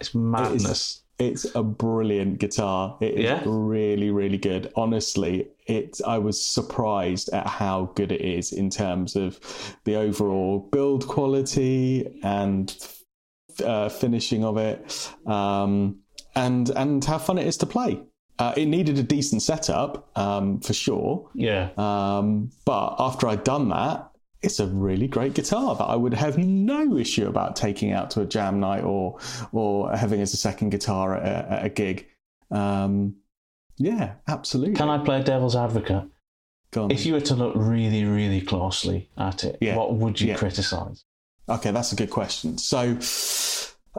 It's 0.00 0.14
madness. 0.14 1.02
It's, 1.18 1.44
it's 1.44 1.54
a 1.54 1.62
brilliant 1.62 2.38
guitar. 2.38 2.96
It 3.00 3.14
is 3.14 3.24
yeah? 3.24 3.42
really, 3.46 4.10
really 4.10 4.38
good. 4.38 4.72
Honestly, 4.76 5.48
it. 5.66 6.00
I 6.06 6.18
was 6.18 6.44
surprised 6.44 7.30
at 7.30 7.46
how 7.46 7.92
good 7.94 8.12
it 8.12 8.20
is 8.20 8.52
in 8.52 8.70
terms 8.70 9.16
of 9.16 9.40
the 9.84 9.96
overall 9.96 10.68
build 10.72 11.08
quality 11.08 12.20
and 12.22 12.76
uh, 13.64 13.88
finishing 13.88 14.44
of 14.44 14.58
it, 14.58 15.10
um, 15.26 16.00
and 16.34 16.68
and 16.70 17.04
how 17.04 17.18
fun 17.18 17.38
it 17.38 17.46
is 17.46 17.56
to 17.58 17.66
play. 17.66 18.00
Uh, 18.38 18.52
it 18.54 18.66
needed 18.66 18.98
a 18.98 19.02
decent 19.02 19.40
setup 19.40 20.10
um, 20.18 20.60
for 20.60 20.74
sure. 20.74 21.30
Yeah. 21.34 21.70
Um, 21.78 22.50
but 22.66 22.96
after 22.98 23.28
I'd 23.28 23.44
done 23.44 23.70
that, 23.70 24.10
it's 24.42 24.60
a 24.60 24.66
really 24.66 25.08
great 25.08 25.34
guitar 25.34 25.74
that 25.74 25.84
I 25.84 25.96
would 25.96 26.14
have 26.14 26.38
no 26.38 26.96
issue 26.96 27.26
about 27.26 27.56
taking 27.56 27.92
out 27.92 28.10
to 28.12 28.20
a 28.20 28.26
jam 28.26 28.60
night 28.60 28.84
or 28.84 29.18
or 29.52 29.94
having 29.96 30.20
as 30.20 30.34
a 30.34 30.36
second 30.36 30.70
guitar 30.70 31.16
at 31.16 31.22
a, 31.22 31.52
at 31.52 31.64
a 31.66 31.68
gig. 31.68 32.06
Um, 32.50 33.16
yeah, 33.78 34.14
absolutely. 34.28 34.74
Can 34.74 34.88
I 34.88 34.98
play 34.98 35.22
devil's 35.22 35.56
advocate? 35.56 36.04
If 36.74 37.06
you 37.06 37.14
were 37.14 37.20
to 37.22 37.34
look 37.34 37.54
really, 37.56 38.04
really 38.04 38.42
closely 38.42 39.08
at 39.16 39.44
it, 39.44 39.56
yeah. 39.60 39.76
what 39.76 39.94
would 39.94 40.20
you 40.20 40.28
yeah. 40.28 40.36
criticize? 40.36 41.04
Okay, 41.48 41.70
that's 41.70 41.92
a 41.92 41.96
good 41.96 42.10
question. 42.10 42.58
So, 42.58 42.98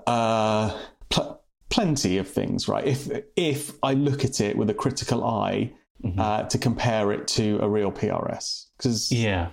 uh, 0.05 0.77
pl- 1.09 1.41
plenty 1.69 2.17
of 2.17 2.27
things, 2.27 2.67
right? 2.67 2.85
If 2.85 3.09
if 3.35 3.71
I 3.81 3.93
look 3.93 4.25
at 4.25 4.41
it 4.41 4.57
with 4.57 4.69
a 4.69 4.73
critical 4.73 5.23
eye 5.23 5.73
mm-hmm. 6.03 6.19
uh, 6.19 6.43
to 6.43 6.57
compare 6.57 7.11
it 7.11 7.27
to 7.29 7.57
a 7.61 7.69
real 7.69 7.91
PRS, 7.91 8.65
because 8.77 9.11
yeah, 9.11 9.51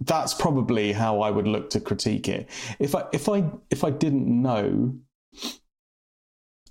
that's 0.00 0.34
probably 0.34 0.92
how 0.92 1.20
I 1.20 1.30
would 1.30 1.46
look 1.46 1.70
to 1.70 1.80
critique 1.80 2.28
it. 2.28 2.48
If 2.78 2.94
I 2.94 3.04
if 3.12 3.28
I 3.28 3.44
if 3.70 3.84
I 3.84 3.90
didn't 3.90 4.26
know 4.26 4.94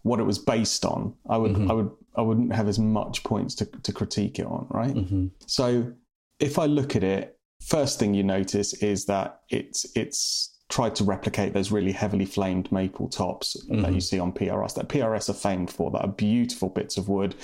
what 0.03 0.19
it 0.19 0.23
was 0.23 0.37
based 0.37 0.85
on, 0.85 1.15
I 1.27 1.37
would 1.37 1.53
mm-hmm. 1.53 1.71
I 1.71 1.73
would 1.73 1.91
I 2.15 2.21
wouldn't 2.21 2.53
have 2.53 2.67
as 2.67 2.79
much 2.79 3.23
points 3.23 3.55
to 3.55 3.65
to 3.65 3.91
critique 3.91 4.39
it 4.39 4.45
on, 4.45 4.67
right? 4.69 4.93
Mm-hmm. 4.93 5.27
So 5.47 5.93
if 6.39 6.59
I 6.59 6.65
look 6.65 6.95
at 6.95 7.03
it, 7.03 7.37
first 7.61 7.99
thing 7.99 8.13
you 8.13 8.23
notice 8.23 8.73
is 8.75 9.05
that 9.05 9.41
it's 9.49 9.85
it's 9.95 10.51
tried 10.69 10.95
to 10.95 11.03
replicate 11.03 11.53
those 11.53 11.71
really 11.71 11.91
heavily 11.91 12.25
flamed 12.25 12.71
maple 12.71 13.07
tops 13.07 13.55
mm-hmm. 13.65 13.81
that 13.81 13.93
you 13.93 14.01
see 14.01 14.19
on 14.19 14.31
PRS. 14.31 14.75
That 14.75 14.89
PRS 14.89 15.29
are 15.29 15.33
famed 15.33 15.71
for 15.71 15.91
that 15.91 16.01
are 16.01 16.07
beautiful 16.07 16.69
bits 16.69 16.97
of 16.97 17.09
wood, 17.09 17.35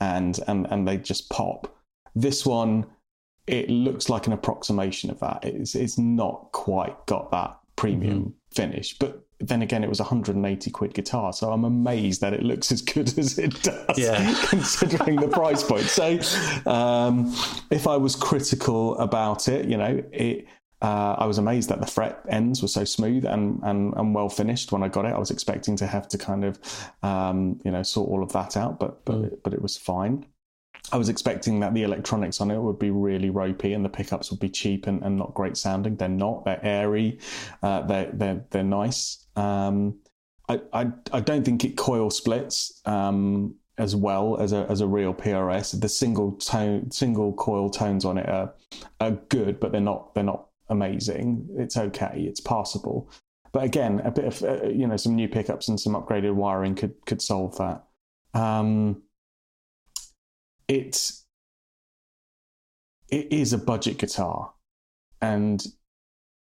and 0.00 0.38
and 0.48 0.66
and 0.70 0.86
they 0.86 0.96
just 0.96 1.30
pop. 1.30 1.76
This 2.14 2.44
one 2.44 2.86
it 3.48 3.70
looks 3.70 4.08
like 4.08 4.26
an 4.26 4.32
approximation 4.32 5.10
of 5.10 5.18
that. 5.20 5.44
It's, 5.44 5.74
it's 5.74 5.98
not 5.98 6.48
quite 6.52 7.06
got 7.06 7.30
that 7.30 7.58
premium 7.76 8.20
mm-hmm. 8.20 8.30
finish, 8.54 8.98
but 8.98 9.24
then 9.40 9.62
again, 9.62 9.84
it 9.84 9.88
was 9.88 10.00
180 10.00 10.70
quid 10.70 10.94
guitar, 10.94 11.32
so 11.32 11.52
I'm 11.52 11.64
amazed 11.64 12.20
that 12.20 12.32
it 12.32 12.42
looks 12.42 12.72
as 12.72 12.82
good 12.82 13.16
as 13.18 13.38
it 13.38 13.62
does, 13.62 13.98
yeah. 13.98 14.34
considering 14.48 15.16
the 15.16 15.28
price 15.28 15.62
point. 15.62 15.84
So, 15.84 16.18
um, 16.70 17.34
if 17.70 17.86
I 17.86 17.96
was 17.96 18.16
critical 18.16 18.98
about 18.98 19.48
it, 19.48 19.66
you 19.68 19.76
know, 19.76 20.02
it. 20.12 20.46
Uh, 20.80 21.16
I 21.18 21.26
was 21.26 21.38
amazed 21.38 21.70
that 21.70 21.80
the 21.80 21.88
fret 21.88 22.20
ends 22.28 22.62
were 22.62 22.68
so 22.68 22.84
smooth 22.84 23.24
and, 23.24 23.58
and, 23.64 23.92
and 23.96 24.14
well 24.14 24.28
finished 24.28 24.70
when 24.70 24.84
I 24.84 24.88
got 24.88 25.06
it. 25.06 25.12
I 25.12 25.18
was 25.18 25.32
expecting 25.32 25.74
to 25.74 25.88
have 25.88 26.06
to 26.06 26.18
kind 26.18 26.44
of, 26.44 26.60
um, 27.02 27.60
you 27.64 27.72
know, 27.72 27.82
sort 27.82 28.08
all 28.08 28.22
of 28.22 28.32
that 28.34 28.56
out, 28.56 28.78
but 28.78 29.04
but 29.04 29.16
mm. 29.16 29.38
but 29.42 29.54
it 29.54 29.60
was 29.60 29.76
fine. 29.76 30.24
I 30.90 30.96
was 30.96 31.08
expecting 31.08 31.60
that 31.60 31.74
the 31.74 31.82
electronics 31.82 32.40
on 32.40 32.50
it 32.50 32.58
would 32.58 32.78
be 32.78 32.90
really 32.90 33.30
ropey 33.30 33.74
and 33.74 33.84
the 33.84 33.90
pickups 33.90 34.30
would 34.30 34.40
be 34.40 34.48
cheap 34.48 34.86
and, 34.86 35.02
and 35.02 35.18
not 35.18 35.34
great 35.34 35.56
sounding. 35.56 35.96
They're 35.96 36.08
not. 36.08 36.44
They're 36.44 36.64
airy. 36.64 37.18
Uh, 37.62 37.82
they're 37.82 38.10
they're 38.12 38.44
they're 38.50 38.64
nice. 38.64 39.26
Um, 39.36 39.98
I, 40.48 40.60
I 40.72 40.90
I 41.12 41.20
don't 41.20 41.44
think 41.44 41.64
it 41.64 41.76
coil 41.76 42.10
splits 42.10 42.80
um, 42.86 43.54
as 43.76 43.94
well 43.94 44.38
as 44.38 44.52
a 44.52 44.66
as 44.70 44.80
a 44.80 44.86
real 44.86 45.12
PRS. 45.12 45.78
The 45.78 45.88
single 45.88 46.32
tone 46.32 46.90
single 46.90 47.34
coil 47.34 47.68
tones 47.68 48.04
on 48.04 48.18
it 48.18 48.28
are 48.28 48.54
are 49.00 49.12
good, 49.28 49.60
but 49.60 49.72
they're 49.72 49.80
not 49.80 50.14
they're 50.14 50.24
not 50.24 50.46
amazing. 50.68 51.48
It's 51.58 51.76
okay. 51.76 52.24
It's 52.28 52.40
passable. 52.40 53.10
But 53.52 53.64
again, 53.64 54.00
a 54.04 54.10
bit 54.10 54.24
of 54.24 54.42
uh, 54.42 54.68
you 54.68 54.86
know 54.86 54.96
some 54.96 55.14
new 55.14 55.28
pickups 55.28 55.68
and 55.68 55.78
some 55.78 55.94
upgraded 55.94 56.34
wiring 56.34 56.74
could 56.74 56.94
could 57.06 57.20
solve 57.20 57.58
that. 57.58 57.84
Um, 58.34 59.02
it's 60.68 61.24
it 63.08 63.32
is 63.32 63.52
a 63.52 63.58
budget 63.58 63.98
guitar, 63.98 64.52
and 65.20 65.64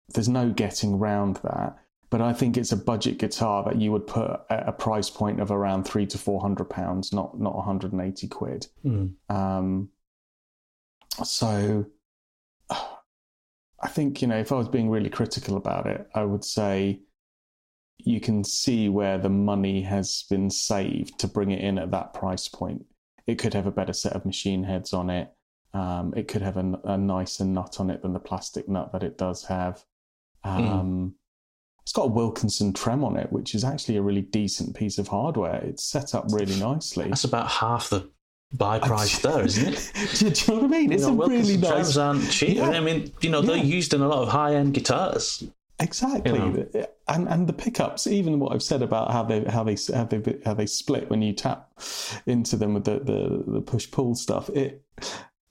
there's 0.09 0.29
no 0.29 0.51
getting 0.51 0.93
around 0.93 1.37
that. 1.43 1.77
But 2.09 2.21
I 2.21 2.31
think 2.31 2.57
it's 2.57 2.71
a 2.71 2.77
budget 2.77 3.17
guitar 3.17 3.63
that 3.63 3.81
you 3.81 3.91
would 3.91 4.05
put 4.05 4.41
at 4.51 4.69
a 4.69 4.71
price 4.71 5.09
point 5.09 5.41
of 5.41 5.49
around 5.49 5.83
three 5.83 6.05
to 6.05 6.17
four 6.17 6.39
hundred 6.39 6.69
pounds, 6.69 7.11
not 7.11 7.39
not 7.39 7.55
180 7.55 8.27
quid. 8.27 8.67
Mm. 8.85 9.13
Um, 9.29 9.89
so 11.23 11.87
I 12.69 13.87
think 13.87 14.21
you 14.21 14.27
know 14.27 14.37
if 14.37 14.51
I 14.51 14.55
was 14.55 14.69
being 14.69 14.91
really 14.91 15.09
critical 15.09 15.57
about 15.57 15.87
it, 15.87 16.07
I 16.13 16.23
would 16.23 16.45
say 16.45 17.01
you 17.97 18.19
can 18.19 18.43
see 18.43 18.89
where 18.89 19.17
the 19.17 19.29
money 19.29 19.81
has 19.81 20.25
been 20.29 20.49
saved 20.49 21.17
to 21.19 21.27
bring 21.27 21.51
it 21.51 21.61
in 21.61 21.77
at 21.79 21.91
that 21.91 22.13
price 22.13 22.47
point 22.47 22.85
it 23.27 23.35
could 23.39 23.53
have 23.53 23.65
a 23.65 23.71
better 23.71 23.93
set 23.93 24.13
of 24.13 24.25
machine 24.25 24.63
heads 24.63 24.93
on 24.93 25.09
it. 25.09 25.31
Um, 25.73 26.13
it 26.15 26.27
could 26.27 26.41
have 26.41 26.57
a, 26.57 26.79
a, 26.83 26.97
nicer 26.97 27.45
nut 27.45 27.77
on 27.79 27.89
it 27.89 28.03
than 28.03 28.13
the 28.13 28.19
plastic 28.19 28.69
nut 28.69 28.91
that 28.91 29.01
it 29.01 29.17
does 29.17 29.45
have. 29.45 29.83
Hmm. 30.43 30.49
Um, 30.49 31.09
mm. 31.09 31.13
It's 31.81 31.91
got 31.91 32.03
a 32.03 32.11
Wilkinson 32.11 32.73
trem 32.73 33.03
on 33.03 33.17
it, 33.17 33.31
which 33.31 33.55
is 33.55 33.63
actually 33.63 33.97
a 33.97 34.01
really 34.01 34.21
decent 34.21 34.75
piece 34.75 34.97
of 34.97 35.07
hardware. 35.07 35.61
It's 35.63 35.83
set 35.83 36.15
up 36.15 36.25
really 36.29 36.57
nicely. 36.57 37.09
That's 37.09 37.25
about 37.25 37.49
half 37.49 37.89
the 37.89 38.09
buy 38.53 38.79
price 38.79 39.19
there, 39.19 39.43
isn't 39.43 39.73
it? 39.73 39.91
do, 40.15 40.29
do, 40.29 40.41
you 40.45 40.47
know 40.47 40.63
what 40.63 40.63
I 40.63 40.79
mean? 40.79 40.91
It's 40.93 41.03
you 41.05 41.11
know, 41.11 41.23
a 41.23 41.27
really 41.27 41.57
nice. 41.57 41.71
Trems 41.71 42.01
aren't 42.01 42.29
cheap. 42.31 42.57
Yeah. 42.57 42.69
I 42.69 42.79
mean, 42.79 43.11
you 43.21 43.29
know, 43.29 43.41
they're 43.41 43.57
used 43.57 43.93
in 43.93 44.01
a 44.01 44.07
lot 44.07 44.23
of 44.23 44.29
high 44.29 44.55
end 44.55 44.73
guitars. 44.73 45.43
Exactly, 45.83 46.39
you 46.39 46.69
know? 46.73 46.87
and 47.09 47.27
and 47.27 47.47
the 47.47 47.53
pickups. 47.53 48.07
Even 48.07 48.39
what 48.39 48.53
I've 48.53 48.63
said 48.63 48.81
about 48.81 49.11
how 49.11 49.23
they 49.23 49.43
how 49.43 49.63
they 49.63 49.77
how 49.93 50.05
they 50.05 50.39
how 50.45 50.53
they 50.53 50.65
split 50.65 51.09
when 51.09 51.21
you 51.21 51.33
tap 51.33 51.69
into 52.25 52.55
them 52.55 52.73
with 52.73 52.85
the 52.85 52.99
the, 52.99 53.43
the 53.51 53.61
push 53.61 53.89
pull 53.91 54.15
stuff. 54.15 54.49
It 54.49 54.81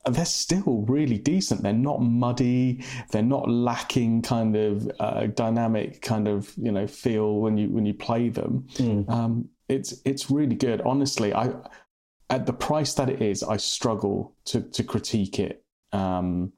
they're 0.06 0.24
still 0.24 0.84
really 0.88 1.18
decent. 1.18 1.62
They're 1.62 1.72
not 1.72 2.02
muddy. 2.02 2.84
They're 3.10 3.22
not 3.22 3.48
lacking 3.48 4.22
kind 4.22 4.56
of 4.56 4.90
uh, 4.98 5.26
dynamic 5.26 6.02
kind 6.02 6.26
of 6.26 6.52
you 6.56 6.72
know 6.72 6.86
feel 6.86 7.36
when 7.36 7.56
you 7.58 7.68
when 7.68 7.86
you 7.86 7.94
play 7.94 8.30
them. 8.30 8.66
Mm. 8.74 9.08
Um, 9.10 9.48
it's 9.68 10.00
it's 10.04 10.30
really 10.30 10.56
good. 10.56 10.80
Honestly, 10.80 11.34
I 11.34 11.52
at 12.30 12.46
the 12.46 12.52
price 12.52 12.94
that 12.94 13.10
it 13.10 13.20
is, 13.20 13.42
I 13.42 13.58
struggle 13.58 14.34
to 14.46 14.62
to 14.62 14.82
critique 14.82 15.38
it. 15.38 15.64
Um, 15.92 16.52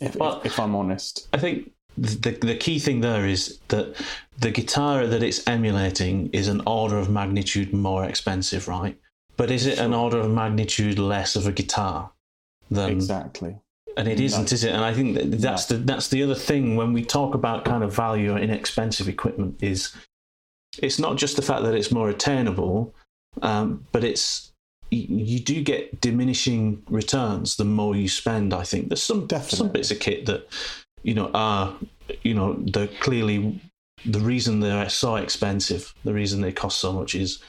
if, 0.00 0.16
well, 0.16 0.40
if, 0.40 0.46
if 0.46 0.60
I'm 0.60 0.74
honest, 0.74 1.28
I 1.32 1.38
think 1.38 1.72
the 1.96 2.32
the 2.32 2.56
key 2.56 2.78
thing 2.78 3.00
there 3.00 3.26
is 3.26 3.58
that 3.68 3.96
the 4.38 4.50
guitar 4.50 5.06
that 5.06 5.22
it's 5.22 5.46
emulating 5.46 6.30
is 6.32 6.48
an 6.48 6.62
order 6.66 6.98
of 6.98 7.08
magnitude 7.08 7.72
more 7.72 8.04
expensive, 8.04 8.68
right? 8.68 8.98
But 9.36 9.50
is 9.50 9.66
it 9.66 9.78
an 9.78 9.94
order 9.94 10.18
of 10.18 10.30
magnitude 10.30 10.98
less 10.98 11.36
of 11.36 11.46
a 11.46 11.52
guitar 11.52 12.12
than 12.70 12.90
exactly? 12.90 13.56
And 13.96 14.08
it 14.08 14.20
isn't, 14.20 14.52
is 14.52 14.62
it? 14.62 14.72
And 14.72 14.84
I 14.84 14.92
think 14.92 15.14
that 15.16 15.40
that's 15.40 15.66
the 15.66 15.76
that's 15.76 16.08
the 16.08 16.22
other 16.22 16.34
thing 16.34 16.76
when 16.76 16.92
we 16.92 17.04
talk 17.04 17.34
about 17.34 17.64
kind 17.64 17.82
of 17.82 17.94
value 17.94 18.34
or 18.34 18.38
inexpensive 18.38 19.08
equipment 19.08 19.62
is 19.62 19.94
it's 20.82 20.98
not 20.98 21.16
just 21.16 21.36
the 21.36 21.42
fact 21.42 21.62
that 21.64 21.74
it's 21.74 21.90
more 21.90 22.10
attainable, 22.10 22.94
um, 23.40 23.86
but 23.92 24.04
it's 24.04 24.52
you 24.90 25.40
do 25.40 25.62
get 25.62 26.00
diminishing 26.00 26.82
returns 26.88 27.56
the 27.56 27.64
more 27.64 27.96
you 27.96 28.08
spend. 28.08 28.54
I 28.54 28.62
think 28.62 28.88
there's 28.88 29.02
some 29.02 29.26
Definitely. 29.26 29.56
some 29.56 29.68
bits 29.70 29.90
of 29.90 29.98
kit 29.98 30.26
that 30.26 30.46
you 31.02 31.14
know 31.14 31.30
are 31.34 31.74
you 32.22 32.34
know 32.34 32.54
they're 32.54 32.86
clearly 32.86 33.60
the 34.04 34.20
reason 34.20 34.60
they're 34.60 34.88
so 34.88 35.16
expensive, 35.16 35.94
the 36.04 36.14
reason 36.14 36.40
they 36.40 36.52
cost 36.52 36.78
so 36.78 36.92
much 36.92 37.14
is 37.14 37.42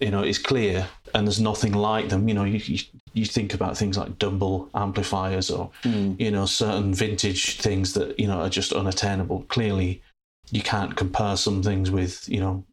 you 0.00 0.10
know, 0.10 0.22
is 0.22 0.38
clear 0.38 0.88
and 1.14 1.26
there's 1.26 1.40
nothing 1.40 1.72
like 1.72 2.08
them. 2.08 2.28
You 2.28 2.34
know, 2.34 2.44
you, 2.44 2.60
you, 2.64 2.78
you 3.14 3.24
think 3.24 3.54
about 3.54 3.76
things 3.76 3.96
like 3.96 4.18
Dumble 4.18 4.68
amplifiers 4.74 5.50
or, 5.50 5.70
mm. 5.82 6.18
you 6.20 6.30
know, 6.30 6.46
certain 6.46 6.92
vintage 6.92 7.60
things 7.60 7.94
that, 7.94 8.18
you 8.18 8.26
know, 8.26 8.40
are 8.40 8.50
just 8.50 8.72
unattainable. 8.72 9.44
Clearly, 9.48 10.02
you 10.50 10.62
can't 10.62 10.96
compare 10.96 11.36
some 11.36 11.62
things 11.62 11.90
with, 11.90 12.28
you 12.28 12.40
know, 12.40 12.64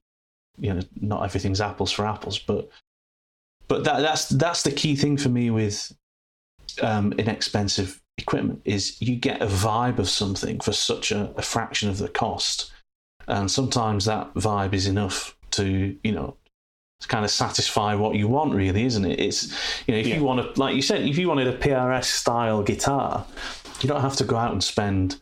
you 0.57 0.73
know, 0.73 0.81
not 0.99 1.23
everything's 1.23 1.61
apples 1.61 1.91
for 1.91 2.05
apples, 2.05 2.37
but 2.37 2.69
but 3.67 3.85
that, 3.85 4.01
that's 4.01 4.29
that's 4.29 4.63
the 4.63 4.71
key 4.71 4.95
thing 4.95 5.17
for 5.17 5.29
me 5.29 5.49
with 5.49 5.95
um, 6.81 7.13
inexpensive 7.13 8.01
equipment 8.17 8.61
is 8.65 9.01
you 9.01 9.15
get 9.15 9.41
a 9.41 9.47
vibe 9.47 9.99
of 9.99 10.09
something 10.09 10.59
for 10.59 10.73
such 10.73 11.11
a, 11.11 11.33
a 11.35 11.41
fraction 11.41 11.89
of 11.89 11.97
the 11.97 12.09
cost, 12.09 12.71
and 13.27 13.49
sometimes 13.49 14.05
that 14.05 14.33
vibe 14.33 14.73
is 14.73 14.87
enough 14.87 15.37
to 15.51 15.97
you 16.03 16.11
know 16.11 16.37
to 17.03 17.07
kind 17.07 17.25
of 17.25 17.31
satisfy 17.31 17.93
what 17.95 18.15
you 18.15 18.27
want, 18.27 18.53
really, 18.53 18.85
isn't 18.85 19.05
it? 19.05 19.19
It's 19.19 19.51
you 19.87 19.93
know, 19.93 19.99
if 19.99 20.07
yeah. 20.07 20.15
you 20.15 20.23
want 20.23 20.55
to, 20.55 20.59
like 20.59 20.75
you 20.75 20.81
said, 20.81 21.01
if 21.01 21.17
you 21.17 21.27
wanted 21.27 21.47
a 21.47 21.57
PRS 21.57 22.05
style 22.05 22.63
guitar, 22.63 23.25
you 23.81 23.89
don't 23.89 24.01
have 24.01 24.15
to 24.17 24.23
go 24.23 24.37
out 24.37 24.51
and 24.51 24.63
spend. 24.63 25.19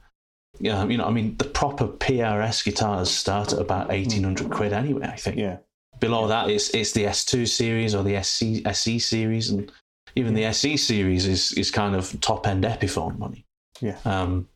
Yeah, 0.59 0.85
you 0.85 0.97
know, 0.97 1.05
I 1.05 1.11
mean, 1.11 1.37
the 1.37 1.45
proper 1.45 1.87
PRS 1.87 2.63
guitars 2.63 3.09
start 3.09 3.51
at 3.53 3.59
about 3.59 3.87
hmm. 3.87 3.93
eighteen 3.93 4.23
hundred 4.23 4.51
quid 4.51 4.73
anyway. 4.73 5.07
I 5.07 5.15
think. 5.15 5.37
Yeah. 5.37 5.57
Below 5.99 6.27
that, 6.27 6.49
it's 6.49 6.69
it's 6.69 6.93
the 6.93 7.03
S2 7.03 7.47
series 7.47 7.93
or 7.93 8.03
the 8.03 8.21
SC 8.23 8.65
SE 8.65 8.99
series, 8.99 9.49
and 9.49 9.71
even 10.15 10.33
the 10.33 10.45
SE 10.45 10.77
series 10.77 11.25
is 11.25 11.51
is 11.53 11.71
kind 11.71 11.95
of 11.95 12.19
top 12.21 12.47
end 12.47 12.63
Epiphone 12.63 13.17
money. 13.17 13.45
Yeah. 13.79 13.97
Um, 14.05 14.47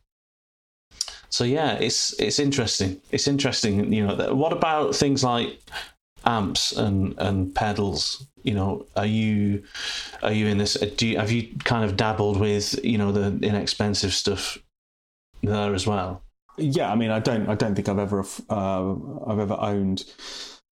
so 1.28 1.44
yeah, 1.44 1.74
it's 1.74 2.18
it's 2.20 2.38
interesting. 2.38 3.00
It's 3.10 3.26
interesting. 3.26 3.92
You 3.92 4.06
know, 4.06 4.34
what 4.34 4.52
about 4.52 4.94
things 4.94 5.24
like 5.24 5.60
amps 6.24 6.72
and 6.72 7.14
and 7.18 7.54
pedals 7.54 8.26
you 8.42 8.52
know 8.52 8.84
are 8.96 9.06
you 9.06 9.62
are 10.22 10.32
you 10.32 10.46
in 10.46 10.58
this 10.58 10.74
do 10.96 11.06
you 11.06 11.18
have 11.18 11.30
you 11.30 11.48
kind 11.64 11.84
of 11.84 11.96
dabbled 11.96 12.38
with 12.38 12.84
you 12.84 12.98
know 12.98 13.12
the 13.12 13.46
inexpensive 13.46 14.12
stuff 14.12 14.58
there 15.42 15.72
as 15.72 15.86
well 15.86 16.22
yeah 16.56 16.90
i 16.90 16.96
mean 16.96 17.10
i 17.10 17.20
don't 17.20 17.48
i 17.48 17.54
don't 17.54 17.74
think 17.74 17.88
i've 17.88 17.98
ever 17.98 18.24
uh, 18.50 18.94
i've 19.26 19.38
ever 19.38 19.56
owned 19.60 20.04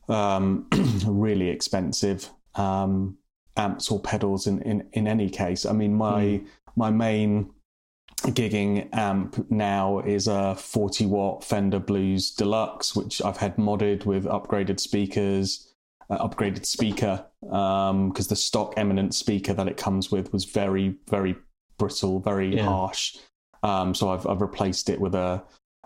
um, 0.08 0.66
really 1.06 1.48
expensive 1.48 2.28
um, 2.56 3.16
amps 3.56 3.90
or 3.90 4.00
pedals 4.00 4.46
in, 4.46 4.60
in 4.62 4.86
in 4.92 5.06
any 5.06 5.30
case 5.30 5.64
i 5.64 5.72
mean 5.72 5.94
my 5.94 6.24
mm. 6.24 6.46
my 6.76 6.90
main 6.90 7.50
gigging 8.22 8.88
amp 8.94 9.50
now 9.50 9.98
is 10.00 10.26
a 10.26 10.54
40 10.54 11.06
watt 11.06 11.44
Fender 11.44 11.78
Blues 11.78 12.30
Deluxe, 12.30 12.96
which 12.96 13.20
I've 13.22 13.36
had 13.36 13.56
modded 13.56 14.06
with 14.06 14.24
upgraded 14.24 14.80
speakers, 14.80 15.72
uh, 16.08 16.26
upgraded 16.26 16.64
speaker, 16.64 17.26
because 17.40 17.90
um, 17.90 18.12
the 18.12 18.36
stock 18.36 18.74
Eminence 18.76 19.18
speaker 19.18 19.52
that 19.52 19.68
it 19.68 19.76
comes 19.76 20.10
with 20.10 20.32
was 20.32 20.44
very, 20.44 20.96
very 21.08 21.36
brittle, 21.78 22.20
very 22.20 22.56
yeah. 22.56 22.64
harsh. 22.64 23.16
Um, 23.62 23.94
so 23.94 24.10
I've, 24.10 24.26
I've 24.26 24.40
replaced 24.40 24.88
it 24.88 25.00
with 25.00 25.14
a, 25.14 25.42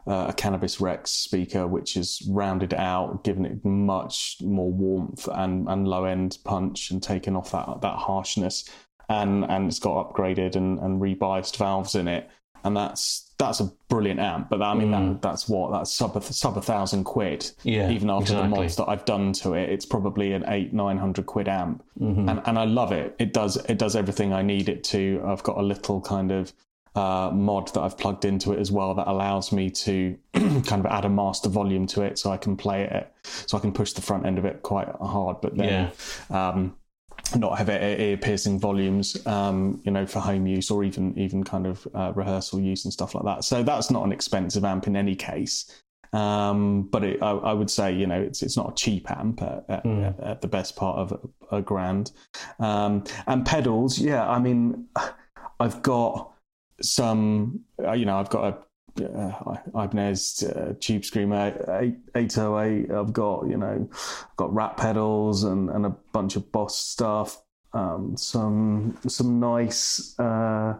a 0.08 0.32
Cannabis 0.32 0.80
Rex 0.80 1.10
speaker, 1.10 1.66
which 1.66 1.96
is 1.96 2.26
rounded 2.30 2.74
out, 2.74 3.24
given 3.24 3.44
it 3.44 3.64
much 3.64 4.38
more 4.42 4.72
warmth 4.72 5.28
and, 5.32 5.68
and 5.68 5.86
low 5.86 6.04
end 6.04 6.38
punch, 6.44 6.90
and 6.90 7.02
taken 7.02 7.36
off 7.36 7.50
that 7.52 7.80
that 7.82 7.96
harshness 7.96 8.68
and 9.08 9.44
and 9.44 9.68
it's 9.68 9.78
got 9.78 10.12
upgraded 10.12 10.56
and, 10.56 10.78
and 10.80 11.00
rebiased 11.00 11.56
valves 11.56 11.94
in 11.94 12.08
it, 12.08 12.28
and 12.64 12.76
that's 12.76 13.32
that's 13.38 13.60
a 13.60 13.72
brilliant 13.88 14.20
amp. 14.20 14.50
But 14.50 14.62
I 14.62 14.74
mean, 14.74 14.88
mm. 14.88 15.12
that, 15.14 15.22
that's 15.22 15.48
what 15.48 15.72
that's 15.72 15.92
sub 15.92 16.16
a, 16.16 16.22
sub 16.22 16.56
a 16.56 16.62
thousand 16.62 17.04
quid. 17.04 17.50
Yeah, 17.62 17.90
even 17.90 18.10
after 18.10 18.32
exactly. 18.32 18.50
the 18.50 18.56
mods 18.56 18.76
that 18.76 18.88
I've 18.88 19.04
done 19.04 19.32
to 19.34 19.54
it, 19.54 19.70
it's 19.70 19.86
probably 19.86 20.32
an 20.32 20.44
eight 20.48 20.72
nine 20.72 20.98
hundred 20.98 21.26
quid 21.26 21.48
amp, 21.48 21.82
mm-hmm. 21.98 22.28
and 22.28 22.42
and 22.44 22.58
I 22.58 22.64
love 22.64 22.92
it. 22.92 23.16
It 23.18 23.32
does 23.32 23.56
it 23.56 23.78
does 23.78 23.96
everything 23.96 24.32
I 24.32 24.42
need 24.42 24.68
it 24.68 24.84
to. 24.84 25.22
I've 25.24 25.42
got 25.42 25.56
a 25.56 25.62
little 25.62 26.00
kind 26.00 26.30
of 26.30 26.52
uh, 26.98 27.30
mod 27.30 27.72
that 27.74 27.80
I've 27.80 27.96
plugged 27.96 28.24
into 28.24 28.52
it 28.52 28.58
as 28.58 28.72
well 28.72 28.92
that 28.94 29.06
allows 29.06 29.52
me 29.52 29.70
to 29.70 30.18
kind 30.34 30.84
of 30.84 30.86
add 30.86 31.04
a 31.04 31.08
master 31.08 31.48
volume 31.48 31.86
to 31.88 32.02
it, 32.02 32.18
so 32.18 32.30
I 32.32 32.36
can 32.36 32.56
play 32.56 32.82
it, 32.84 33.12
so 33.24 33.56
I 33.56 33.60
can 33.60 33.72
push 33.72 33.92
the 33.92 34.02
front 34.02 34.26
end 34.26 34.38
of 34.38 34.44
it 34.44 34.62
quite 34.62 34.88
hard. 35.00 35.40
But 35.40 35.56
then, 35.56 35.92
yeah. 36.30 36.52
um, 36.52 36.76
not 37.36 37.56
have 37.58 37.68
ear 37.68 38.16
piercing 38.16 38.58
volumes, 38.58 39.24
um, 39.26 39.80
you 39.84 39.92
know, 39.92 40.06
for 40.06 40.18
home 40.18 40.46
use 40.46 40.70
or 40.70 40.82
even 40.82 41.16
even 41.16 41.44
kind 41.44 41.66
of 41.66 41.86
uh, 41.94 42.12
rehearsal 42.16 42.58
use 42.58 42.84
and 42.84 42.92
stuff 42.92 43.14
like 43.14 43.24
that. 43.24 43.44
So 43.44 43.62
that's 43.62 43.90
not 43.90 44.04
an 44.04 44.10
expensive 44.10 44.64
amp 44.64 44.88
in 44.88 44.96
any 44.96 45.14
case. 45.14 45.82
Um, 46.12 46.88
but 46.90 47.04
it, 47.04 47.22
I, 47.22 47.32
I, 47.32 47.52
would 47.52 47.70
say, 47.70 47.92
you 47.92 48.06
know, 48.06 48.20
it's 48.20 48.42
it's 48.42 48.56
not 48.56 48.70
a 48.70 48.74
cheap 48.74 49.10
amp 49.10 49.42
at, 49.42 49.64
at, 49.68 49.84
mm. 49.84 50.26
at 50.26 50.40
the 50.40 50.48
best 50.48 50.74
part 50.74 50.98
of 50.98 51.12
a, 51.52 51.58
a 51.58 51.62
grand. 51.62 52.12
Um, 52.58 53.04
and 53.26 53.44
pedals, 53.44 53.98
yeah, 53.98 54.26
I 54.26 54.38
mean, 54.38 54.88
I've 55.60 55.82
got 55.82 56.32
some, 56.80 57.60
uh, 57.82 57.92
you 57.92 58.04
know, 58.06 58.18
I've 58.18 58.30
got 58.30 58.44
a 58.44 58.58
uh, 59.04 59.56
Ibanez 59.74 60.42
uh, 60.44 60.74
Tube 60.80 61.04
Screamer 61.04 61.92
808. 62.14 62.90
I've 62.90 63.12
got, 63.12 63.48
you 63.48 63.56
know, 63.56 63.88
I've 63.90 64.36
got 64.36 64.54
rat 64.54 64.76
pedals 64.76 65.44
and, 65.44 65.70
and 65.70 65.86
a 65.86 65.90
bunch 66.12 66.36
of 66.36 66.50
Boss 66.52 66.76
stuff. 66.76 67.40
Um, 67.74 68.16
some 68.16 68.96
some 69.06 69.40
nice. 69.40 70.18
Uh, 70.18 70.74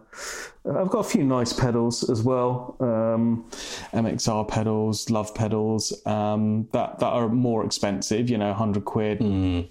I've 0.65 0.89
got 0.89 0.99
a 0.99 1.03
few 1.03 1.23
nice 1.23 1.53
pedals 1.53 2.09
as 2.09 2.23
well. 2.23 2.75
Um, 2.79 3.47
MXR 3.93 4.47
pedals, 4.47 5.09
Love 5.11 5.35
pedals. 5.35 5.93
Um, 6.07 6.67
that 6.73 6.97
that 6.99 7.05
are 7.05 7.29
more 7.29 7.63
expensive. 7.63 8.29
You 8.29 8.39
know, 8.39 8.53
hundred 8.53 8.85
quid. 8.85 9.19
Mm. 9.19 9.69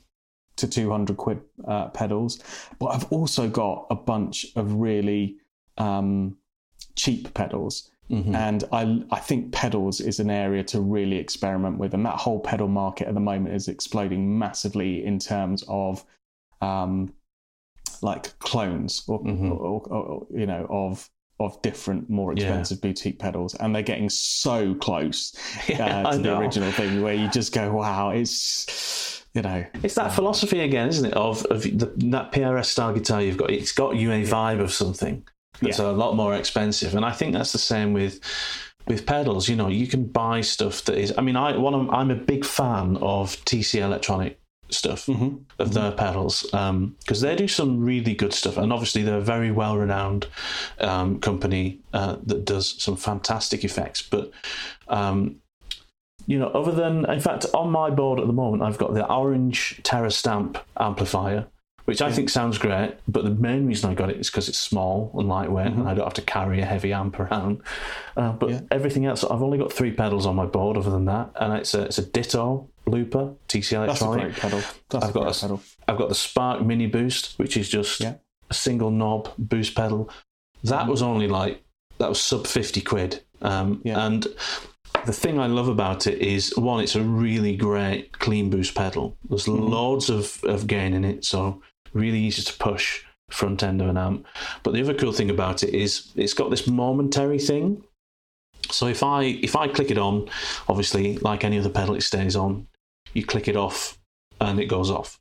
To 0.59 0.67
200 0.67 1.17
quid 1.17 1.41
uh, 1.69 1.87
pedals, 1.91 2.43
but 2.81 2.87
I've 2.87 3.13
also 3.13 3.49
got 3.49 3.87
a 3.91 3.95
bunch 3.95 4.45
of 4.57 4.73
really 4.73 5.37
um, 5.79 6.37
cheap 6.95 7.33
pedals 7.35 7.91
Mm-hmm. 8.11 8.35
And 8.35 8.65
I, 8.73 9.03
I 9.11 9.21
think 9.21 9.53
pedals 9.53 10.01
is 10.01 10.19
an 10.19 10.31
area 10.31 10.65
to 10.65 10.81
really 10.81 11.17
experiment 11.17 11.79
with. 11.79 11.93
And 11.95 12.07
that 12.07 12.17
whole 12.17 12.41
pedal 12.41 12.69
market 12.69 13.07
at 13.07 13.15
the 13.15 13.21
moment 13.21 13.55
is 13.55 13.69
exploding 13.69 14.39
massively 14.39 15.05
in 15.05 15.19
terms 15.19 15.63
of 15.69 16.05
um, 16.63 17.13
like 18.01 18.39
clones 18.39 19.05
or, 19.09 19.23
mm-hmm. 19.23 19.53
or, 19.53 19.57
or, 19.57 19.89
or, 19.91 20.27
you 20.35 20.47
know, 20.47 20.67
of 20.71 21.09
of 21.41 21.63
different, 21.63 22.11
more 22.11 22.33
expensive 22.33 22.79
yeah. 22.79 22.89
boutique 22.89 23.21
pedals, 23.21 23.55
and 23.55 23.73
they're 23.73 23.81
getting 23.81 24.09
so 24.09 24.75
close 24.75 25.37
uh, 25.79 26.11
to 26.11 26.19
the 26.19 26.37
original 26.37 26.73
thing 26.73 27.01
where 27.01 27.15
you 27.15 27.29
just 27.29 27.55
go, 27.55 27.71
"Wow, 27.71 28.11
it's 28.11 29.25
you 29.35 29.43
know, 29.43 29.65
It's 29.85 29.95
that 29.95 30.13
philosophy 30.13 30.59
again, 30.59 30.89
isn't 30.89 31.05
it? 31.05 31.15
Of 31.15 31.45
of 31.47 31.63
the, 31.63 31.93
that 32.11 32.33
PRS 32.33 32.65
style 32.65 32.93
guitar 32.93 33.23
you've 33.23 33.37
got. 33.37 33.53
It's 33.53 33.71
got 33.71 33.95
you 33.95 34.11
a 34.11 34.25
vibe 34.25 34.59
of 34.61 34.73
something 34.73 35.25
Yeah. 35.61 35.75
a 35.81 35.93
lot 35.93 36.15
more 36.17 36.35
expensive, 36.35 36.95
and 36.95 37.05
I 37.05 37.13
think 37.13 37.33
that's 37.33 37.53
the 37.53 37.59
same 37.59 37.93
with 37.93 38.21
with 38.87 39.05
pedals. 39.07 39.49
You 39.49 39.57
know, 39.57 39.69
you 39.69 39.87
can 39.87 40.05
buy 40.05 40.41
stuff 40.41 40.85
that 40.85 40.97
is. 40.97 41.13
I 41.19 41.21
mean, 41.21 41.37
I 41.37 41.57
one 41.57 41.75
of, 41.75 41.91
I'm 41.91 42.11
a 42.11 42.15
big 42.15 42.45
fan 42.45 42.97
of 42.99 43.37
TC 43.45 43.81
Electronic 43.81 44.39
stuff 44.71 45.07
Mhm. 45.07 45.41
of 45.59 45.73
their 45.73 45.93
pedals 45.93 46.43
because 46.43 47.21
they 47.23 47.35
do 47.35 47.49
some 47.49 47.83
really 47.85 48.15
good 48.15 48.33
stuff, 48.35 48.57
and 48.59 48.73
obviously 48.73 49.03
they're 49.03 49.19
a 49.19 49.21
very 49.21 49.51
well 49.51 49.77
renowned 49.79 50.27
um, 50.81 51.19
company 51.21 51.79
uh, 51.95 52.17
that 52.27 52.45
does 52.45 52.75
some 52.83 52.97
fantastic 52.97 53.65
effects, 53.65 54.03
but. 54.03 54.31
Um, 54.89 55.37
you 56.27 56.39
know, 56.39 56.49
other 56.49 56.73
than, 56.73 57.11
in 57.11 57.21
fact, 57.21 57.47
on 57.55 57.71
my 57.71 57.89
board 57.89 58.21
at 58.21 58.27
the 58.27 58.35
moment, 58.35 58.63
I've 58.63 58.77
got 58.77 58.93
the 58.93 59.07
orange 59.11 59.81
Terror 59.83 60.11
Stamp 60.11 60.59
amplifier, 60.79 61.47
which 61.89 62.03
I 62.03 62.13
think 62.13 62.29
sounds 62.29 62.59
great. 62.59 62.97
But 63.09 63.25
the 63.25 63.31
main 63.31 63.67
reason 63.67 63.91
I 63.91 63.95
got 63.95 64.11
it 64.11 64.19
is 64.19 64.29
because 64.31 64.49
it's 64.51 64.59
small 64.59 65.11
and 65.19 65.27
lightweight, 65.27 65.73
and 65.73 65.89
I 65.89 65.95
don't 65.95 66.05
have 66.05 66.13
to 66.15 66.23
carry 66.23 66.61
a 66.61 66.67
heavy 66.67 66.93
amp 66.93 67.19
around. 67.25 67.63
Uh, 68.15 68.33
but 68.33 68.51
Yeah. 68.51 68.61
everything 68.71 69.07
else, 69.07 69.25
I've 69.25 69.43
only 69.43 69.57
got 69.57 69.73
three 69.73 69.93
pedals 69.93 70.27
on 70.27 70.37
my 70.37 70.45
board. 70.45 70.77
Other 70.77 70.91
than 70.91 71.07
that, 71.07 71.31
and 71.37 71.55
it's 71.55 71.73
a 71.75 71.83
it's 71.85 71.97
a 71.99 72.05
Ditto 72.05 72.69
looper 72.87 73.35
TC 73.49 73.71
that's 73.87 74.03
a 74.03 74.05
Electronic. 74.05 74.25
great 74.25 74.37
pedal. 74.37 74.61
That's 74.91 75.05
I've 75.05 75.11
a 75.11 75.15
got 75.15 75.23
great 75.25 75.37
a, 75.37 75.41
pedal. 75.41 75.61
I've 75.89 75.99
got 75.99 76.09
the 76.11 76.15
Spark 76.15 76.63
Mini 76.63 76.87
Boost, 76.87 77.39
which 77.39 77.57
is 77.57 77.69
just 77.71 78.01
Yeah. 78.01 78.15
a 78.51 78.55
single 78.55 78.91
knob 78.91 79.31
boost 79.39 79.75
pedal. 79.75 80.11
That 80.65 80.81
Mm-hmm. 80.83 80.91
was 80.91 81.03
only 81.03 81.29
like 81.29 81.63
that 81.99 82.09
was 82.11 82.21
sub 82.21 82.47
fifty 82.47 82.83
quid. 82.83 83.23
Um. 83.41 83.81
And 83.87 84.27
the 85.07 85.13
thing 85.13 85.39
I 85.39 85.47
love 85.47 85.69
about 85.69 86.07
it 86.07 86.19
is 86.21 86.55
one, 86.57 86.81
it's 86.83 86.97
a 86.97 87.03
really 87.03 87.57
great 87.57 88.19
clean 88.19 88.51
boost 88.51 88.75
pedal. 88.75 89.17
There's 89.29 89.47
Mm-hmm. 89.47 89.73
loads 89.73 90.11
of 90.11 90.39
of 90.45 90.67
gain 90.67 90.93
in 90.93 91.05
it, 91.05 91.25
so 91.25 91.63
really 91.93 92.19
easy 92.19 92.43
to 92.43 92.53
push 92.59 93.03
front 93.31 93.63
end 93.63 93.83
of 93.83 93.89
an 93.89 93.97
amp. 93.97 94.27
But 94.63 94.73
the 94.73 94.81
other 94.81 94.95
cool 94.95 95.13
thing 95.13 95.31
about 95.31 95.63
it 95.63 95.75
is 95.75 96.13
it's 96.17 96.35
got 96.35 96.51
this 96.51 96.67
momentary 96.67 97.39
thing. 97.39 97.85
So 98.71 98.87
if 98.87 99.03
I 99.03 99.25
if 99.25 99.57
I 99.57 99.69
click 99.69 99.91
it 99.91 99.99
on, 99.99 100.29
obviously 100.69 101.19
like 101.19 101.45
any 101.45 101.59
other 101.59 101.71
pedal, 101.71 101.95
it 101.95 102.03
stays 102.03 102.37
on. 102.37 102.67
You 103.15 103.25
click 103.25 103.49
it 103.49 103.57
off, 103.57 103.99
and 104.41 104.61
it 104.61 104.67
goes 104.67 104.91
off. 104.91 105.19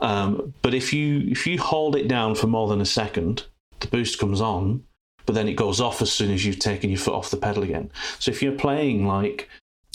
Um, 0.00 0.54
but 0.62 0.74
if 0.74 0.92
you 0.92 1.20
if 1.28 1.46
you 1.46 1.58
hold 1.58 1.96
it 1.96 2.08
down 2.08 2.34
for 2.34 2.46
more 2.46 2.68
than 2.68 2.80
a 2.80 2.86
second, 2.86 3.46
the 3.80 3.88
boost 3.88 4.18
comes 4.18 4.40
on, 4.40 4.84
but 5.26 5.34
then 5.34 5.48
it 5.48 5.54
goes 5.54 5.80
off 5.80 6.02
as 6.02 6.12
soon 6.12 6.30
as 6.30 6.44
you've 6.44 6.58
taken 6.58 6.90
your 6.90 6.98
foot 6.98 7.14
off 7.14 7.30
the 7.30 7.36
pedal 7.36 7.62
again. 7.62 7.90
So 8.18 8.30
if 8.30 8.42
you're 8.42 8.52
playing 8.52 9.06
like 9.06 9.48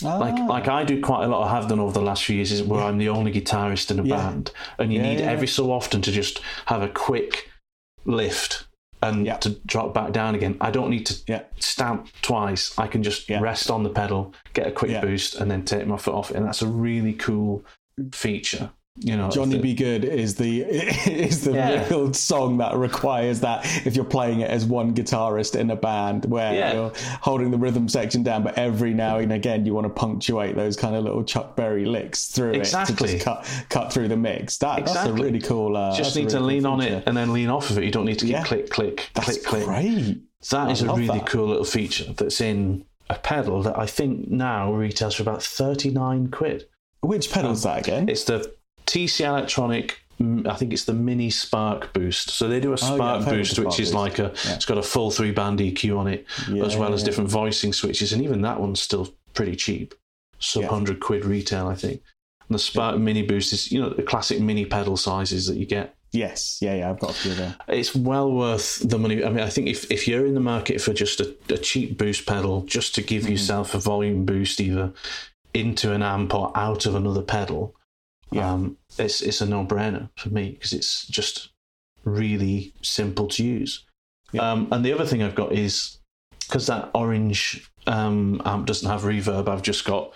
like 0.04 0.36
Ah. 0.38 0.46
like 0.46 0.68
I 0.68 0.84
do 0.84 1.02
quite 1.02 1.24
a 1.26 1.28
lot, 1.28 1.48
I 1.48 1.52
have 1.56 1.68
done 1.68 1.80
over 1.80 1.94
the 1.94 2.02
last 2.02 2.24
few 2.24 2.36
years, 2.36 2.52
is 2.52 2.64
where 2.64 2.82
I'm 2.82 2.98
the 2.98 3.10
only 3.10 3.32
guitarist 3.32 3.92
in 3.92 4.00
a 4.00 4.04
Yeah. 4.04 4.16
band, 4.18 4.52
and 4.78 4.92
you 4.94 5.00
Yeah, 5.00 5.10
need 5.10 5.20
yeah. 5.20 5.32
every 5.32 5.48
so 5.48 5.72
often 5.72 6.02
to 6.04 6.12
just 6.12 6.40
have 6.68 6.82
a 6.82 6.90
quick 6.90 7.50
lift 8.06 8.66
and 9.02 9.26
to 9.42 9.52
drop 9.66 9.94
back 9.94 10.12
down 10.12 10.36
again. 10.36 10.58
I 10.60 10.72
don't 10.72 10.90
need 10.90 11.06
to 11.06 11.44
stamp 11.60 12.10
twice. 12.22 12.78
I 12.78 12.88
can 12.88 13.02
just 13.02 13.30
rest 13.30 13.72
on 13.72 13.84
the 13.84 13.90
pedal, 13.90 14.34
get 14.54 14.68
a 14.68 14.72
quick 14.72 15.02
boost, 15.02 15.36
and 15.36 15.50
then 15.50 15.64
take 15.64 15.88
my 15.88 15.98
foot 15.98 16.14
off. 16.14 16.32
And 16.32 16.46
that's 16.46 16.62
a 16.62 16.68
really 16.68 17.14
cool 17.14 17.64
feature. 18.12 18.72
You 18.98 19.16
know, 19.16 19.30
Johnny 19.30 19.56
the- 19.56 19.62
Be 19.62 19.74
Good 19.76 20.04
is 20.04 20.36
the 20.36 20.62
is 20.64 21.46
the 21.46 21.54
Yeah. 21.54 21.88
real 21.88 22.14
song 22.14 22.58
that 22.58 22.76
requires 22.76 23.40
that 23.42 23.66
if 23.86 23.96
you're 23.96 24.04
playing 24.04 24.42
it 24.42 24.50
as 24.50 24.66
one 24.66 24.94
guitarist 24.94 25.56
in 25.58 25.72
a 25.72 25.76
band 25.78 26.26
where 26.26 26.54
Yeah. 26.54 26.74
you're 26.74 26.92
holding 27.22 27.50
the 27.52 27.58
rhythm 27.58 27.88
section 27.88 28.24
down, 28.24 28.44
but 28.44 28.58
every 28.58 28.94
now 28.94 29.18
and 29.20 29.32
again 29.32 29.66
you 29.66 29.74
want 29.74 29.86
to 29.86 29.90
punctuate 29.90 30.56
those 30.58 30.76
kind 30.76 30.96
of 30.96 31.04
little 31.06 31.24
Chuck 31.24 31.56
Berry 31.56 31.86
licks 31.86 32.26
through 32.26 32.50
it 32.50 32.54
to 32.56 32.60
Exactly. 32.60 33.14
just 33.14 33.24
cut 33.24 33.46
cut 33.70 33.94
through 33.94 34.10
the 34.10 34.18
mix. 34.18 34.58
That 34.58 34.86
that's 34.86 35.06
a 35.08 35.14
really 35.14 35.40
cool. 35.40 35.78
Uh, 35.78 35.96
just 35.96 36.16
a 36.18 36.20
need 36.20 36.30
to 36.30 36.42
lean 36.42 36.66
on 36.66 36.82
feature. 36.82 36.96
it 36.98 37.04
and 37.06 37.16
then 37.16 37.32
lean 37.32 37.50
off 37.50 37.70
of 37.70 37.78
it. 37.78 37.86
You 37.86 37.92
don't 37.92 38.06
need 38.06 38.20
to 38.20 38.26
keep 38.26 38.34
Yeah. 38.34 38.44
click, 38.44 38.70
click, 38.70 39.12
That's 39.14 39.28
click, 39.38 39.44
click. 39.46 39.66
great. 39.66 40.18
That 40.52 40.72
is 40.72 40.82
I 40.82 40.86
a 40.86 40.90
love 40.90 40.98
really 40.98 41.20
that. 41.20 41.26
cool 41.28 41.48
little 41.48 41.64
feature 41.64 42.12
that's 42.18 42.42
in 42.42 42.84
a 43.10 43.16
pedal 43.16 43.64
that 43.64 43.80
I 43.80 43.86
think 43.86 44.30
now 44.30 44.74
retails 44.74 45.16
for 45.16 45.24
about 45.24 45.42
39 45.42 46.28
quid. 46.32 46.66
Which 47.02 47.32
pedal's 47.32 47.64
that 47.64 47.80
again? 47.88 48.10
It's 48.10 48.26
the 48.26 48.52
TC 48.90 49.26
Electronic. 49.26 50.00
I 50.46 50.56
think 50.56 50.74
it's 50.74 50.84
the 50.84 50.94
Mini 50.94 51.30
Spark 51.30 51.94
Boost. 51.94 52.32
So 52.32 52.50
they 52.50 52.60
do 52.60 52.72
a 52.74 52.74
Oh, 52.74 52.78
yeah, 52.90 52.96
Spark 52.96 53.22
heard 53.24 53.32
of 53.32 53.38
Boost, 53.38 53.60
which 53.60 53.80
is 53.80 53.90
Boost. 53.92 53.94
like 53.94 54.20
a. 54.20 54.32
It's 54.54 54.66
got 54.66 54.78
a 54.78 54.84
full 54.84 55.12
three 55.12 55.32
band 55.32 55.60
EQ 55.60 55.98
on 55.98 56.08
it, 56.08 56.26
as 56.64 56.76
well 56.76 56.94
as 56.94 57.02
Yeah. 57.02 57.06
different 57.06 57.30
voicing 57.30 57.72
switches, 57.72 58.12
and 58.12 58.22
even 58.24 58.42
that 58.42 58.60
one's 58.60 58.82
still 58.82 59.14
pretty 59.34 59.56
cheap, 59.56 59.94
sub 60.40 60.64
Yeah. 60.64 60.70
hundred 60.70 61.00
quid 61.00 61.24
retail, 61.24 61.68
I 61.68 61.76
think. 61.76 62.02
And 62.50 62.56
the 62.56 62.60
Spark 62.60 62.98
Mini 62.98 63.22
Boost 63.22 63.54
is, 63.54 63.72
you 63.72 63.80
know, 63.80 63.90
the 63.92 64.04
classic 64.04 64.42
mini 64.42 64.66
pedal 64.66 64.98
sizes 64.98 65.48
that 65.48 65.56
you 65.58 65.66
get 65.66 65.96
Yes, 66.12 66.58
yeah, 66.60 66.74
yeah. 66.74 66.90
I've 66.90 67.00
got 67.00 67.12
a 67.12 67.14
few 67.14 67.36
there. 67.36 67.56
it's 67.68 67.94
well 67.96 68.32
worth 68.32 68.80
the 68.90 68.98
money. 68.98 69.24
I 69.24 69.30
mean, 69.30 69.42
I 69.44 69.50
think 69.50 69.68
if, 69.68 69.90
if 69.92 70.08
you're 70.08 70.26
in 70.26 70.34
the 70.34 70.40
market 70.40 70.82
for 70.82 70.92
just 70.92 71.22
a, 71.22 71.36
a 71.50 71.58
cheap 71.60 72.00
boost 72.00 72.26
pedal, 72.26 72.64
just 72.64 72.96
to 72.96 73.02
Mm-hmm. 73.02 73.08
give 73.08 73.30
yourself 73.30 73.76
a 73.76 73.78
volume 73.78 74.26
boost 74.26 74.60
either 74.60 74.92
into 75.54 75.94
an 75.94 76.02
amp 76.02 76.34
or 76.34 76.52
out 76.58 76.86
of 76.88 76.96
another 76.96 77.22
pedal, 77.22 77.76
Yeah. 78.32 78.52
um, 78.52 78.78
it's 78.98 79.22
it's 79.22 79.42
a 79.42 79.46
no 79.46 79.66
brainer 79.66 80.10
for 80.16 80.30
me 80.30 80.52
because 80.52 80.74
it's 80.74 81.08
just 81.08 81.50
really 82.04 82.74
simple 82.82 83.28
to 83.28 83.44
use. 83.44 83.86
Yeah. 84.32 84.52
Um, 84.52 84.68
and 84.72 84.86
the 84.86 84.94
other 84.94 85.06
thing 85.06 85.24
I've 85.24 85.36
got 85.36 85.54
is 85.54 86.00
because 86.48 86.68
that 86.68 86.90
orange 86.94 87.70
um, 87.88 88.42
amp 88.46 88.66
doesn't 88.66 88.90
have 88.90 89.02
reverb, 89.02 89.48
I've 89.48 89.62
just 89.62 89.86
got 89.86 90.14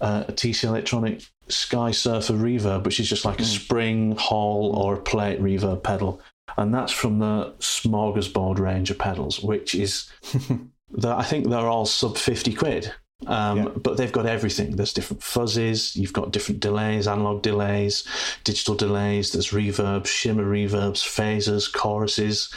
uh, 0.00 0.24
a 0.28 0.32
TC 0.32 0.64
Electronic 0.64 1.22
Skysurfer 1.48 2.38
reverb, 2.38 2.84
which 2.84 3.00
is 3.00 3.08
just 3.08 3.24
like 3.24 3.40
a 3.40 3.44
spring, 3.44 4.16
hall, 4.16 4.74
or 4.76 4.94
a 4.94 5.00
plate 5.00 5.40
reverb 5.40 5.82
pedal. 5.82 6.20
And 6.56 6.74
that's 6.74 6.92
from 6.92 7.18
the 7.18 7.54
Smorgasbord 7.60 8.58
range 8.58 8.90
of 8.90 8.98
pedals, 8.98 9.40
which 9.40 9.74
is, 9.74 10.10
the, 10.90 11.08
I 11.08 11.22
think 11.22 11.48
they're 11.48 11.60
all 11.60 11.86
sub 11.86 12.18
50 12.18 12.54
quid. 12.54 12.92
Um, 13.26 13.58
Yeah. 13.58 13.68
But 13.76 13.96
they've 13.96 14.12
got 14.12 14.26
everything. 14.26 14.76
There's 14.76 14.92
different 14.92 15.22
fuzzes, 15.22 15.96
you've 15.96 16.12
got 16.12 16.32
different 16.32 16.60
delays, 16.60 17.06
analog 17.06 17.42
delays, 17.42 18.04
digital 18.44 18.74
delays, 18.74 19.32
there's 19.32 19.50
reverbs, 19.50 20.06
shimmer 20.06 20.44
reverbs, 20.44 21.02
phasers, 21.02 21.72
choruses, 21.72 22.50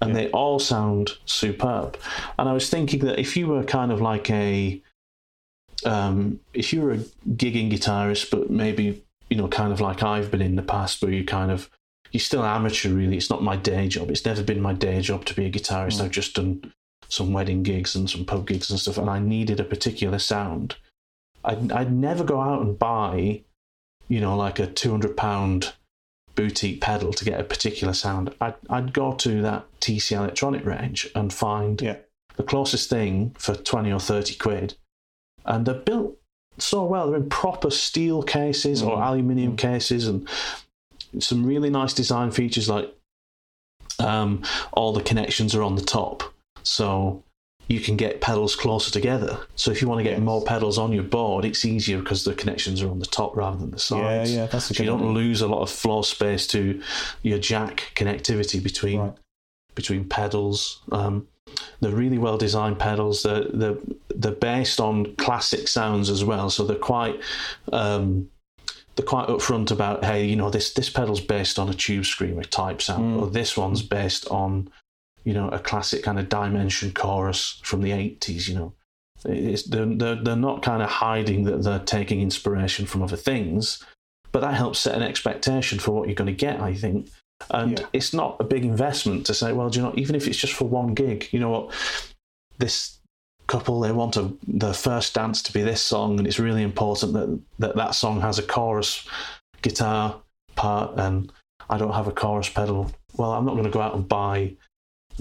and 0.00 0.14
they 0.14 0.30
all 0.30 0.58
sound 0.58 1.12
superb. 1.24 1.98
And 2.38 2.48
I 2.48 2.52
was 2.52 2.70
thinking 2.70 3.00
that 3.00 3.18
if 3.18 3.36
you 3.36 3.48
were 3.48 3.64
kind 3.64 3.90
of 3.90 4.00
like 4.00 4.30
a, 4.30 4.80
um, 5.84 6.40
if 6.54 6.72
you 6.72 6.82
were 6.82 6.92
a 6.92 6.98
gigging 7.28 7.70
guitarist, 7.70 8.30
but 8.30 8.50
maybe 8.50 9.02
you 9.30 9.36
know, 9.36 9.48
kind 9.48 9.72
of 9.72 9.80
like 9.80 10.02
I've 10.02 10.30
been 10.30 10.42
in 10.42 10.56
the 10.56 10.62
past, 10.62 11.02
where 11.02 11.12
you 11.12 11.24
kind 11.24 11.50
of 11.50 11.70
you're 12.12 12.20
still 12.20 12.44
amateur. 12.44 12.90
Really, 12.90 13.16
it's 13.16 13.30
not 13.30 13.42
my 13.42 13.56
day 13.56 13.88
job. 13.88 14.10
It's 14.10 14.24
never 14.24 14.42
been 14.42 14.60
my 14.60 14.72
day 14.72 15.00
job 15.00 15.24
to 15.26 15.34
be 15.34 15.44
a 15.44 15.50
guitarist. 15.50 16.00
I've 16.00 16.10
just 16.10 16.34
done 16.34 16.72
some 17.08 17.32
wedding 17.32 17.62
gigs 17.62 17.94
and 17.96 18.08
some 18.08 18.24
pub 18.24 18.46
gigs 18.46 18.70
and 18.70 18.78
stuff, 18.78 18.98
and 18.98 19.08
I 19.10 19.18
needed 19.18 19.60
a 19.60 19.64
particular 19.64 20.18
sound. 20.18 20.76
I'd, 21.44 21.72
I'd 21.72 21.92
never 21.92 22.24
go 22.24 22.40
out 22.40 22.62
and 22.62 22.78
buy, 22.78 23.42
you 24.08 24.20
know, 24.20 24.36
like 24.36 24.58
a 24.58 24.66
two 24.66 24.90
hundred 24.90 25.16
pound 25.16 25.72
boutique 26.34 26.80
pedal 26.80 27.12
to 27.12 27.24
get 27.24 27.40
a 27.40 27.44
particular 27.44 27.92
sound. 27.92 28.34
I'd, 28.40 28.54
I'd 28.70 28.92
go 28.92 29.12
to 29.14 29.42
that 29.42 29.64
TC 29.80 30.16
Electronic 30.16 30.64
range 30.64 31.08
and 31.14 31.32
find 31.32 31.80
Yeah. 31.80 31.96
the 32.36 32.44
closest 32.44 32.88
thing 32.88 33.34
for 33.38 33.54
20 33.56 33.90
or 33.92 33.98
30 33.98 34.36
quid. 34.36 34.74
And 35.44 35.66
they're 35.66 35.74
built 35.74 36.16
so 36.58 36.84
well. 36.84 37.08
They're 37.10 37.18
in 37.20 37.28
proper 37.28 37.70
steel 37.70 38.22
cases 38.22 38.82
or 38.82 38.96
Mm. 38.98 39.02
aluminium 39.06 39.56
cases 39.56 40.06
and 40.06 40.28
some 41.18 41.44
really 41.44 41.70
nice 41.70 41.92
design 41.94 42.30
features 42.30 42.68
like 42.68 42.94
um, 43.98 44.42
all 44.72 44.92
the 44.92 45.02
connections 45.02 45.54
are 45.54 45.62
on 45.62 45.74
the 45.74 45.82
top. 45.82 46.22
So 46.62 47.22
you 47.68 47.80
can 47.80 47.96
get 47.96 48.20
pedals 48.22 48.56
closer 48.56 48.90
together. 48.90 49.38
So 49.54 49.70
if 49.70 49.82
you 49.82 49.88
want 49.88 49.98
to 49.98 50.02
get 50.04 50.20
more 50.22 50.42
pedals 50.42 50.78
on 50.78 50.90
your 50.92 51.02
board, 51.02 51.44
it's 51.44 51.64
easier 51.66 51.98
because 51.98 52.24
the 52.24 52.34
connections 52.34 52.80
are 52.82 52.88
on 52.90 52.98
the 52.98 53.06
top 53.06 53.36
rather 53.36 53.58
than 53.58 53.70
the 53.72 53.78
sides. 53.78 54.30
yeah, 54.32 54.40
yeah, 54.42 54.46
that's 54.46 54.70
a 54.70 54.74
So 54.74 54.82
you 54.82 54.88
don't 54.88 55.00
idea. 55.00 55.12
lose 55.12 55.42
a 55.42 55.48
lot 55.48 55.60
of 55.60 55.70
floor 55.70 56.02
space 56.02 56.46
to 56.48 56.80
your 57.22 57.38
jack 57.38 57.92
connectivity 57.94 58.62
between 58.62 59.00
Right. 59.00 59.12
between 59.74 60.04
pedals. 60.06 60.80
Um, 60.92 61.28
they're 61.80 61.92
really 61.92 62.18
well 62.18 62.36
designed 62.38 62.78
pedals. 62.78 63.22
They're, 63.22 63.44
they're 63.44 63.76
they're 64.14 64.32
based 64.32 64.80
on 64.80 65.14
classic 65.16 65.68
sounds 65.68 66.08
as 66.10 66.24
well, 66.24 66.48
so 66.50 66.64
they're 66.64 66.76
quite 66.76 67.20
um, 67.72 68.28
they're 68.96 69.06
quite 69.06 69.28
upfront 69.28 69.70
about 69.70 70.04
hey, 70.04 70.24
you 70.26 70.36
know 70.36 70.50
this 70.50 70.72
this 70.74 70.90
pedal's 70.90 71.20
based 71.20 71.58
on 71.58 71.68
a 71.68 71.74
tube 71.74 72.04
screamer 72.06 72.44
type 72.44 72.80
sound, 72.82 73.16
Mm. 73.18 73.22
or 73.22 73.30
this 73.30 73.56
one's 73.56 73.82
based 73.82 74.26
on 74.30 74.70
you 75.28 75.34
know 75.34 75.48
a 75.50 75.58
classic 75.70 76.02
kind 76.02 76.18
of 76.18 76.28
dimension 76.28 76.92
chorus 76.92 77.60
from 77.62 77.80
the 77.82 77.92
eighties. 78.02 78.48
You 78.48 78.54
know, 78.58 78.72
it's, 79.24 79.64
they're, 79.72 79.94
they're 80.00 80.22
they're 80.24 80.44
not 80.48 80.62
kind 80.62 80.82
of 80.82 80.88
hiding 80.88 81.44
that 81.44 81.62
they're 81.64 81.86
taking 81.96 82.20
inspiration 82.22 82.86
from 82.86 83.02
other 83.02 83.20
things, 83.30 83.84
but 84.32 84.40
that 84.40 84.54
helps 84.54 84.78
set 84.78 84.96
an 84.96 85.02
expectation 85.02 85.78
for 85.78 85.92
what 85.92 86.08
you're 86.08 86.22
going 86.22 86.34
to 86.36 86.44
get. 86.46 86.60
I 86.60 86.74
think. 86.74 87.10
And 87.50 87.78
Yeah. 87.78 87.86
it's 87.92 88.12
not 88.12 88.36
a 88.40 88.44
big 88.54 88.64
investment 88.64 89.26
to 89.26 89.34
say, 89.34 89.52
well, 89.52 89.70
do 89.70 89.78
you 89.78 89.84
know, 89.86 89.94
even 89.96 90.16
if 90.16 90.26
it's 90.26 90.42
just 90.44 90.54
for 90.54 90.66
one 90.80 90.94
gig, 90.94 91.28
you 91.30 91.40
know 91.40 91.50
what, 91.50 91.74
this 92.58 92.98
couple 93.46 93.80
they 93.80 93.92
want 93.92 94.16
a, 94.16 94.32
their 94.46 94.74
first 94.74 95.14
dance 95.14 95.42
to 95.42 95.52
be 95.52 95.62
this 95.62 95.82
song, 95.82 96.18
and 96.18 96.26
it's 96.26 96.40
really 96.40 96.62
important 96.62 97.12
that 97.12 97.40
that, 97.58 97.76
that 97.76 97.94
song 97.94 98.20
has 98.20 98.38
a 98.38 98.42
chorus, 98.42 99.06
guitar 99.62 100.20
part 100.56 100.98
and 100.98 101.32
I 101.70 101.76
don't 101.78 101.94
have 101.94 102.08
a 102.08 102.12
chorus 102.22 102.48
pedal, 102.48 102.90
well, 103.16 103.32
I'm 103.32 103.44
not 103.44 103.52
going 103.52 103.70
to 103.70 103.78
go 103.78 103.82
out 103.86 103.94
and 103.94 104.08
buy 104.08 104.56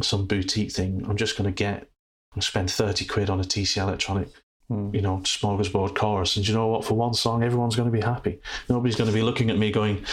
some 0.04 0.26
boutique 0.26 0.72
thing. 0.72 1.06
I'm 1.08 1.18
just 1.18 1.38
going 1.38 1.50
to 1.50 1.56
get 1.56 1.90
and 2.34 2.44
spend 2.44 2.70
30 2.70 3.06
quid 3.06 3.30
on 3.30 3.40
a 3.40 3.44
TC 3.44 3.82
Electronic 3.82 4.30
Hmm. 4.70 4.94
you 4.94 5.00
know, 5.02 5.20
smorgasbord 5.24 5.96
chorus. 5.96 6.36
And 6.36 6.46
you 6.46 6.54
know 6.54 6.68
what? 6.68 6.84
For 6.84 6.94
one 6.94 7.14
song, 7.14 7.42
everyone's 7.42 7.78
going 7.78 7.90
to 7.90 7.98
be 7.98 8.02
happy. 8.04 8.40
Nobody's 8.68 8.98
going 8.98 9.10
to 9.10 9.14
be 9.14 9.22
looking 9.22 9.50
at 9.50 9.58
me 9.58 9.72
going, 9.72 10.04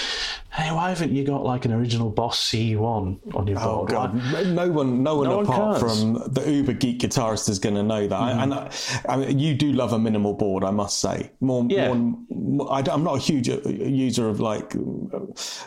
"Hey, 0.53 0.71
why 0.71 0.91
haven't 0.91 1.11
you 1.11 1.25
got 1.25 1.43
like 1.43 1.65
an 1.65 1.73
original 1.73 2.09
Boss 2.09 2.39
C1 2.53 3.35
on 3.35 3.47
your 3.49 3.59
Oh 3.59 3.79
board?" 3.79 3.91
god, 3.91 4.15
no 4.47 4.71
one, 4.71 5.03
no 5.03 5.17
one 5.17 5.29
No 5.29 5.41
apart 5.41 5.81
cares. 5.81 6.01
from 6.01 6.33
the 6.33 6.49
uber 6.49 6.73
geek 6.73 7.01
guitarist 7.01 7.49
is 7.49 7.59
going 7.59 7.75
to 7.75 7.83
know 7.83 8.07
that. 8.07 8.23
And 8.39 8.55
I, 8.55 8.71
I 9.09 9.17
mean, 9.17 9.41
you 9.41 9.55
do 9.57 9.73
love 9.73 9.93
a 9.93 9.99
minimal 9.99 10.35
board, 10.35 10.63
I 10.63 10.71
must 10.71 11.01
say. 11.01 11.33
More, 11.41 11.67
Yeah. 11.69 11.93
more. 11.93 12.73
I, 12.73 12.81
am 12.93 13.03
not 13.03 13.17
a 13.17 13.21
huge 13.21 13.49
uh, 13.49 13.59
user 13.69 14.29
of 14.29 14.39
like 14.39 14.73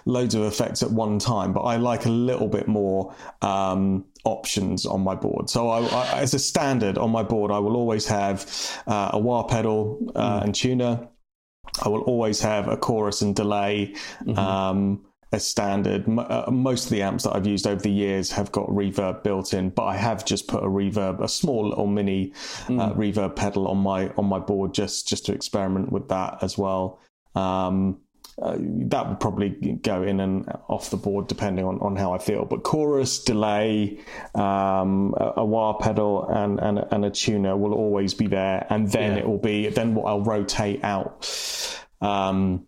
loads 0.06 0.34
of 0.34 0.44
effects 0.44 0.82
at 0.82 0.92
one 0.92 1.20
time, 1.20 1.52
but 1.52 1.62
I 1.64 1.76
like 1.76 2.06
a 2.06 2.10
little 2.10 2.48
bit 2.48 2.70
more 2.70 3.14
um, 3.42 4.06
options 4.28 4.86
on 4.86 5.02
my 5.02 5.16
board. 5.16 5.50
So, 5.50 5.70
I, 5.70 5.80
I, 5.86 6.20
as 6.20 6.34
a 6.34 6.40
standard 6.40 6.98
on 6.98 7.12
my 7.12 7.24
board, 7.24 7.52
I 7.52 7.60
will 7.60 7.76
always 7.76 8.06
have 8.08 8.38
uh, 8.86 9.12
a 9.14 9.20
wah 9.20 9.44
pedal 9.44 10.12
uh, 10.16 10.42
and 10.44 10.54
tuner. 10.54 11.08
I 11.84 11.90
will 11.90 12.02
always 12.02 12.42
have 12.42 12.68
a 12.68 12.78
chorus 12.78 13.22
and 13.22 13.36
delay 13.36 13.96
um, 14.36 15.06
as 15.32 15.46
standard. 15.46 16.08
Uh, 16.08 16.46
most 16.50 16.86
of 16.86 16.90
the 16.90 17.02
amps 17.02 17.24
that 17.24 17.36
I've 17.36 17.46
used 17.46 17.68
over 17.68 17.82
the 17.82 17.92
years 17.92 18.32
have 18.32 18.52
got 18.52 18.68
reverb 18.68 19.24
built 19.24 19.54
in, 19.54 19.70
but 19.70 19.84
I 19.84 19.96
have 19.96 20.26
just 20.26 20.48
put 20.48 20.64
a 20.64 20.68
reverb, 20.68 21.22
a 21.22 21.28
small 21.28 21.70
little 21.70 21.88
mini 21.88 22.34
uh, 22.70 22.94
reverb 22.94 23.36
pedal 23.36 23.68
on 23.68 23.78
my 23.78 24.10
on 24.18 24.26
my 24.26 24.40
board 24.40 24.74
just 24.74 25.08
just 25.08 25.26
to 25.26 25.34
experiment 25.34 25.92
with 25.92 26.08
that 26.10 26.40
as 26.42 26.58
well. 26.58 27.00
Um, 27.36 28.00
uh, 28.42 28.56
that 28.60 29.08
would 29.08 29.20
probably 29.20 29.50
go 29.82 30.04
in 30.04 30.20
and 30.20 30.48
off 30.68 30.90
the 30.92 30.98
board 30.98 31.28
depending 31.28 31.66
on, 31.66 31.80
on 31.80 31.96
how 31.96 32.14
I 32.14 32.20
feel. 32.20 32.46
But 32.46 32.64
chorus, 32.64 33.24
delay, 33.24 34.00
um, 34.36 35.16
a, 35.18 35.34
a 35.38 35.46
wah 35.46 35.74
pedal, 35.74 36.28
and, 36.28 36.60
and 36.60 36.86
and 36.92 37.06
a 37.06 37.10
tuner 37.10 37.58
will 37.58 37.74
always 37.74 38.14
be 38.14 38.28
there, 38.28 38.68
and 38.70 38.92
then 38.92 39.14
Yeah. 39.14 39.20
it 39.20 39.28
will 39.28 39.40
be 39.40 39.70
then 39.70 39.96
what 39.96 40.06
I'll 40.06 40.24
rotate 40.24 40.84
out. 40.84 41.28
Um, 42.02 42.68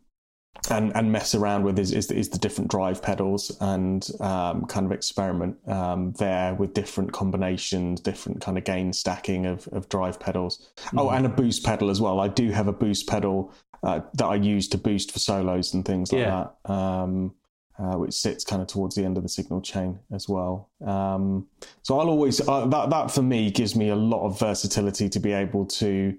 and 0.69 0.91
and 0.95 1.11
mess 1.11 1.35
around 1.35 1.63
with 1.63 1.79
is, 1.79 1.93
is 1.93 2.11
is 2.11 2.29
the 2.29 2.37
different 2.37 2.69
drive 2.69 3.01
pedals 3.01 3.55
and 3.61 4.09
um, 4.19 4.65
kind 4.65 4.85
of 4.85 4.91
experiment 4.91 5.55
um, 5.67 6.11
there 6.13 6.53
with 6.55 6.73
different 6.73 7.13
combinations, 7.13 8.01
different 8.01 8.41
kind 8.41 8.57
of 8.57 8.65
gain 8.65 8.91
stacking 8.91 9.45
of, 9.45 9.67
of 9.71 9.87
drive 9.87 10.19
pedals. 10.19 10.71
Oh, 10.97 11.09
and 11.09 11.25
a 11.25 11.29
boost 11.29 11.63
pedal 11.63 11.89
as 11.89 12.01
well. 12.01 12.19
I 12.19 12.27
do 12.27 12.51
have 12.51 12.67
a 12.67 12.73
boost 12.73 13.07
pedal 13.07 13.53
uh, 13.83 14.01
that 14.15 14.25
I 14.25 14.35
use 14.35 14.67
to 14.69 14.77
boost 14.77 15.11
for 15.11 15.19
solos 15.19 15.73
and 15.73 15.85
things 15.85 16.11
like 16.11 16.21
Yeah. 16.21 16.47
that, 16.65 16.71
um, 16.71 17.33
uh, 17.77 17.95
which 17.97 18.13
sits 18.13 18.43
kind 18.43 18.61
of 18.61 18.67
towards 18.67 18.95
the 18.95 19.05
end 19.05 19.15
of 19.17 19.23
the 19.23 19.29
signal 19.29 19.61
chain 19.61 19.99
as 20.11 20.27
well. 20.27 20.69
Um, 20.85 21.47
so 21.81 21.97
I'll 21.99 22.09
always 22.09 22.41
uh, 22.47 22.65
that 22.67 22.89
that 22.89 23.09
for 23.11 23.21
me 23.21 23.51
gives 23.51 23.75
me 23.75 23.89
a 23.89 23.95
lot 23.95 24.25
of 24.25 24.37
versatility 24.39 25.07
to 25.09 25.19
be 25.19 25.31
able 25.31 25.65
to 25.65 26.17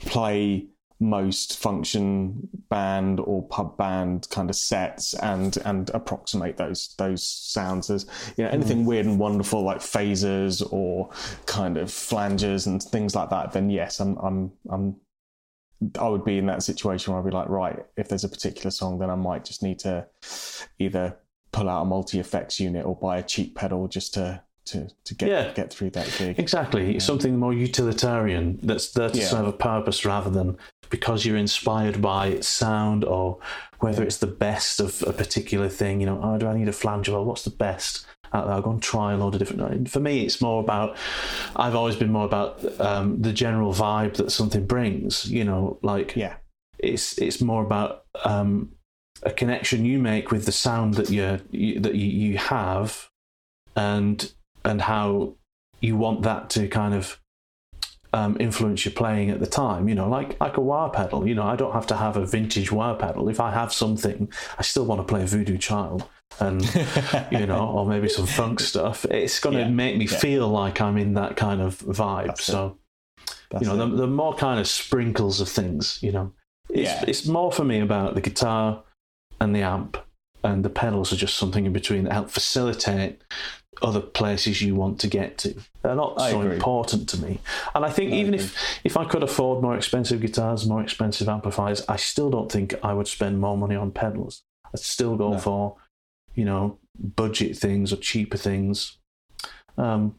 play 0.00 0.66
most 1.02 1.58
function 1.58 2.46
band 2.68 3.20
or 3.20 3.42
pub 3.48 3.74
band 3.78 4.26
kind 4.30 4.50
of 4.50 4.56
sets 4.56 5.14
and 5.14 5.56
and 5.64 5.90
approximate 5.94 6.58
those 6.58 6.94
those 6.98 7.26
sounds 7.26 7.88
as 7.88 8.04
you 8.36 8.44
know 8.44 8.50
anything 8.50 8.84
weird 8.84 9.06
and 9.06 9.18
wonderful 9.18 9.62
like 9.62 9.78
phasers 9.78 10.62
or 10.70 11.08
kind 11.46 11.78
of 11.78 11.90
flanges 11.90 12.66
and 12.66 12.82
things 12.82 13.14
like 13.14 13.30
that 13.30 13.50
then 13.52 13.70
yes 13.70 13.98
i'm 13.98 14.14
i'm 14.18 14.52
i'm 14.68 14.94
I 15.98 16.08
would 16.08 16.24
be 16.24 16.36
in 16.38 16.46
that 16.46 16.62
situation 16.62 17.12
where 17.12 17.22
I'd 17.22 17.26
be 17.28 17.30
like, 17.34 17.48
right, 17.48 17.78
if 17.96 18.08
there's 18.08 18.24
a 18.24 18.28
particular 18.28 18.70
song, 18.70 18.98
then 18.98 19.08
I 19.10 19.14
might 19.14 19.44
just 19.44 19.62
need 19.62 19.78
to 19.80 20.06
either 20.78 21.16
pull 21.52 21.68
out 21.68 21.82
a 21.82 21.84
multi 21.84 22.20
effects 22.20 22.60
unit 22.60 22.84
or 22.86 22.94
buy 22.96 23.18
a 23.18 23.22
cheap 23.22 23.54
pedal 23.56 23.88
just 23.88 24.14
to 24.14 24.42
to, 24.66 24.88
to 25.04 25.14
get 25.14 25.28
Yeah. 25.30 25.52
get 25.52 25.72
through 25.72 25.90
that 25.90 26.14
gig. 26.18 26.38
Exactly. 26.38 26.94
It's 26.94 27.04
something 27.04 27.36
more 27.38 27.52
utilitarian 27.54 28.60
that's 28.62 28.92
there 28.92 29.08
to 29.10 29.18
Yeah. 29.18 29.26
serve 29.26 29.46
a 29.46 29.52
purpose 29.52 30.04
rather 30.04 30.30
than 30.30 30.58
because 30.90 31.24
you're 31.24 31.38
inspired 31.38 32.00
by 32.02 32.38
sound 32.40 33.04
or 33.04 33.38
whether 33.80 34.04
it's 34.04 34.18
the 34.18 34.26
best 34.28 34.78
of 34.78 35.02
a 35.06 35.12
particular 35.12 35.68
thing. 35.68 36.00
You 36.00 36.06
know, 36.06 36.20
oh, 36.22 36.38
do 36.38 36.46
I 36.46 36.56
need 36.56 36.68
a 36.68 36.72
flange? 36.72 37.08
Well, 37.08 37.24
what's 37.24 37.42
the 37.42 37.50
best 37.50 38.06
out 38.32 38.46
there? 38.46 38.54
I'll 38.54 38.62
go 38.62 38.70
and 38.70 38.82
try 38.82 39.12
a 39.12 39.16
load 39.16 39.34
of 39.34 39.38
different. 39.38 39.90
For 39.90 40.00
me, 40.00 40.24
it's 40.24 40.40
more 40.40 40.60
about, 40.60 40.96
I've 41.56 41.74
always 41.74 41.96
been 41.96 42.12
more 42.12 42.24
about 42.26 42.80
um, 42.80 43.20
the 43.22 43.32
general 43.32 43.72
vibe 43.72 44.14
that 44.14 44.30
something 44.30 44.66
brings. 44.66 45.30
You 45.30 45.44
know, 45.44 45.78
like 45.82 46.14
Yeah. 46.16 46.36
it's 46.78 47.18
it's 47.18 47.40
more 47.40 47.62
about 47.64 48.04
um, 48.24 48.70
a 49.22 49.30
connection 49.30 49.84
you 49.84 49.98
make 49.98 50.30
with 50.30 50.46
the 50.46 50.52
sound 50.52 50.94
that 50.94 51.10
you, 51.10 51.40
you 51.50 51.80
that 51.80 51.94
you, 51.94 52.06
you 52.06 52.38
have, 52.38 53.08
and 53.76 54.32
and 54.64 54.80
how 54.82 55.34
you 55.80 55.96
want 55.96 56.22
that 56.22 56.50
to 56.50 56.68
kind 56.68 56.94
of 56.94 57.20
um, 58.12 58.36
influence 58.40 58.84
your 58.84 58.92
playing 58.92 59.30
at 59.30 59.40
the 59.40 59.46
time. 59.46 59.88
You 59.88 59.94
know, 59.94 60.08
like 60.08 60.40
like 60.40 60.56
a 60.56 60.60
wah 60.60 60.88
pedal. 60.88 61.26
You 61.28 61.34
know, 61.34 61.44
I 61.44 61.56
don't 61.56 61.72
have 61.72 61.86
to 61.88 61.96
have 61.96 62.16
a 62.16 62.24
vintage 62.26 62.72
wah 62.72 62.94
pedal. 62.94 63.28
If 63.28 63.40
I 63.40 63.50
have 63.50 63.72
something, 63.72 64.30
I 64.58 64.62
still 64.62 64.86
want 64.86 65.00
to 65.00 65.04
play 65.12 65.24
Voodoo 65.26 65.58
Child. 65.58 66.04
And 66.38 66.62
you 67.30 67.46
know, 67.46 67.68
or 67.68 67.86
maybe 67.86 68.08
some 68.08 68.26
funk 68.26 68.60
stuff. 68.60 69.04
It's 69.06 69.40
going 69.40 69.56
to 69.56 69.62
Yeah, 69.62 69.68
make 69.68 69.96
me 69.96 70.06
yeah. 70.06 70.18
feel 70.18 70.48
like 70.48 70.80
I'm 70.80 70.96
in 70.96 71.14
that 71.14 71.36
kind 71.36 71.60
of 71.60 71.78
vibe. 71.80 72.28
That's 72.28 72.44
so 72.44 72.78
you 73.60 73.66
know, 73.66 73.76
the, 73.76 73.86
the 73.96 74.06
more 74.06 74.34
kind 74.34 74.60
of 74.60 74.68
sprinkles 74.68 75.40
of 75.40 75.48
things, 75.48 75.98
you 76.02 76.12
know. 76.12 76.32
It's, 76.68 76.88
Yeah. 76.88 77.04
it's 77.08 77.26
more 77.26 77.50
for 77.50 77.64
me 77.64 77.80
about 77.80 78.14
the 78.14 78.20
guitar 78.20 78.82
and 79.40 79.54
the 79.54 79.62
amp, 79.62 79.96
and 80.44 80.64
the 80.64 80.70
pedals 80.70 81.12
are 81.12 81.16
just 81.16 81.36
something 81.36 81.66
in 81.66 81.72
between 81.72 82.04
that 82.04 82.12
help 82.12 82.30
facilitate 82.30 83.20
other 83.82 84.00
places 84.00 84.62
you 84.62 84.74
want 84.74 85.00
to 85.00 85.08
get 85.08 85.36
to. 85.38 85.54
They're 85.82 85.94
not 85.94 86.20
I 86.20 86.30
so 86.30 86.40
agree. 86.42 86.54
important 86.54 87.08
to 87.10 87.18
me. 87.22 87.40
And 87.74 87.84
I 87.84 87.90
think 87.90 88.12
I 88.12 88.16
even 88.16 88.34
agree. 88.34 88.44
if, 88.46 88.80
if 88.84 88.96
I 88.96 89.04
could 89.04 89.22
afford 89.22 89.62
more 89.62 89.74
expensive 89.76 90.20
guitars, 90.20 90.66
more 90.66 90.82
expensive 90.82 91.28
amplifiers, 91.28 91.82
I 91.88 91.96
still 91.96 92.30
don't 92.30 92.50
think 92.52 92.74
I 92.84 92.92
would 92.94 93.08
spend 93.08 93.40
more 93.40 93.56
money 93.58 93.74
on 93.76 93.90
pedals. 93.90 94.42
I'd 94.72 94.80
still 94.80 95.16
go 95.16 95.32
No. 95.32 95.38
for, 95.38 95.76
you 96.40 96.46
know, 96.46 96.78
budget 96.98 97.54
things 97.54 97.92
or 97.92 97.96
cheaper 97.96 98.38
things. 98.38 98.96
Um, 99.76 100.14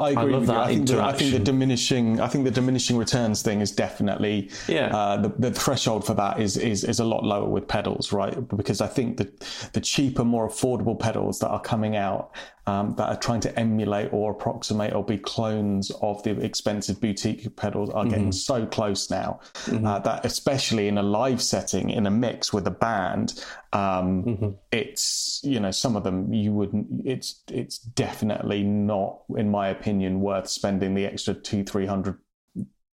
I 0.00 0.10
agree 0.10 0.32
love 0.32 0.40
with 0.40 0.48
you. 0.48 0.54
that 0.54 0.64
I 0.64 0.74
think, 0.74 0.88
the, 0.88 1.00
I 1.00 1.12
think 1.12 1.32
the 1.32 1.38
diminishing, 1.38 2.20
I 2.20 2.26
think 2.26 2.44
the 2.44 2.50
diminishing 2.50 2.96
returns 2.96 3.42
thing 3.42 3.60
is 3.60 3.70
definitely 3.70 4.50
yeah. 4.66 4.88
uh, 4.94 5.16
the, 5.18 5.28
the 5.38 5.52
threshold 5.52 6.04
for 6.04 6.14
that 6.14 6.40
is, 6.40 6.56
is 6.56 6.82
is 6.82 6.98
a 6.98 7.04
lot 7.04 7.22
lower 7.22 7.48
with 7.48 7.68
pedals, 7.68 8.12
right? 8.12 8.36
Because 8.56 8.80
I 8.80 8.88
think 8.88 9.18
that 9.18 9.40
the 9.72 9.80
cheaper, 9.80 10.24
more 10.24 10.48
affordable 10.48 10.98
pedals 10.98 11.38
that 11.38 11.48
are 11.50 11.60
coming 11.60 11.94
out 11.94 12.32
um, 12.66 12.94
that 12.96 13.08
are 13.08 13.16
trying 13.16 13.40
to 13.40 13.58
emulate 13.58 14.12
or 14.12 14.32
approximate 14.32 14.94
or 14.94 15.04
be 15.04 15.18
clones 15.18 15.90
of 16.00 16.22
the 16.22 16.30
expensive 16.40 17.00
boutique 17.00 17.54
pedals 17.56 17.90
are 17.90 18.04
getting 18.04 18.32
so 18.32 18.64
close 18.66 19.10
now 19.10 19.40
uh, 19.70 19.98
that, 19.98 20.24
especially 20.24 20.88
in 20.88 20.96
a 20.96 21.02
live 21.02 21.42
setting, 21.42 21.90
in 21.90 22.06
a 22.06 22.10
mix 22.10 22.52
with 22.52 22.66
a 22.66 22.70
band, 22.70 23.44
um, 23.72 24.56
it's 24.72 25.40
you 25.44 25.60
know 25.60 25.70
some 25.70 25.96
of 25.96 26.04
them 26.04 26.32
you 26.32 26.52
wouldn't. 26.52 26.86
It's 27.04 27.42
it's 27.50 27.78
definitely 27.78 28.62
not, 28.62 29.22
in 29.36 29.50
my 29.50 29.68
opinion, 29.68 30.20
worth 30.20 30.48
spending 30.48 30.94
the 30.94 31.04
extra 31.04 31.34
two 31.34 31.64
three 31.64 31.86
hundred 31.86 32.18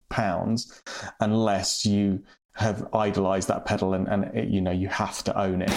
pounds 0.09 0.81
unless 1.21 1.85
you 1.85 2.21
have 2.53 2.85
idolized 2.93 3.47
that 3.47 3.65
pedal 3.65 3.93
and, 3.93 4.07
and 4.07 4.25
it, 4.35 4.49
you 4.49 4.59
know 4.59 4.71
you 4.71 4.89
have 4.89 5.23
to 5.23 5.39
own 5.39 5.61
it 5.61 5.71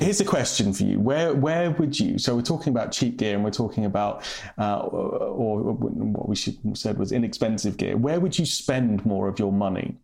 here's 0.00 0.20
a 0.20 0.24
question 0.24 0.72
for 0.72 0.84
you. 0.84 0.98
Where 0.98 1.34
where 1.34 1.70
would 1.72 1.98
you 1.98 2.18
so 2.18 2.34
we're 2.34 2.42
talking 2.42 2.72
about 2.72 2.92
cheap 2.92 3.18
gear 3.18 3.34
and 3.34 3.44
we're 3.44 3.50
talking 3.50 3.84
about 3.84 4.24
uh, 4.58 4.78
or, 4.78 5.62
or 5.62 5.72
what 5.72 6.28
we 6.28 6.34
should 6.34 6.58
said 6.76 6.98
was 6.98 7.12
inexpensive 7.12 7.76
gear. 7.76 7.96
Where 7.96 8.18
would 8.18 8.38
you 8.38 8.46
spend 8.46 9.04
more 9.04 9.28
of 9.28 9.38
your 9.38 9.52
money 9.52 9.96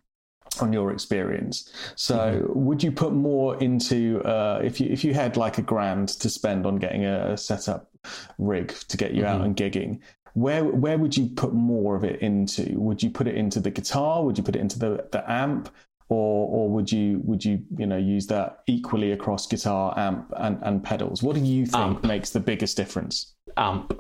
on 0.61 0.73
your 0.73 0.93
experience? 0.93 1.73
So 1.97 2.47
would 2.55 2.83
you 2.83 2.93
put 2.93 3.13
more 3.13 3.57
into 3.63 4.23
uh, 4.23 4.61
if 4.63 4.81
you 4.81 4.89
if 4.91 5.03
you 5.05 5.15
had 5.15 5.37
like 5.37 5.59
a 5.59 5.63
grand 5.63 6.09
to 6.21 6.29
spend 6.29 6.67
on 6.67 6.77
getting 6.77 7.05
a, 7.05 7.33
a 7.33 7.37
setup 7.37 7.91
rig 8.39 8.75
to 8.89 8.97
get 8.97 9.15
you 9.15 9.27
out 9.27 9.41
and 9.41 9.57
gigging 9.57 10.01
where 10.37 10.65
where 10.65 10.99
would 10.99 11.17
you 11.17 11.29
put 11.29 11.55
more 11.55 11.97
of 11.97 12.05
it 12.05 12.21
into? 12.21 12.79
Would 12.79 13.03
you 13.03 13.09
put 13.09 13.27
it 13.27 13.37
into 13.37 13.59
the 13.59 13.71
guitar? 13.71 14.23
Would 14.23 14.37
you 14.37 14.45
put 14.45 14.55
it 14.55 14.59
into 14.61 14.79
the 14.79 15.09
the 15.11 15.29
amp 15.31 15.71
or 16.09 16.49
or 16.49 16.71
would 16.71 16.91
you 16.93 17.21
would 17.25 17.45
you 17.45 17.63
you 17.77 17.87
know 17.87 17.97
use 17.97 18.27
that 18.29 18.61
equally 18.67 19.13
across 19.13 19.47
guitar 19.47 19.93
amp 19.99 20.33
and, 20.37 20.59
and 20.63 20.83
pedals 20.85 21.23
what 21.23 21.35
do 21.35 21.41
you 21.43 21.65
think 21.67 21.77
Amp. 21.77 22.05
makes 22.05 22.31
the 22.31 22.41
biggest 22.41 22.77
difference 22.77 23.35
amp, 23.57 23.93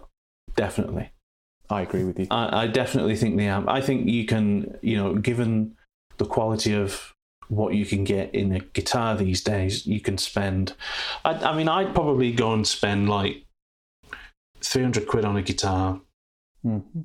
definitely. 0.54 1.10
i 1.70 1.80
agree 1.82 2.04
with 2.04 2.18
you 2.18 2.26
I, 2.30 2.62
I 2.62 2.66
definitely 2.68 3.16
think 3.16 3.36
the 3.36 3.46
amp. 3.46 3.68
I 3.68 3.80
think 3.80 4.08
you 4.08 4.24
can, 4.26 4.78
you 4.82 4.96
know, 4.96 5.14
given 5.16 5.74
the 6.18 6.26
quality 6.26 6.74
of 6.74 7.12
what 7.48 7.74
you 7.74 7.84
can 7.86 8.04
get 8.04 8.34
in 8.34 8.52
a 8.52 8.58
guitar 8.60 9.16
these 9.16 9.40
days, 9.42 9.86
you 9.86 10.00
can 10.00 10.18
spend. 10.18 10.72
I, 11.24 11.30
I 11.50 11.56
mean, 11.56 11.68
I'd 11.68 11.94
probably 11.94 12.32
go 12.32 12.52
and 12.52 12.66
spend 12.66 13.08
like 13.08 13.44
three 14.64 14.82
hundred 14.82 15.06
quid 15.06 15.24
on 15.24 15.36
a 15.36 15.42
guitar, 15.42 16.00
Mhm. 16.64 17.04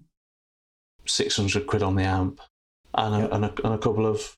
six 1.06 1.36
hundred 1.38 1.68
quid 1.68 1.84
on 1.84 1.96
the 1.96 2.04
amp, 2.04 2.40
and 2.96 3.16
a, 3.16 3.20
Yep. 3.20 3.32
and, 3.34 3.46
a, 3.46 3.54
and 3.66 3.74
a 3.76 3.78
couple 3.78 4.06
of 4.08 4.36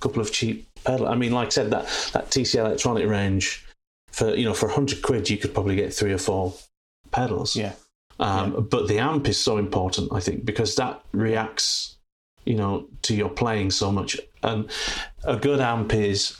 couple 0.00 0.20
of 0.22 0.32
cheap 0.32 0.68
pedal. 0.84 1.08
I 1.08 1.14
mean, 1.14 1.32
like 1.32 1.46
I 1.48 1.50
said, 1.50 1.70
that 1.70 1.84
that 2.12 2.30
TC 2.30 2.58
Electronic 2.58 3.06
range 3.08 3.64
for 4.12 4.34
you 4.34 4.44
know 4.44 4.54
for 4.54 4.68
hundred 4.68 5.02
quid 5.02 5.30
you 5.30 5.36
could 5.38 5.54
probably 5.54 5.76
get 5.76 5.92
three 5.94 6.12
or 6.12 6.18
four 6.18 6.54
pedals. 7.12 7.54
Yeah. 7.56 7.72
Um, 8.18 8.52
Yeah. 8.54 8.60
But 8.60 8.88
the 8.88 8.98
amp 8.98 9.28
is 9.28 9.38
so 9.38 9.56
important, 9.58 10.12
I 10.12 10.20
think, 10.20 10.44
because 10.44 10.74
that 10.76 11.02
reacts, 11.12 11.96
you 12.44 12.54
know, 12.56 12.86
to 13.02 13.14
your 13.14 13.30
playing 13.30 13.70
so 13.70 13.90
much. 13.90 14.18
And 14.42 14.70
a 15.24 15.36
good 15.36 15.60
amp 15.60 15.94
is, 15.94 16.36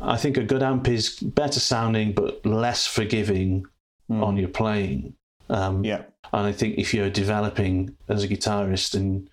I 0.00 0.16
think, 0.16 0.36
a 0.36 0.44
good 0.44 0.62
amp 0.62 0.88
is 0.88 1.18
better 1.20 1.60
sounding 1.60 2.12
but 2.12 2.44
less 2.46 2.86
forgiving 2.86 3.66
Mm. 4.08 4.22
on 4.22 4.36
your 4.36 4.48
playing. 4.48 5.14
Um, 5.50 5.84
Yeah. 5.84 6.02
and 6.32 6.46
I 6.46 6.52
think 6.52 6.78
if 6.78 6.94
you're 6.94 7.10
developing 7.10 7.96
as 8.08 8.22
a 8.22 8.28
guitarist 8.28 8.94
and 8.94 9.28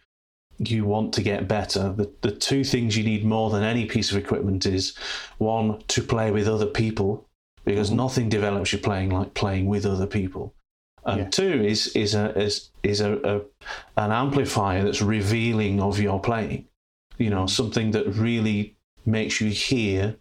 you 0.60 0.86
want 0.86 1.14
to 1.16 1.22
get 1.22 1.48
better, 1.48 1.94
the, 1.94 2.12
the 2.22 2.32
two 2.32 2.64
things 2.64 2.96
you 2.98 3.04
need 3.04 3.26
more 3.26 3.50
than 3.50 3.64
any 3.64 3.86
piece 3.86 4.12
of 4.12 4.18
equipment 4.18 4.66
is 4.66 4.96
one, 5.38 5.82
to 5.88 6.02
play 6.02 6.32
with 6.32 6.48
other 6.48 6.66
people, 6.68 7.28
because 7.66 7.90
Mm-hmm. 7.90 7.98
nothing 7.98 8.30
develops 8.30 8.72
your 8.72 8.82
playing 8.82 9.10
like 9.10 9.34
playing 9.34 9.66
with 9.68 9.86
other 9.86 10.08
people. 10.08 10.54
And 11.06 11.20
Yeah. 11.20 11.30
two 11.30 11.64
is 11.66 11.88
is 11.96 12.16
a 12.16 12.38
is 12.40 12.70
is 12.84 13.02
a, 13.02 13.14
a 13.24 13.42
an 13.98 14.12
amplifier 14.12 14.84
that's 14.84 15.02
revealing 15.02 15.82
of 15.82 16.00
your 16.00 16.20
playing. 16.20 16.66
You 17.18 17.30
know, 17.30 17.46
something 17.48 17.92
that 17.92 18.08
really 18.08 18.76
makes 19.06 19.42
you 19.42 19.50
hear 19.50 20.16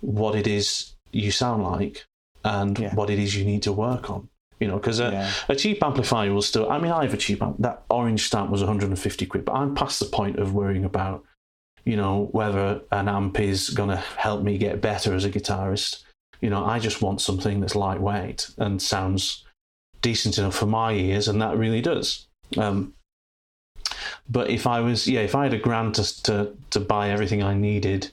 what 0.00 0.34
it 0.34 0.46
is 0.46 0.94
you 1.12 1.30
sound 1.30 1.62
like 1.62 2.06
and 2.44 2.78
Yeah. 2.78 2.94
what 2.94 3.08
it 3.10 3.18
is 3.18 3.34
you 3.36 3.44
need 3.44 3.62
to 3.62 3.72
work 3.72 4.10
on. 4.10 4.28
You 4.62 4.68
know, 4.68 4.76
because 4.78 5.00
a, 5.00 5.10
Yeah. 5.10 5.30
a 5.48 5.56
cheap 5.56 5.82
amplifier 5.82 6.32
will 6.32 6.40
still. 6.42 6.70
I 6.70 6.78
mean, 6.78 6.92
I 6.92 7.02
have 7.02 7.14
a 7.14 7.16
cheap 7.16 7.42
amp. 7.42 7.56
That 7.58 7.82
orange 7.90 8.22
stamp 8.28 8.48
was 8.48 8.60
150 8.60 9.26
quid, 9.26 9.44
but 9.44 9.54
I'm 9.54 9.74
past 9.74 9.98
the 9.98 10.06
point 10.06 10.38
of 10.38 10.54
worrying 10.54 10.84
about, 10.84 11.24
you 11.84 11.96
know, 11.96 12.28
whether 12.30 12.80
an 12.92 13.08
amp 13.08 13.40
is 13.40 13.70
going 13.70 13.88
to 13.88 13.96
help 13.96 14.44
me 14.44 14.58
get 14.58 14.80
better 14.80 15.14
as 15.14 15.24
a 15.24 15.30
guitarist. 15.30 16.04
You 16.40 16.50
know, 16.50 16.64
I 16.64 16.78
just 16.78 17.02
want 17.02 17.20
something 17.20 17.58
that's 17.60 17.74
lightweight 17.74 18.50
and 18.58 18.80
sounds 18.80 19.44
decent 20.00 20.38
enough 20.38 20.54
for 20.54 20.66
my 20.66 20.92
ears, 20.92 21.26
and 21.26 21.42
that 21.42 21.56
really 21.56 21.80
does. 21.80 22.28
Um, 22.56 22.94
but 24.28 24.48
if 24.48 24.66
I 24.66 24.78
was, 24.80 25.08
yeah, 25.08 25.22
if 25.22 25.34
I 25.34 25.42
had 25.44 25.54
a 25.54 25.58
grant 25.58 25.96
to 25.96 26.22
to, 26.22 26.56
to 26.70 26.78
buy 26.80 27.10
everything 27.10 27.42
I 27.42 27.54
needed, 27.54 28.12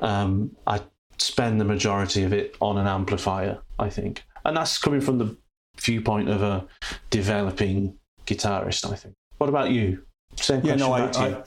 um, 0.00 0.56
I'd 0.66 0.84
spend 1.18 1.60
the 1.60 1.66
majority 1.74 2.22
of 2.24 2.32
it 2.32 2.56
on 2.60 2.78
an 2.78 2.86
amplifier. 2.86 3.58
I 3.78 3.90
think, 3.90 4.22
and 4.44 4.56
that's 4.56 4.78
coming 4.78 5.02
from 5.02 5.18
the 5.18 5.36
viewpoint 5.80 6.28
of 6.28 6.42
a 6.42 6.66
developing 7.10 7.96
guitarist. 8.26 8.90
I 8.90 8.96
think. 8.96 9.14
What 9.38 9.48
about 9.48 9.70
you? 9.70 10.02
Same 10.36 10.64
Yeah, 10.64 10.76
no, 10.76 10.92
I, 10.92 11.00
back 11.00 11.12
to 11.12 11.28
you. 11.28 11.42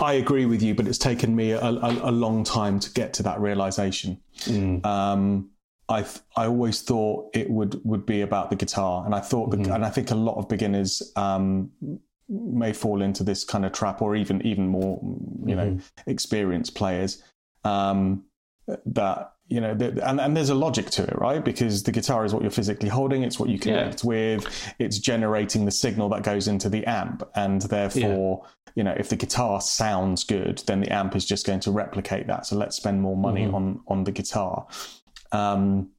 I, 0.00 0.04
I 0.04 0.12
agree 0.14 0.46
with 0.46 0.62
you, 0.62 0.74
but 0.74 0.86
it's 0.88 0.96
taken 0.98 1.36
me 1.36 1.50
a, 1.50 1.60
a, 1.60 2.10
a 2.10 2.12
long 2.12 2.42
time 2.42 2.80
to 2.80 2.90
get 2.92 3.12
to 3.14 3.22
that 3.24 3.38
realization. 3.40 4.18
Mm, 4.44 4.84
Um, 4.86 5.50
I 5.88 6.06
I 6.36 6.46
always 6.46 6.80
thought 6.82 7.30
it 7.34 7.50
would 7.50 7.80
would 7.84 8.06
be 8.06 8.20
about 8.22 8.48
the 8.48 8.56
guitar, 8.56 9.04
and 9.04 9.14
I 9.14 9.20
thought, 9.20 9.50
Mhm. 9.50 9.74
and 9.74 9.84
I 9.84 9.90
think 9.90 10.10
a 10.10 10.14
lot 10.14 10.36
of 10.38 10.48
beginners 10.48 11.12
um, 11.16 11.70
may 12.28 12.72
fall 12.72 13.02
into 13.02 13.24
this 13.24 13.44
kind 13.44 13.64
of 13.66 13.72
trap, 13.72 14.00
or 14.00 14.14
even 14.14 14.40
even 14.46 14.68
more, 14.68 15.00
you 15.44 15.56
know, 15.56 15.78
experienced 16.06 16.74
players. 16.76 17.22
Um, 17.64 18.24
that 18.86 19.32
you 19.50 19.60
know, 19.60 19.74
th- 19.74 19.94
and 20.02 20.20
and 20.20 20.36
there's 20.36 20.48
a 20.48 20.54
logic 20.54 20.90
to 20.90 21.02
it, 21.02 21.18
right? 21.18 21.44
Because 21.44 21.82
the 21.82 21.92
guitar 21.92 22.24
is 22.24 22.32
what 22.32 22.42
you're 22.42 22.50
physically 22.52 22.88
holding; 22.88 23.22
it's 23.24 23.38
what 23.38 23.48
you 23.48 23.56
Yeah. 23.56 23.60
connect 23.82 24.04
with. 24.04 24.46
It's 24.78 24.98
generating 24.98 25.64
the 25.64 25.70
signal 25.72 26.08
that 26.10 26.22
goes 26.22 26.46
into 26.48 26.68
the 26.68 26.86
amp, 26.86 27.28
and 27.34 27.60
therefore, 27.62 28.44
you 28.76 28.84
know, 28.84 28.94
if 28.96 29.08
the 29.08 29.16
guitar 29.16 29.60
sounds 29.60 30.22
good, 30.24 30.62
then 30.66 30.80
the 30.80 30.92
amp 30.92 31.16
is 31.16 31.24
just 31.26 31.44
going 31.46 31.60
to 31.60 31.72
replicate 31.72 32.28
that. 32.28 32.46
So 32.46 32.56
let's 32.56 32.76
spend 32.76 33.02
more 33.02 33.16
money 33.16 33.46
Mhm. 33.46 33.54
on 33.54 33.80
on 33.88 34.04
the 34.04 34.12
guitar. 34.12 34.66
Um, 35.32 35.90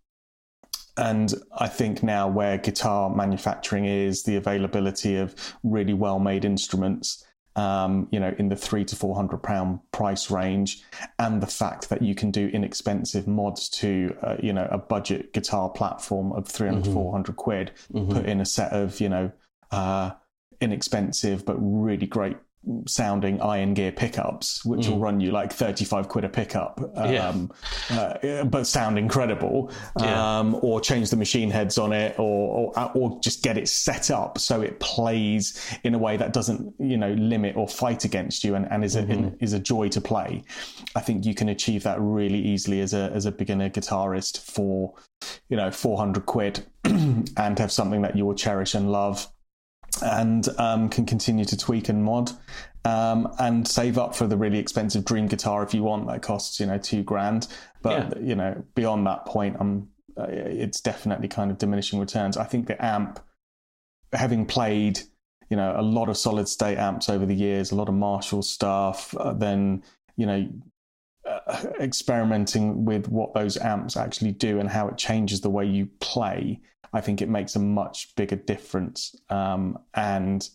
and 0.97 1.34
I 1.58 1.68
think 1.68 2.04
now 2.04 2.28
where 2.30 2.58
guitar 2.58 3.10
manufacturing 3.10 3.86
is, 3.86 4.24
the 4.24 4.36
availability 4.36 5.16
of 5.18 5.36
really 5.64 5.93
well 5.93 6.20
made 6.20 6.45
instruments, 6.45 7.26
um, 7.56 8.08
you 8.12 8.20
know, 8.20 8.34
in 8.38 8.49
the 8.49 8.56
three 8.56 8.86
to 8.86 8.95
four 8.95 9.16
hundred 9.16 9.43
pound 9.43 9.80
price 9.91 10.32
range, 10.32 10.82
and 11.20 11.41
the 11.41 11.47
fact 11.47 11.89
that 11.89 12.02
you 12.02 12.16
can 12.16 12.32
do 12.32 12.47
inexpensive 12.47 13.28
mods 13.28 13.68
to, 13.70 14.16
uh, 14.22 14.36
you 14.41 14.54
know, 14.54 14.68
a 14.72 14.78
budget 14.78 15.34
guitar 15.34 15.70
platform 15.70 16.32
of 16.32 16.47
300, 16.47 16.86
Mhm. 16.86 16.93
400 16.93 17.36
quid, 17.36 17.72
Mhm. 17.93 18.10
put 18.10 18.26
in 18.26 18.39
a 18.41 18.45
set 18.45 18.72
of, 18.72 18.99
you 19.02 19.10
know, 19.10 19.32
uh, 19.72 20.12
inexpensive 20.60 21.43
but 21.45 21.56
really 21.58 22.06
great 22.06 22.38
sounding 22.88 23.41
iron 23.41 23.74
gear 23.74 23.91
pickups, 23.91 24.64
which 24.64 24.88
will 24.88 24.99
run 24.99 25.20
you 25.20 25.32
like 25.32 25.51
35 25.51 26.07
quid 26.07 26.26
a 26.26 26.30
pickup, 26.30 26.80
Yeah. 26.95 27.30
um, 27.30 27.51
uh, 27.89 28.43
but 28.45 28.68
sound 28.68 28.99
incredible. 28.99 29.72
Yeah. 29.99 30.39
Um, 30.39 30.59
or 30.62 30.80
change 30.80 31.09
the 31.09 31.16
machine 31.18 31.49
heads 31.49 31.78
on 31.78 31.91
it, 31.91 32.20
or, 32.20 32.72
or 32.76 32.91
or 32.93 33.20
just 33.22 33.41
get 33.43 33.57
it 33.57 33.68
set 33.68 34.12
up 34.12 34.38
so 34.38 34.62
it 34.62 34.80
plays 34.80 35.59
in 35.84 35.95
a 35.95 35.97
way 35.97 36.18
that 36.18 36.34
doesn't, 36.34 36.74
you 36.80 36.97
know, 36.97 37.14
limit 37.14 37.55
or 37.55 37.68
fight 37.68 38.05
against 38.05 38.43
you, 38.43 38.55
and, 38.55 38.72
and 38.72 38.84
is 38.84 38.95
a 38.95 39.34
is 39.39 39.53
a 39.53 39.59
joy 39.59 39.88
to 39.89 40.01
play. 40.01 40.43
I 40.95 40.99
think 41.01 41.26
you 41.26 41.34
can 41.34 41.49
achieve 41.49 41.84
that 41.84 41.99
really 41.99 42.39
easily 42.39 42.82
as 42.82 42.93
a 42.93 43.12
as 43.14 43.26
a 43.26 43.32
beginner 43.32 43.70
guitarist 43.70 44.39
for, 44.39 44.93
you 45.49 45.57
know, 45.57 45.72
400 45.72 46.26
quid, 46.26 46.66
and 46.84 47.57
have 47.59 47.72
something 47.72 48.01
that 48.03 48.16
you 48.16 48.26
will 48.26 48.36
cherish 48.36 48.76
and 48.76 48.91
love 48.91 49.28
and 50.02 50.48
um, 50.58 50.89
can 50.89 51.06
continue 51.06 51.46
to 51.46 51.58
tweak 51.58 51.89
and 51.89 52.04
mod 52.04 52.32
um, 52.86 53.32
and 53.39 53.68
save 53.68 53.98
up 53.98 54.16
for 54.16 54.28
the 54.28 54.38
really 54.38 54.58
expensive 54.58 55.06
dream 55.06 55.28
guitar 55.28 55.64
if 55.64 55.74
you 55.74 55.84
want 55.84 56.08
that 56.08 56.22
costs 56.22 56.60
you 56.60 56.66
know 56.66 56.78
two 56.78 57.04
grand. 57.04 57.48
But 57.82 58.22
you 58.22 58.36
know 58.36 58.64
beyond 58.76 59.08
that 59.08 59.26
point 59.26 59.58
um, 59.60 59.89
uh, 60.18 60.28
it's 60.30 60.82
definitely 60.82 61.28
kind 61.28 61.52
of 61.52 61.58
diminishing 61.58 62.00
returns. 62.00 62.38
I 62.38 62.44
think 62.44 62.68
the 62.68 62.84
amp 62.84 63.20
having 64.14 64.46
played 64.46 65.00
you 65.50 65.58
know 65.58 65.74
a 65.78 65.82
lot 65.82 66.10
of 66.10 66.18
solid 66.18 66.48
state 66.48 66.78
amps 66.78 67.10
over 67.10 67.26
the 67.26 67.36
years 67.36 67.72
a 67.72 67.76
lot 67.76 67.89
of 67.89 67.96
marshall 67.96 68.42
stuff 68.42 69.16
uh, 69.18 69.34
then 69.34 69.84
you 70.16 70.26
know 70.26 70.48
experimenting 71.80 72.86
with 72.86 73.08
what 73.08 73.34
those 73.34 73.58
amps 73.58 73.98
actually 73.98 74.32
do 74.32 74.60
and 74.60 74.70
how 74.70 74.88
it 74.88 74.98
changes 74.98 75.42
the 75.42 75.50
way 75.50 75.66
you 75.66 75.88
play 76.00 76.60
I 76.94 77.02
think 77.02 77.22
it 77.22 77.30
makes 77.30 77.56
a 77.56 77.60
much 77.60 78.16
bigger 78.16 78.36
difference, 78.36 79.16
um, 79.30 79.78
and 79.94 80.48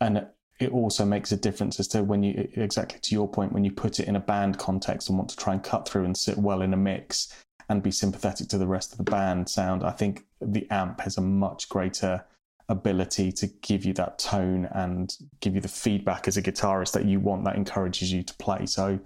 and 0.00 0.26
it 0.58 0.72
also 0.72 1.04
makes 1.04 1.30
a 1.30 1.36
difference 1.36 1.78
as 1.78 1.86
to 1.88 2.02
when 2.02 2.22
you 2.22 2.48
exactly 2.54 2.98
to 3.00 3.14
your 3.14 3.28
point 3.28 3.52
when 3.52 3.64
you 3.64 3.70
put 3.70 4.00
it 4.00 4.08
in 4.08 4.16
a 4.16 4.20
band 4.20 4.58
context 4.58 5.08
and 5.08 5.16
want 5.16 5.30
to 5.30 5.36
try 5.36 5.52
and 5.52 5.62
cut 5.62 5.88
through 5.88 6.04
and 6.04 6.16
sit 6.16 6.36
well 6.36 6.62
in 6.62 6.74
a 6.74 6.76
mix 6.76 7.32
and 7.68 7.82
be 7.82 7.90
sympathetic 7.90 8.48
to 8.48 8.58
the 8.58 8.66
rest 8.66 8.92
of 8.92 8.98
the 8.98 9.04
band 9.04 9.48
sound. 9.48 9.84
I 9.84 9.90
think 9.90 10.24
the 10.40 10.66
amp 10.70 11.00
has 11.00 11.16
a 11.16 11.20
much 11.20 11.68
greater 11.68 12.24
ability 12.68 13.30
to 13.30 13.46
give 13.46 13.84
you 13.84 13.92
that 13.94 14.18
tone 14.18 14.68
and 14.72 15.16
give 15.40 15.54
you 15.54 15.60
the 15.60 15.68
feedback 15.68 16.26
as 16.26 16.36
a 16.36 16.42
guitarist 16.42 16.92
that 16.92 17.04
you 17.04 17.20
want 17.20 17.44
that 17.44 17.56
encourages 17.56 18.12
you 18.12 18.22
to 18.22 18.34
play. 18.36 18.66
So 18.66 18.98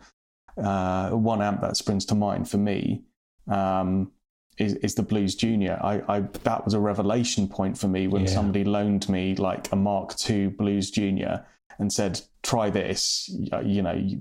uh, 0.59 1.11
one 1.11 1.43
amp 1.43 1.61
that 1.61 1.77
springs 1.77 2.05
to 2.07 2.15
mind 2.15 2.49
for 2.49 2.59
me. 2.59 3.03
Um, 3.49 4.13
is, 4.59 4.75
is 4.75 4.95
the 4.95 5.03
Blues 5.03 5.35
Junior. 5.35 5.79
I, 5.83 6.03
I 6.17 6.21
that 6.45 6.65
was 6.65 6.75
a 6.75 6.79
revelation 6.81 7.49
point 7.49 7.77
for 7.79 7.89
me 7.89 8.07
when 8.07 8.23
Yeah. 8.23 8.31
somebody 8.35 8.65
loaned 8.65 9.09
me 9.09 9.35
like 9.35 9.73
a 9.73 9.77
Mark 9.77 10.15
II 10.29 10.49
Blues 10.49 10.91
Junior 10.91 11.45
and 11.79 11.91
said, 11.91 12.21
"Try 12.43 12.69
this. 12.69 13.31
You, 13.63 13.81
know, 13.81 13.93
you, 13.95 14.21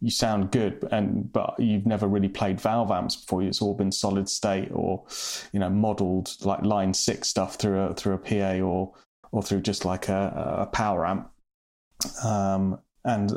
you 0.00 0.10
sound 0.10 0.52
good, 0.52 0.86
and 0.92 1.30
but 1.32 1.56
you've 1.58 1.86
never 1.86 2.06
really 2.06 2.28
played 2.28 2.60
valve 2.60 2.92
amps 2.92 3.16
before. 3.16 3.42
It's 3.42 3.60
all 3.60 3.74
been 3.74 3.90
solid 3.90 4.28
state 4.28 4.70
or 4.72 5.04
you 5.52 5.58
know 5.58 5.70
modeled 5.70 6.30
like 6.42 6.62
line 6.62 6.94
six 6.94 7.28
stuff 7.28 7.56
through 7.56 7.80
a 7.80 7.94
through 7.94 8.14
a 8.14 8.18
PA 8.18 8.64
or 8.64 8.92
or 9.32 9.42
through 9.42 9.62
just 9.62 9.84
like 9.84 10.08
a, 10.08 10.56
a 10.60 10.66
power 10.66 11.04
amp." 11.04 11.30
Um, 12.24 12.78
and 13.04 13.32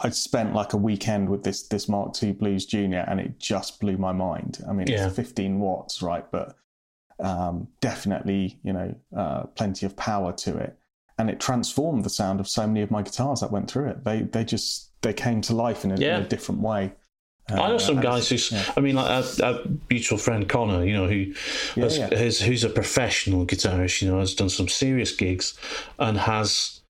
I 0.00 0.08
spent 0.10 0.54
like 0.54 0.72
a 0.72 0.76
weekend 0.78 1.28
with 1.28 1.42
this 1.42 1.64
this 1.68 1.88
Mark 1.88 2.20
II 2.22 2.32
Blues 2.32 2.64
Junior, 2.64 3.04
and 3.08 3.20
it 3.20 3.38
just 3.38 3.78
blew 3.80 3.96
my 3.98 4.12
mind. 4.12 4.62
I 4.68 4.72
mean, 4.72 4.86
Yeah. 4.86 5.06
it's 5.06 5.16
15 5.16 5.60
watts, 5.60 6.00
right? 6.00 6.24
But 6.30 6.56
um, 7.20 7.68
definitely, 7.80 8.58
you 8.64 8.72
know, 8.72 8.94
uh, 9.16 9.42
plenty 9.54 9.84
of 9.86 9.94
power 9.96 10.32
to 10.32 10.56
it, 10.56 10.78
and 11.18 11.28
it 11.28 11.38
transformed 11.40 12.04
the 12.04 12.10
sound 12.10 12.40
of 12.40 12.48
so 12.48 12.66
many 12.66 12.80
of 12.80 12.90
my 12.90 13.02
guitars 13.02 13.40
that 13.40 13.52
went 13.52 13.70
through 13.70 13.88
it. 13.90 14.04
They 14.04 14.22
they 14.22 14.44
just 14.44 14.90
they 15.02 15.12
came 15.12 15.40
to 15.42 15.54
life 15.54 15.84
in 15.84 15.92
a, 15.92 15.96
Yeah. 15.96 16.16
in 16.18 16.22
a 16.24 16.28
different 16.28 16.62
way. 16.62 16.92
I 17.50 17.56
know 17.56 17.74
Uh, 17.74 17.78
some 17.78 18.00
guys 18.00 18.28
who, 18.28 18.36
yeah. 18.54 18.72
I 18.76 18.80
mean, 18.80 18.94
like 18.94 19.10
our, 19.10 19.24
our 19.44 19.60
mutual 19.90 20.16
friend 20.16 20.48
Connor, 20.48 20.84
you 20.86 20.94
know, 20.94 21.08
who 21.08 21.34
Yeah, 21.74 21.82
has, 21.84 21.98
yeah. 21.98 22.14
has- 22.16 22.40
who's 22.40 22.62
a 22.64 22.68
professional 22.70 23.44
guitarist, 23.44 24.00
you 24.00 24.08
know, 24.10 24.20
has 24.20 24.32
done 24.34 24.48
some 24.48 24.68
serious 24.68 25.10
gigs 25.14 25.54
and 25.98 26.16
has 26.18 26.80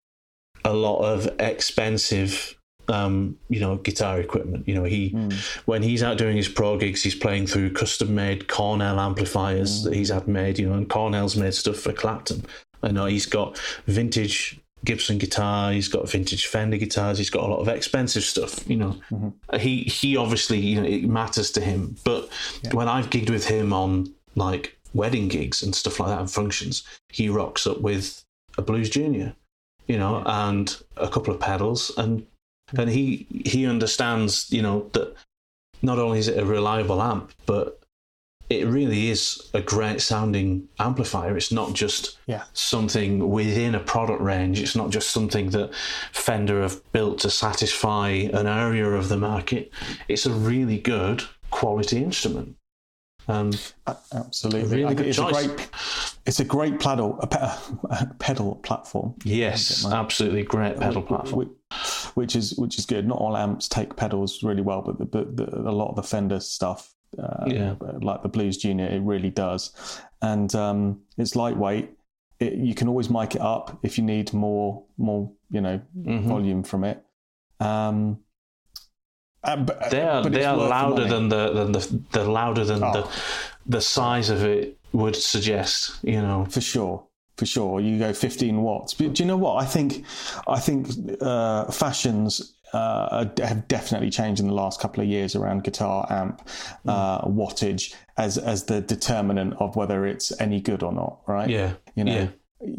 a 0.65 0.75
lot 0.75 0.99
of 0.99 1.27
expensive, 1.41 2.59
um, 2.89 3.37
you 3.49 3.61
know, 3.61 3.77
guitar 3.77 4.21
equipment. 4.21 4.67
You 4.67 4.75
know, 4.75 4.85
he 4.85 5.11
Mm. 5.11 5.33
when 5.67 5.83
he's 5.83 6.03
out 6.03 6.19
doing 6.19 6.37
his 6.37 6.49
pro 6.49 6.77
gigs, 6.79 7.03
he's 7.03 7.15
playing 7.15 7.47
through 7.47 7.73
custom-made 7.73 8.49
Cornell 8.49 8.99
amplifiers 9.01 9.81
Mm. 9.81 9.85
that 9.85 9.95
he's 9.95 10.11
had 10.11 10.29
made. 10.29 10.59
You 10.59 10.69
know, 10.69 10.75
and 10.75 10.89
Cornell's 10.89 11.37
made 11.37 11.55
stuff 11.55 11.77
for 11.77 11.93
Clapton. 11.93 12.45
I 12.83 12.91
know 12.91 13.07
he's 13.07 13.27
got 13.27 13.59
vintage 13.87 14.59
Gibson 14.85 15.19
guitar, 15.19 15.73
he's 15.73 15.87
got 15.89 16.11
vintage 16.11 16.47
Fender 16.47 16.77
guitars, 16.77 17.19
he's 17.19 17.31
got 17.31 17.45
a 17.45 17.47
lot 17.47 17.61
of 17.61 17.69
expensive 17.69 18.25
stuff. 18.25 18.69
You 18.69 18.77
know, 18.77 18.97
mm-hmm. 19.11 19.59
he 19.59 19.83
he 19.85 20.17
obviously 20.17 20.59
you 20.59 20.81
know 20.81 20.87
it 20.87 21.09
matters 21.09 21.51
to 21.53 21.61
him. 21.61 21.97
But 22.05 22.29
yeah. 22.63 22.75
when 22.75 22.89
I've 22.89 23.11
gigged 23.11 23.31
with 23.31 23.47
him 23.47 23.73
on 23.73 24.13
like 24.35 24.77
wedding 24.95 25.29
gigs 25.29 25.63
and 25.63 25.75
stuff 25.75 26.01
like 26.01 26.09
that 26.09 26.21
and 26.21 26.31
functions, 26.31 26.83
he 27.11 27.29
rocks 27.29 27.67
up 27.67 27.81
with 27.81 28.25
a 28.59 28.63
Blues 28.63 28.91
Junior, 28.91 29.35
you 29.87 29.99
know, 29.99 30.23
yeah. 30.27 30.49
and 30.49 30.77
a 30.97 31.09
couple 31.09 31.33
of 31.33 31.41
pedals, 31.41 31.93
and 31.97 32.27
and 32.77 32.91
he 32.91 33.27
he 33.45 33.67
understands 33.67 34.51
you 34.51 34.63
know 34.63 34.89
that 34.93 35.15
not 35.83 35.99
only 35.99 36.19
is 36.19 36.29
it 36.29 36.39
a 36.39 36.45
reliable 36.45 37.03
amp, 37.03 37.33
but 37.47 37.83
it 38.53 38.67
really 38.67 39.09
is 39.09 39.51
a 39.55 39.61
great 39.61 40.01
sounding 40.01 40.69
amplifier. 40.79 41.37
It's 41.37 41.53
not 41.53 41.73
just 41.73 42.19
yeah. 42.27 42.45
something 42.53 43.31
within 43.31 43.75
a 43.75 43.81
product 43.81 44.21
range. 44.21 44.61
It's 44.61 44.77
not 44.77 44.91
just 44.91 45.11
something 45.11 45.51
that 45.51 45.75
Fender 46.13 46.63
have 46.63 46.81
built 46.93 47.19
to 47.21 47.31
satisfy 47.31 48.09
an 48.09 48.47
area 48.47 48.87
of 48.91 49.09
the 49.09 49.17
market. 49.17 49.73
It's 50.09 50.27
a 50.27 50.33
really 50.33 50.79
good 50.79 51.23
quality 51.51 52.03
instrument. 52.03 52.57
Um, 53.29 53.53
Absolutely, 54.13 54.83
really 54.83 54.95
good 54.95 55.07
it's 55.07 55.17
choice. 55.17 55.45
a 55.45 55.49
great, 55.49 55.69
it's 56.27 56.41
a 56.41 56.45
great 56.45 56.81
pedal, 56.81 57.19
a 57.23 58.07
pedal 58.19 58.57
platform. 58.57 59.15
Yes, 59.25 59.87
absolutely 59.87 60.43
great 60.43 60.79
pedal 60.79 61.03
platform. 61.03 61.55
Which, 62.15 62.37
is 62.37 62.55
which 62.57 62.79
is 62.79 62.87
good. 62.87 63.07
Not 63.07 63.19
all 63.19 63.37
amps 63.37 63.69
take 63.69 63.97
pedals 63.97 64.43
really 64.43 64.63
well, 64.63 64.83
but 64.83 64.99
the, 64.99 65.05
but 65.05 65.37
the, 65.37 65.59
a 65.59 65.73
lot 65.73 65.91
of 65.91 65.97
the 65.97 66.03
Fender 66.03 66.41
stuff 66.41 66.95
uh, 67.19 67.45
yeah. 67.47 67.75
like 68.01 68.23
the 68.23 68.29
Blues 68.29 68.57
Junior, 68.57 68.87
it 68.87 69.03
really 69.03 69.31
does. 69.31 69.73
And 70.21 70.55
um, 70.55 71.03
it's 71.19 71.37
lightweight. 71.37 71.91
It, 72.41 72.55
you 72.55 72.75
can 72.75 72.89
always 72.89 73.11
mic 73.11 73.35
it 73.35 73.41
up 73.41 73.79
if 73.83 73.99
you 73.99 74.05
need 74.05 74.33
more, 74.33 74.85
more, 74.99 75.31
you 75.51 75.61
know, 75.61 75.81
mm-hmm. 75.97 76.29
volume 76.29 76.63
from 76.63 76.85
it. 76.85 77.05
Um, 77.61 78.19
uh, 79.45 79.57
but, 79.57 79.91
they 79.91 80.03
are 80.03 80.23
they 80.29 80.45
are 80.45 80.57
louder 80.57 81.05
than 81.05 81.29
the 81.29 81.53
than 81.53 81.73
the 81.73 82.03
the 82.13 82.25
louder 82.25 82.65
than 82.65 82.83
oh. 82.83 82.93
the 82.93 83.11
the 83.67 83.81
size 83.81 84.31
of 84.31 84.45
it 84.45 84.79
would 84.93 85.17
suggest. 85.17 85.99
You 86.03 86.23
know, 86.23 86.47
for 86.49 86.61
sure 86.61 87.05
for 87.37 87.47
sure. 87.47 87.81
You 87.81 87.99
go 87.99 88.13
15 88.13 88.63
watts. 88.63 88.95
But 88.95 89.15
do 89.15 89.23
you 89.23 89.27
know 89.27 89.37
what? 89.37 89.63
I 89.63 89.67
think 89.67 90.05
I 90.47 90.61
think 90.61 90.89
uh, 91.21 91.71
fashions 91.71 92.55
uh, 92.73 93.27
have 93.39 93.69
definitely 93.69 94.11
changed 94.11 94.41
in 94.41 94.49
the 94.49 94.55
last 94.55 94.81
couple 94.81 95.03
of 95.03 95.09
years 95.09 95.37
around 95.37 95.65
guitar 95.65 96.07
amp 96.11 96.47
uh, 96.87 97.23
wattage 97.27 97.95
as 98.17 98.39
as 98.39 98.65
the 98.65 98.81
determinant 98.81 99.55
of 99.59 99.77
whether 99.77 100.07
it's 100.07 100.39
any 100.41 100.61
good 100.61 100.83
or 100.83 100.93
not, 100.93 101.21
right? 101.27 101.49
Yeah, 101.49 101.75
you 101.95 102.05
know. 102.05 102.31
Yeah. 102.61 102.77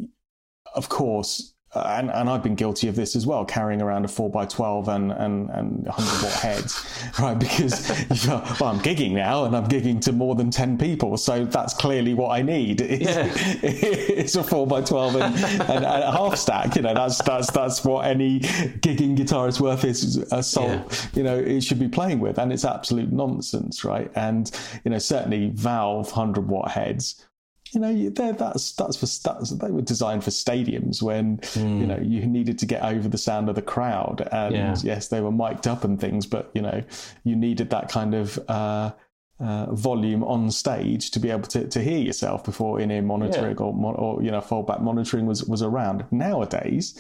Of 0.76 0.89
course, 0.89 1.53
uh, 1.76 1.96
and, 1.98 2.12
and 2.12 2.30
I've 2.30 2.44
been 2.44 2.56
guilty 2.56 2.88
of 2.88 2.96
this 2.96 3.16
as 3.16 3.26
well, 3.26 3.46
carrying 3.46 3.82
around 3.82 4.06
a 4.06 4.08
4x12 4.08 4.88
and, 4.90 5.12
and, 5.12 5.50
and 5.50 5.86
100 5.86 6.24
watt 6.24 6.34
heads, 6.34 6.86
right? 7.20 7.38
Because 7.38 7.90
well, 8.28 8.70
I'm 8.70 8.80
gigging 8.80 9.14
now 9.14 9.46
and 9.46 9.56
I'm 9.56 9.68
gigging 9.68 10.00
to 10.02 10.12
more 10.12 10.36
than 10.36 10.52
10 10.52 10.78
people. 10.78 11.18
So 11.18 11.46
that's 11.46 11.74
clearly 11.74 12.14
what 12.14 12.30
I 12.32 12.42
need. 12.42 12.82
It's, 12.94 13.06
yeah. 13.06 13.34
it's 13.64 14.36
a 14.36 14.44
4x12 14.44 15.16
and, 15.16 15.36
and, 15.62 15.72
and, 15.72 15.86
a 15.86 16.12
half 16.12 16.36
stack. 16.36 16.76
You 16.76 16.84
know, 16.84 16.94
that's, 16.94 17.22
that's, 17.24 17.50
that's 17.50 17.84
what 17.84 18.06
any 18.06 18.40
gigging 18.40 19.18
guitarist 19.18 19.60
worth 19.60 19.84
is 19.84 20.18
assault, 20.32 20.70
yeah. 20.70 21.10
you 21.16 21.24
know, 21.24 21.38
it 21.38 21.62
should 21.62 21.80
be 21.80 21.88
playing 21.88 22.20
with. 22.20 22.38
And 22.38 22.54
it's 22.54 22.66
absolute 22.66 23.12
nonsense, 23.12 23.84
right? 23.84 24.12
And, 24.16 24.52
you 24.84 24.92
know, 24.92 25.00
certainly 25.00 25.50
Valve 25.50 26.12
100 26.12 26.48
watt 26.48 26.72
heads 26.72 27.26
you 27.74 27.82
know, 27.82 28.10
they're, 28.10 28.34
that's 28.34 28.74
that's 28.74 28.96
for 28.96 29.06
that's, 29.06 29.50
they 29.50 29.72
were 29.72 29.82
designed 29.82 30.24
for 30.24 30.30
stadiums 30.30 31.02
when 31.02 31.38
mm. 31.38 31.80
you 31.80 31.88
know 31.88 32.00
you 32.02 32.26
needed 32.26 32.60
to 32.60 32.66
get 32.66 32.84
over 32.84 33.08
the 33.08 33.18
sound 33.18 33.50
of 33.50 33.56
the 33.56 33.62
crowd, 33.62 34.28
and 34.32 34.56
yeah. 34.56 34.76
yes, 34.84 35.08
they 35.08 35.22
were 35.22 35.32
mic'd 35.32 35.68
up 35.68 35.84
and 35.84 36.00
things, 36.00 36.26
but 36.26 36.52
you 36.54 36.62
know, 36.62 36.84
you 37.24 37.36
needed 37.36 37.70
that 37.72 37.90
kind 37.90 38.14
of. 38.14 38.40
Uh, 38.48 38.92
uh, 39.40 39.74
volume 39.74 40.24
on 40.24 40.50
stage 40.52 41.12
to 41.12 41.20
be 41.20 41.30
able 41.30 41.42
to, 41.42 41.68
to 41.68 41.84
hear 41.84 41.98
yourself 41.98 42.46
before 42.46 42.80
in-ear 42.80 43.02
monitoring 43.02 43.58
yeah. 43.58 43.64
or, 43.66 43.96
or 43.96 44.24
you 44.24 44.32
know 44.32 44.40
foldback 44.40 44.80
monitoring 44.80 45.26
was 45.26 45.44
was 45.46 45.62
around. 45.62 46.06
Nowadays, 46.12 46.98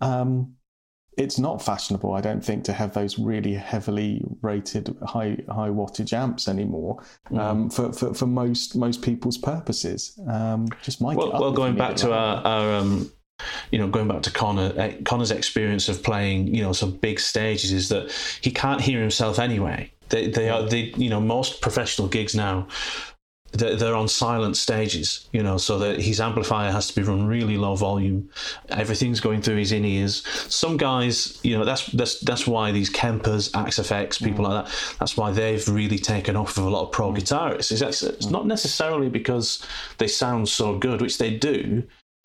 um, 0.00 0.54
it's 1.16 1.38
not 1.38 1.62
fashionable, 1.62 2.14
I 2.14 2.20
don't 2.20 2.44
think, 2.44 2.64
to 2.64 2.72
have 2.72 2.94
those 2.94 3.18
really 3.18 3.54
heavily 3.54 4.22
rated 4.42 4.96
high 5.02 5.38
high 5.48 5.68
wattage 5.68 6.12
amps 6.12 6.48
anymore 6.48 7.02
mm. 7.30 7.38
um, 7.38 7.70
for, 7.70 7.92
for, 7.92 8.14
for 8.14 8.26
most 8.26 8.76
most 8.76 9.02
people's 9.02 9.38
purposes. 9.38 10.18
Um, 10.28 10.68
just 10.82 11.00
mic 11.00 11.16
well, 11.16 11.32
well 11.32 11.52
going 11.52 11.76
back 11.76 11.96
to 11.96 12.12
our, 12.12 12.44
our 12.44 12.74
um, 12.74 13.10
you 13.70 13.78
know, 13.78 13.88
going 13.88 14.08
back 14.08 14.22
to 14.22 14.30
Connor, 14.30 14.72
uh, 14.78 14.92
Connor's 15.04 15.30
experience 15.30 15.88
of 15.88 16.02
playing, 16.02 16.54
you 16.54 16.62
know, 16.62 16.72
some 16.72 16.92
big 16.92 17.20
stages 17.20 17.72
is 17.72 17.88
that 17.88 18.12
he 18.40 18.50
can't 18.50 18.80
hear 18.80 19.00
himself 19.00 19.38
anyway. 19.38 19.92
They, 20.10 20.28
they 20.28 20.50
are, 20.50 20.62
they, 20.62 20.92
you 20.96 21.08
know, 21.08 21.20
most 21.20 21.60
professional 21.60 22.08
gigs 22.08 22.34
now 22.34 22.66
they're 23.52 23.96
on 23.96 24.08
silent 24.08 24.56
stages, 24.56 25.28
you 25.32 25.42
know, 25.42 25.58
so 25.58 25.78
that 25.78 26.00
his 26.00 26.20
amplifier 26.20 26.70
has 26.70 26.88
to 26.88 26.94
be 26.94 27.02
run 27.02 27.26
really 27.26 27.56
low 27.56 27.74
volume. 27.74 28.28
Everything's 28.68 29.20
going 29.20 29.42
through 29.42 29.56
his 29.56 29.72
in 29.72 29.84
ears. 29.84 30.24
Some 30.48 30.76
guys, 30.76 31.38
you 31.42 31.58
know, 31.58 31.64
that's 31.64 31.86
that's 31.86 32.20
that's 32.20 32.46
why 32.46 32.70
these 32.70 32.90
Kempers, 32.90 33.50
Axe-Fx, 33.54 34.22
people 34.22 34.44
mm. 34.44 34.50
like 34.50 34.64
that, 34.64 34.96
that's 34.98 35.16
why 35.16 35.32
they've 35.32 35.66
really 35.68 35.98
taken 35.98 36.36
off 36.36 36.56
with 36.56 36.66
a 36.66 36.70
lot 36.70 36.84
of 36.84 36.92
pro 36.92 37.12
guitarists. 37.12 37.72
It's, 37.72 38.02
it's 38.02 38.30
not 38.30 38.46
necessarily 38.46 39.08
because 39.08 39.66
they 39.98 40.06
sound 40.06 40.48
so 40.48 40.78
good, 40.78 41.00
which 41.00 41.18
they 41.18 41.36
do. 41.36 41.82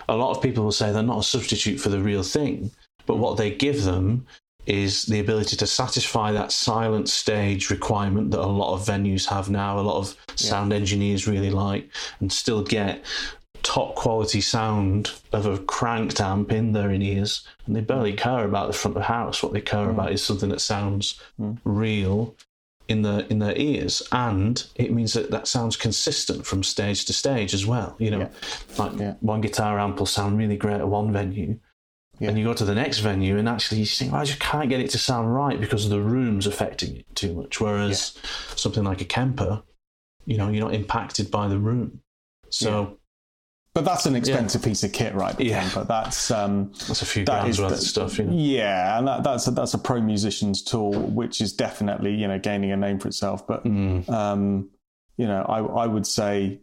A 0.08 0.16
lot 0.16 0.36
of 0.36 0.44
people 0.44 0.64
will 0.64 0.72
say 0.72 0.92
they're 0.92 1.02
not 1.02 1.20
a 1.20 1.24
substitute 1.24 1.80
for 1.80 1.90
the 1.90 2.02
real 2.02 2.22
thing, 2.22 2.70
but 3.08 3.18
what 3.18 3.38
they 3.38 3.50
give 3.50 3.84
them 3.84 4.28
is 4.66 5.06
the 5.06 5.20
ability 5.20 5.56
to 5.58 5.68
satisfy 5.68 6.32
that 6.32 6.52
silent 6.52 7.10
stage 7.10 7.70
requirement 7.70 8.32
that 8.32 8.40
a 8.40 8.46
lot 8.46 8.74
of 8.74 8.86
venues 8.86 9.28
have 9.28 9.50
now, 9.50 9.80
a 9.80 9.82
lot 9.82 9.98
of 9.98 10.16
sound 10.36 10.72
yeah. 10.72 10.78
engineers 10.78 11.28
really 11.28 11.50
like, 11.50 11.90
and 12.20 12.32
still 12.32 12.64
get 12.64 13.04
top 13.64 13.96
quality 13.96 14.42
sound 14.42 15.12
of 15.34 15.46
a 15.46 15.58
cranked 15.58 16.22
amp 16.22 16.52
in 16.52 16.72
their 16.72 16.92
in 16.92 17.02
ears. 17.02 17.48
And 17.66 17.76
they 17.76 17.82
barely 17.82 18.14
care 18.14 18.46
about 18.46 18.68
the 18.68 18.74
front 18.74 18.96
of 18.96 19.02
the 19.02 19.08
house. 19.08 19.42
What 19.42 19.54
they 19.54 19.62
care 19.62 19.88
mm. 19.88 19.92
about 19.92 20.12
is 20.12 20.24
something 20.24 20.50
that 20.50 20.62
sounds 20.62 21.20
mm. 21.40 21.58
real 21.64 22.36
in 22.88 23.02
their 23.02 23.22
in 23.22 23.40
their 23.40 23.56
ears 23.58 24.08
and 24.12 24.68
it 24.76 24.92
means 24.92 25.14
that 25.14 25.32
that 25.32 25.48
sounds 25.48 25.76
consistent 25.76 26.46
from 26.46 26.62
stage 26.62 27.06
to 27.06 27.14
stage 27.14 27.54
as 27.54 27.66
well 27.66 27.96
you 27.98 28.12
know 28.12 28.20
yeah. 28.20 28.30
like 28.78 29.00
yeah. 29.00 29.16
one 29.22 29.42
guitar 29.42 29.80
amp 29.80 29.98
will 29.98 30.06
sound 30.06 30.38
really 30.38 30.58
great 30.58 30.76
at 30.76 30.88
one 30.88 31.12
venue 31.12 31.58
yeah. 32.20 32.30
And 32.30 32.38
you 32.38 32.46
go 32.46 32.54
to 32.54 32.66
the 32.66 32.76
next 32.76 33.00
venue 33.00 33.38
and 33.38 33.50
actually 33.50 33.80
you 33.80 33.86
think, 33.86 34.12
well, 34.12 34.22
I 34.22 34.26
just 34.26 34.40
can't 34.40 34.70
get 34.70 34.80
it 34.80 34.90
to 34.92 34.98
sound 34.98 35.34
right 35.34 35.60
because 35.60 35.90
the 35.90 36.02
room's 36.02 36.48
affecting 36.48 36.98
it 36.98 37.16
too 37.16 37.34
much. 37.34 37.60
Whereas 37.60 38.14
yeah. 38.16 38.30
something 38.56 38.84
like 38.84 39.02
a 39.02 39.06
Kemper, 39.06 39.64
you 40.26 40.38
know, 40.38 40.50
you're 40.50 40.64
not 40.64 40.74
impacted 40.74 41.30
by 41.30 41.48
the 41.48 41.58
room. 41.58 42.02
So. 42.50 42.82
Yeah. 42.82 42.96
But 43.74 43.84
that's 43.84 44.06
an 44.06 44.16
expensive 44.16 44.64
piece 44.64 44.86
of 44.86 44.94
kit, 44.94 45.14
right? 45.16 45.38
yeah. 45.38 45.60
Kemper. 45.60 45.84
That's 45.84 46.32
um, 46.32 46.72
that's 46.88 47.02
a 47.02 47.06
few 47.06 47.26
that 47.26 47.44
worth 47.44 47.60
of 47.60 47.80
stuff. 47.80 48.18
You 48.18 48.24
know? 48.24 48.34
Yeah, 48.34 48.98
and 48.98 49.06
that, 49.06 49.26
that's 49.26 49.48
a, 49.48 49.52
that's 49.52 49.74
a 49.74 49.78
pro 49.78 50.00
musician's 50.00 50.64
tool, 50.64 50.94
which 50.94 51.42
is 51.42 51.52
definitely 51.52 52.16
you 52.16 52.26
know 52.26 52.40
gaining 52.40 52.72
a 52.72 52.78
name 52.78 53.00
for 53.00 53.10
itself. 53.10 53.46
But 53.46 53.66
mm. 53.66 54.10
um, 54.10 54.70
you 55.18 55.28
know, 55.28 55.42
I 55.42 55.60
I 55.60 55.88
would 55.88 56.08
say 56.08 56.62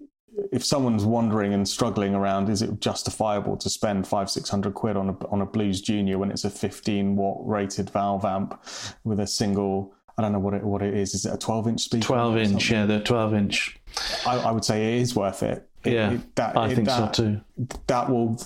if 0.51 0.65
someone's 0.65 1.05
wondering 1.05 1.53
and 1.55 1.69
struggling 1.69 2.15
around, 2.15 2.49
is 2.49 2.63
it 2.63 2.81
justifiable 2.81 3.57
to 3.57 3.69
spend 3.69 4.07
five, 4.07 4.31
six 4.31 4.49
hundred 4.49 4.75
quid 4.75 4.97
on 4.97 5.11
a 5.11 5.27
on 5.29 5.41
a 5.41 5.47
Blues 5.47 5.81
Junior 5.81 6.19
when 6.19 6.31
it's 6.31 6.45
a 6.45 6.51
fifteen 6.51 7.17
watt 7.17 7.41
rated 7.47 7.91
valve 7.91 8.25
amp 8.25 8.61
with 9.05 9.21
a 9.21 9.27
single? 9.27 9.95
I 10.17 10.23
don't 10.23 10.33
know 10.33 10.39
what 10.39 10.55
it 10.55 10.63
what 10.63 10.83
it 10.83 10.95
is. 10.95 11.15
Is 11.15 11.27
it 11.27 11.35
a 11.35 11.39
twelve 11.39 11.69
inch 11.69 11.83
speaker? 11.83 12.05
Twelve 12.05 12.37
inch, 12.37 12.71
yeah, 12.71 12.87
the 12.87 13.01
twelve 13.01 13.35
inch. 13.35 13.79
I, 14.27 14.39
I, 14.39 14.51
would 14.51 14.65
say 14.65 14.97
it 14.97 15.03
is 15.03 15.15
worth 15.15 15.43
it. 15.43 15.69
it 15.85 15.93
yeah, 15.93 16.13
it, 16.13 16.37
that, 16.37 16.57
I 16.57 16.75
think 16.75 16.89
that, 16.89 17.15
so 17.15 17.25
too. 17.25 17.41
That 17.87 18.09
will. 18.11 18.39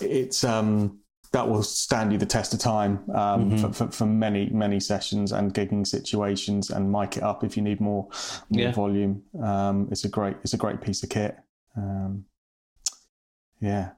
it's 0.00 0.44
um 0.44 1.01
that 1.32 1.48
will 1.48 1.62
stand 1.62 2.12
you 2.12 2.18
the 2.18 2.26
test 2.26 2.52
of 2.52 2.60
time 2.60 3.02
um, 3.14 3.50
mm-hmm. 3.50 3.56
for, 3.56 3.72
for, 3.72 3.90
for, 3.90 4.06
many 4.06 4.50
many 4.50 4.78
sessions 4.78 5.32
and 5.32 5.54
gigging 5.54 5.86
situations 5.86 6.70
and 6.70 6.92
mic 6.92 7.16
it 7.16 7.22
up 7.22 7.42
if 7.42 7.56
you 7.56 7.62
need 7.62 7.80
more, 7.80 8.08
more 8.50 8.62
yeah. 8.62 8.72
volume. 8.72 9.22
Um, 9.42 9.88
it's 9.90 10.04
a 10.04 10.08
great 10.08 10.36
it's 10.42 10.52
a 10.52 10.58
great 10.58 10.80
piece 10.80 11.02
of 11.02 11.08
kit. 11.08 11.36
Um, 11.76 12.26
yeah. 13.60 13.90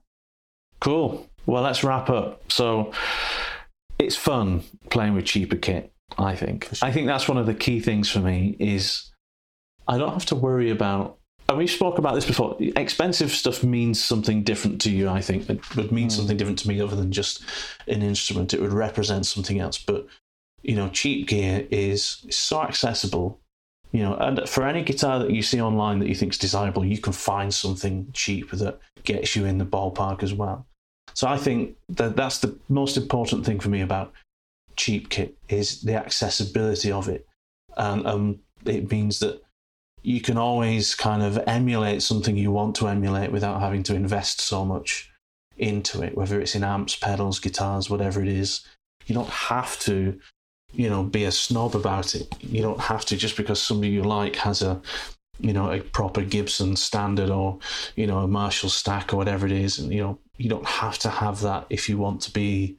Cool. 0.80 1.28
Well, 1.46 1.62
let's 1.62 1.82
wrap 1.82 2.08
up. 2.10 2.52
So 2.52 2.92
it's 3.98 4.16
fun 4.16 4.62
playing 4.90 5.14
with 5.14 5.24
cheaper 5.24 5.56
kit. 5.56 5.90
I 6.18 6.36
think. 6.36 6.68
Sure. 6.72 6.88
I 6.88 6.92
think 6.92 7.06
that's 7.06 7.28
one 7.28 7.38
of 7.38 7.46
the 7.46 7.54
key 7.54 7.80
things 7.80 8.08
for 8.08 8.20
me 8.20 8.56
is 8.60 9.10
I 9.88 9.98
don't 9.98 10.12
have 10.12 10.26
to 10.26 10.36
worry 10.36 10.70
about 10.70 11.18
and 11.48 11.58
we 11.58 11.66
spoke 11.66 11.98
about 11.98 12.14
this 12.14 12.24
before. 12.24 12.56
Expensive 12.76 13.30
stuff 13.30 13.62
means 13.62 14.02
something 14.02 14.42
different 14.42 14.80
to 14.82 14.90
you. 14.90 15.08
I 15.10 15.20
think 15.20 15.48
it 15.50 15.76
would 15.76 15.92
mean 15.92 16.08
mm. 16.08 16.12
something 16.12 16.36
different 16.36 16.58
to 16.60 16.68
me 16.68 16.80
other 16.80 16.96
than 16.96 17.12
just 17.12 17.44
an 17.86 18.02
instrument. 18.02 18.54
It 18.54 18.62
would 18.62 18.72
represent 18.72 19.26
something 19.26 19.60
else. 19.60 19.78
But 19.78 20.06
you 20.62 20.74
know, 20.74 20.88
cheap 20.88 21.28
gear 21.28 21.66
is 21.70 22.26
so 22.30 22.62
accessible. 22.62 23.40
You 23.92 24.02
know, 24.02 24.16
and 24.16 24.48
for 24.48 24.66
any 24.66 24.82
guitar 24.82 25.18
that 25.20 25.30
you 25.30 25.42
see 25.42 25.60
online 25.60 26.00
that 26.00 26.08
you 26.08 26.14
think 26.14 26.32
is 26.32 26.38
desirable, 26.38 26.84
you 26.84 26.98
can 26.98 27.12
find 27.12 27.52
something 27.52 28.08
cheap 28.12 28.50
that 28.50 28.80
gets 29.04 29.36
you 29.36 29.44
in 29.44 29.58
the 29.58 29.64
ballpark 29.64 30.22
as 30.22 30.32
well. 30.32 30.66
So 31.12 31.28
I 31.28 31.36
think 31.36 31.76
that 31.90 32.16
that's 32.16 32.38
the 32.38 32.58
most 32.68 32.96
important 32.96 33.44
thing 33.46 33.60
for 33.60 33.68
me 33.68 33.82
about 33.82 34.12
cheap 34.76 35.10
kit 35.10 35.36
is 35.48 35.82
the 35.82 35.94
accessibility 35.94 36.90
of 36.90 37.08
it, 37.08 37.28
and 37.76 38.04
um, 38.06 38.40
it 38.64 38.90
means 38.90 39.20
that 39.20 39.43
you 40.04 40.20
can 40.20 40.36
always 40.36 40.94
kind 40.94 41.22
of 41.22 41.42
emulate 41.46 42.02
something 42.02 42.36
you 42.36 42.52
want 42.52 42.76
to 42.76 42.86
emulate 42.88 43.32
without 43.32 43.60
having 43.60 43.82
to 43.82 43.94
invest 43.94 44.38
so 44.38 44.62
much 44.62 45.10
into 45.56 46.02
it, 46.02 46.14
whether 46.14 46.38
it's 46.38 46.54
in 46.54 46.62
amps, 46.62 46.94
pedals, 46.94 47.40
guitars, 47.40 47.88
whatever 47.88 48.20
it 48.20 48.28
is. 48.28 48.60
You 49.06 49.14
don't 49.14 49.30
have 49.30 49.78
to, 49.80 50.20
you 50.72 50.90
know, 50.90 51.04
be 51.04 51.24
a 51.24 51.32
snob 51.32 51.74
about 51.74 52.14
it. 52.14 52.28
You 52.42 52.60
don't 52.60 52.80
have 52.80 53.06
to 53.06 53.16
just 53.16 53.38
because 53.38 53.62
somebody 53.62 53.92
you 53.92 54.02
like 54.02 54.36
has 54.36 54.60
a, 54.60 54.82
you 55.40 55.54
know, 55.54 55.72
a 55.72 55.80
proper 55.80 56.20
Gibson 56.20 56.76
standard 56.76 57.30
or, 57.30 57.58
you 57.96 58.06
know, 58.06 58.18
a 58.18 58.28
Marshall 58.28 58.68
stack 58.68 59.14
or 59.14 59.16
whatever 59.16 59.46
it 59.46 59.52
is. 59.52 59.78
And, 59.78 59.90
you 59.90 60.02
know, 60.02 60.18
you 60.36 60.50
don't 60.50 60.66
have 60.66 60.98
to 60.98 61.08
have 61.08 61.40
that 61.40 61.66
if 61.70 61.88
you 61.88 61.96
want 61.96 62.20
to 62.22 62.30
be 62.30 62.76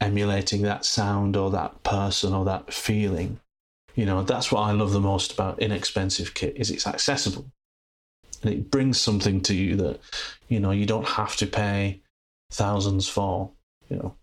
emulating 0.00 0.62
that 0.62 0.84
sound 0.84 1.36
or 1.36 1.50
that 1.50 1.82
person 1.82 2.32
or 2.32 2.44
that 2.44 2.72
feeling. 2.72 3.40
You 3.96 4.06
know, 4.06 4.22
that's 4.22 4.52
what 4.52 4.60
I 4.60 4.72
love 4.72 4.92
the 4.92 5.00
most 5.00 5.32
about 5.32 5.58
inexpensive 5.58 6.34
kit 6.34 6.54
is 6.56 6.70
it's 6.70 6.86
accessible. 6.86 7.50
And 8.42 8.52
it 8.52 8.70
brings 8.70 9.00
something 9.00 9.40
to 9.42 9.54
you 9.54 9.74
that, 9.76 10.00
you 10.48 10.60
know, 10.60 10.70
you 10.70 10.86
don't 10.86 11.08
have 11.08 11.36
to 11.36 11.46
pay 11.46 12.02
thousands 12.52 13.08
for, 13.08 13.50
you 13.88 13.96
know. 13.96 14.14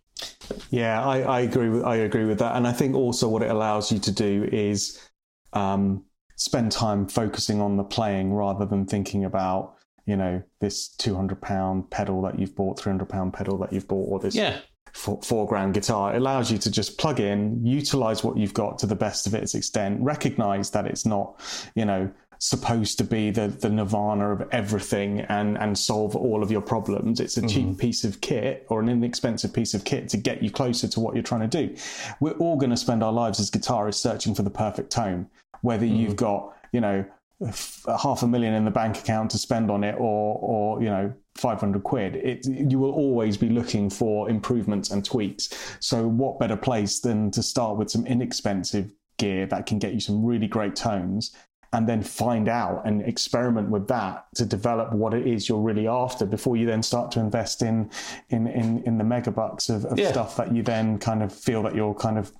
Yeah, 0.70 1.04
I, 1.04 1.22
I 1.22 1.40
agree 1.42 1.70
with 1.70 1.84
I 1.84 1.96
agree 1.98 2.26
with 2.26 2.40
that. 2.40 2.56
And 2.56 2.68
I 2.68 2.72
think 2.72 2.96
also 2.96 3.28
what 3.28 3.42
it 3.42 3.50
allows 3.50 3.92
you 3.92 4.00
to 4.00 4.12
do 4.12 4.48
is 4.52 5.10
um, 5.54 6.06
spend 6.36 6.72
time 6.72 7.08
focusing 7.08 7.60
on 7.60 7.76
the 7.76 7.84
playing 7.84 8.34
rather 8.34 8.66
than 8.66 8.86
thinking 8.86 9.26
about 9.26 9.76
you 10.06 10.16
know 10.16 10.44
this 10.60 10.90
200 10.90 11.42
pound 11.42 11.90
pedal 11.90 12.22
that 12.22 12.38
you've 12.38 12.56
bought 12.56 12.80
300 12.80 13.08
pound 13.08 13.34
pedal 13.34 13.58
that 13.60 13.72
you've 13.72 13.88
bought 13.88 14.10
or 14.10 14.20
this 14.20 14.36
Yeah. 14.36 14.60
Four 14.94 15.48
guitar. 15.72 16.14
It 16.14 16.18
allows 16.18 16.52
you 16.52 16.58
to 16.60 16.72
just 16.72 16.98
plug 16.98 17.20
in 17.20 17.66
utilize 17.66 18.24
what 18.24 18.38
you've 18.38 18.54
got 18.54 18.78
to 18.80 18.86
the 18.86 18.96
best 18.96 19.28
of 19.28 19.34
its 19.34 19.56
extent 19.56 20.02
recognize 20.02 20.70
that 20.72 20.86
it's 20.86 21.06
not 21.06 21.39
you 21.76 21.86
know 21.86 22.12
supposed 22.39 22.98
to 22.98 23.06
be 23.06 23.32
the, 23.32 23.48
the 23.48 23.70
nirvana 23.70 24.34
of 24.34 24.48
everything 24.52 25.22
and 25.22 25.58
and 25.58 25.78
solve 25.78 26.16
all 26.16 26.44
of 26.44 26.52
your 26.52 26.62
problems. 26.62 27.20
It's 27.20 27.38
a 27.38 27.48
cheap 27.48 27.68
mm-hmm. 27.68 27.76
piece 27.76 28.04
of 28.04 28.22
kit 28.22 28.66
or 28.70 28.82
an 28.82 28.89
inexpensive 28.89 29.54
piece 29.54 29.74
of 29.74 29.84
kit 29.84 30.10
to 30.10 30.18
get 30.18 30.44
you 30.44 30.52
closer 30.52 30.88
to 30.88 31.00
what 31.00 31.16
you're 31.16 31.24
trying 31.24 31.50
to 31.50 31.68
do. 31.68 31.76
We're 32.20 32.34
all 32.34 32.58
going 32.58 32.70
to 32.70 32.78
spend 32.78 33.04
our 33.04 33.14
lives 33.14 33.39
as 33.39 33.50
guitarists 33.50 33.96
searching 33.96 34.36
for 34.36 34.44
the 34.44 34.50
perfect 34.50 34.91
tone 34.91 35.30
whether 35.64 35.86
mm-hmm. 35.86 35.96
you've 35.96 36.16
got 36.16 36.56
you 36.72 36.82
know 36.82 37.04
f- 37.46 37.86
half 38.02 38.22
a 38.22 38.28
million 38.28 38.54
in 38.54 38.66
the 38.66 38.72
bank 38.72 39.00
account 39.00 39.32
to 39.32 39.38
spend 39.38 39.72
on 39.72 39.84
it 39.84 39.96
or 39.98 40.38
or 40.39 40.84
you 40.84 40.89
know 40.89 41.12
500 41.36 41.84
quid 41.84 42.16
it 42.18 42.46
you 42.46 42.78
will 42.80 42.92
always 42.92 43.38
be 43.38 43.50
looking 43.50 43.90
for 43.90 44.30
improvements 44.30 44.92
and 44.92 45.04
tweaks 45.04 45.50
so 45.80 46.08
what 46.08 46.40
better 46.40 46.56
place 46.58 47.00
than 47.00 47.32
to 47.32 47.42
start 47.42 47.78
with 47.78 47.90
some 47.90 48.06
inexpensive 48.06 48.92
gear 49.18 49.46
that 49.48 49.66
can 49.66 49.80
get 49.80 49.94
you 49.94 50.00
some 50.00 50.24
really 50.24 50.48
great 50.48 50.76
tones 50.76 51.36
and 51.74 51.90
then 51.90 52.04
find 52.04 52.48
out 52.48 52.84
and 52.86 53.02
experiment 53.02 53.68
with 53.70 53.88
that 53.88 54.26
to 54.36 54.46
develop 54.46 54.94
what 54.94 55.12
it 55.16 55.26
is 55.26 55.50
you're 55.50 55.60
really 55.60 55.88
after 55.88 56.24
before 56.24 56.56
you 56.56 56.68
then 56.68 56.84
start 56.84 57.10
to 57.12 57.20
invest 57.20 57.64
in 57.64 57.90
in 58.30 58.46
in, 58.46 58.84
in 58.84 58.98
the 59.00 59.04
megabucks 59.04 59.70
of, 59.76 59.86
of 59.86 59.98
Yeah. 59.98 60.12
stuff 60.12 60.38
that 60.38 60.54
you 60.56 60.62
then 60.62 61.00
kind 61.00 61.24
of 61.24 61.34
feel 61.34 61.64
that 61.64 61.74
you're 61.74 61.96
kind 61.96 62.20
of 62.20 62.32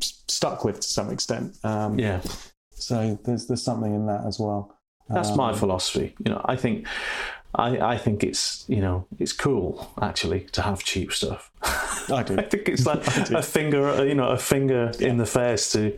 stuck 0.00 0.64
with 0.64 0.80
to 0.80 0.88
some 0.88 1.10
extent 1.10 1.56
um, 1.64 1.98
Yeah. 1.98 2.22
so 2.72 3.18
there's 3.24 3.46
there's 3.46 3.62
something 3.62 3.94
in 3.94 4.06
that 4.06 4.24
as 4.26 4.38
well 4.38 4.74
That's 5.10 5.34
my 5.36 5.50
Um, 5.52 5.56
philosophy. 5.56 6.14
You 6.24 6.32
know, 6.32 6.42
I 6.44 6.56
think 6.56 6.86
I, 7.54 7.78
I 7.94 7.98
think 7.98 8.22
it's 8.22 8.64
you 8.68 8.80
know 8.80 9.06
it's 9.18 9.32
cool 9.32 9.90
actually 10.00 10.40
to 10.52 10.62
have 10.62 10.84
cheap 10.84 11.12
stuff. 11.12 11.50
I 12.10 12.22
do. 12.22 12.36
I 12.38 12.42
think 12.42 12.68
it's 12.68 12.86
like 12.86 13.06
a 13.30 13.42
finger, 13.42 14.04
you 14.06 14.14
know, 14.14 14.28
a 14.28 14.38
finger 14.38 14.92
in 15.00 15.16
the 15.16 15.26
face 15.26 15.72
to 15.72 15.96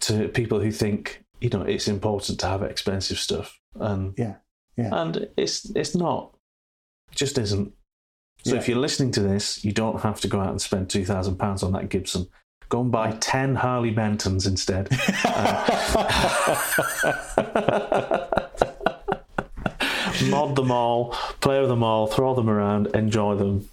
to 0.00 0.28
people 0.28 0.60
who 0.60 0.70
think 0.72 1.24
you 1.40 1.48
know 1.50 1.62
it's 1.62 1.88
important 1.88 2.40
to 2.40 2.46
have 2.46 2.62
expensive 2.62 3.18
stuff, 3.18 3.60
and 3.76 4.14
Yeah, 4.18 4.34
yeah. 4.76 4.90
and 4.92 5.28
it's 5.36 5.70
it's 5.76 5.94
not, 5.94 6.36
it 7.12 7.16
just 7.16 7.38
isn't. 7.38 7.72
So 8.44 8.52
Yeah. 8.54 8.60
if 8.60 8.68
you're 8.68 8.78
listening 8.78 9.12
to 9.12 9.20
this, 9.20 9.64
you 9.64 9.72
don't 9.72 10.00
have 10.02 10.20
to 10.22 10.28
go 10.28 10.40
out 10.40 10.50
and 10.50 10.60
spend 10.60 10.90
two 10.90 11.04
thousand 11.04 11.36
pounds 11.38 11.62
on 11.62 11.72
that 11.72 11.88
Gibson. 11.88 12.26
Go 12.68 12.80
and 12.80 12.90
buy 12.90 13.12
ten 13.20 13.54
Harley 13.56 13.92
Bentons 13.94 14.46
instead. 14.46 14.88
Mod 20.30 20.56
them 20.56 20.70
all, 20.70 21.10
play 21.40 21.60
with 21.60 21.68
them 21.68 21.82
all, 21.82 22.06
throw 22.06 22.34
them 22.34 22.48
around, 22.48 22.88
enjoy 22.88 23.34
them. 23.36 23.68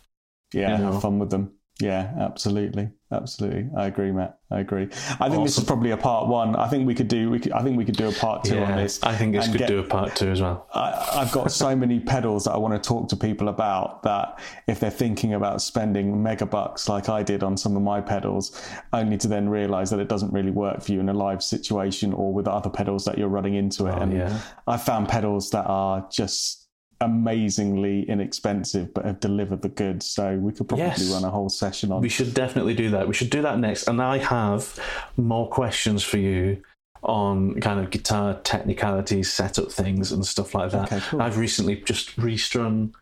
yeah, 0.53 0.77
you 0.77 0.83
know. 0.83 0.91
have 0.93 1.01
fun 1.01 1.19
with 1.19 1.29
them. 1.29 1.53
Yeah, 1.81 2.13
absolutely, 2.19 2.89
absolutely. 3.11 3.69
I 3.75 3.87
agree, 3.87 4.11
Matt. 4.11 4.37
I 4.51 4.59
agree. 4.59 4.89
I 5.19 5.29
think 5.29 5.43
this 5.45 5.57
is 5.57 5.63
probably 5.63 5.91
a 5.91 5.97
part 5.97 6.27
one. 6.27 6.55
I 6.55 6.67
think 6.67 6.85
we 6.85 6.93
could 6.93 7.07
do. 7.07 7.29
We 7.29 7.39
could, 7.39 7.53
I 7.53 7.63
think 7.63 7.77
we 7.77 7.85
could 7.85 7.95
do 7.97 8.09
a 8.09 8.11
part 8.11 8.43
two 8.43 8.59
on 8.59 8.75
this. 8.75 9.01
I 9.01 9.15
think 9.15 9.33
this 9.33 9.47
could 9.47 9.59
get- 9.59 9.67
do 9.69 9.79
a 9.79 9.83
part 9.83 10.15
two 10.15 10.29
as 10.29 10.41
well. 10.41 10.67
I, 10.73 11.09
I've 11.21 11.31
got 11.31 11.51
so 11.51 11.75
many 11.83 11.99
pedals 11.99 12.43
that 12.45 12.51
I 12.51 12.57
want 12.57 12.73
to 12.81 12.87
talk 12.87 13.07
to 13.09 13.15
people 13.15 13.47
about 13.47 14.03
that 14.03 14.39
if 14.67 14.79
they're 14.79 14.89
thinking 14.91 15.33
about 15.33 15.61
spending 15.61 16.21
mega 16.21 16.45
bucks 16.45 16.87
like 16.89 17.09
I 17.09 17.23
did 17.23 17.43
on 17.43 17.57
some 17.57 17.75
of 17.77 17.81
my 17.81 18.01
pedals, 18.01 18.59
only 18.93 19.17
to 19.19 19.27
then 19.27 19.49
realize 19.49 19.89
that 19.91 19.99
it 19.99 20.07
doesn't 20.09 20.31
really 20.33 20.51
work 20.51 20.81
for 20.81 20.91
you 20.91 20.99
in 20.99 21.09
a 21.09 21.13
live 21.13 21.41
situation 21.41 22.13
or 22.13 22.33
with 22.33 22.47
other 22.47 22.69
pedals 22.69 23.05
that 23.05 23.17
you're 23.17 23.29
running 23.29 23.55
into 23.55 23.87
it. 23.87 23.91
Oh, 23.95 24.01
and 24.01 24.13
Oh, 24.13 24.17
yeah. 24.17 24.39
I 24.67 24.77
found 24.77 25.07
pedals 25.07 25.49
that 25.51 25.65
are 25.65 26.05
just 26.11 26.60
amazingly 27.01 28.03
inexpensive 28.09 28.93
but 28.93 29.05
have 29.05 29.19
delivered 29.19 29.61
the 29.61 29.69
goods. 29.69 30.05
So 30.09 30.35
we 30.37 30.51
could 30.53 30.67
probably 30.69 30.85
Yes. 30.85 31.11
run 31.11 31.23
a 31.23 31.29
whole 31.29 31.49
session 31.49 31.91
on. 31.91 32.01
We 32.01 32.09
should 32.09 32.33
definitely 32.33 32.73
do 32.75 32.89
that. 32.91 33.07
We 33.07 33.13
should 33.13 33.29
do 33.29 33.41
that 33.41 33.59
next. 33.59 33.87
And 33.87 34.01
I 34.01 34.17
have 34.19 34.79
more 35.17 35.47
questions 35.49 36.03
for 36.03 36.17
you 36.17 36.61
on 37.03 37.59
kind 37.61 37.79
of 37.79 37.89
guitar 37.89 38.35
technicalities, 38.43 39.31
setup 39.33 39.71
things, 39.71 40.11
and 40.11 40.25
stuff 40.25 40.53
like 40.53 40.71
that. 40.71 40.91
Okay, 40.91 41.01
cool. 41.09 41.21
I've 41.21 41.37
recently 41.37 41.77
just 41.77 42.15
restrung 42.17 42.93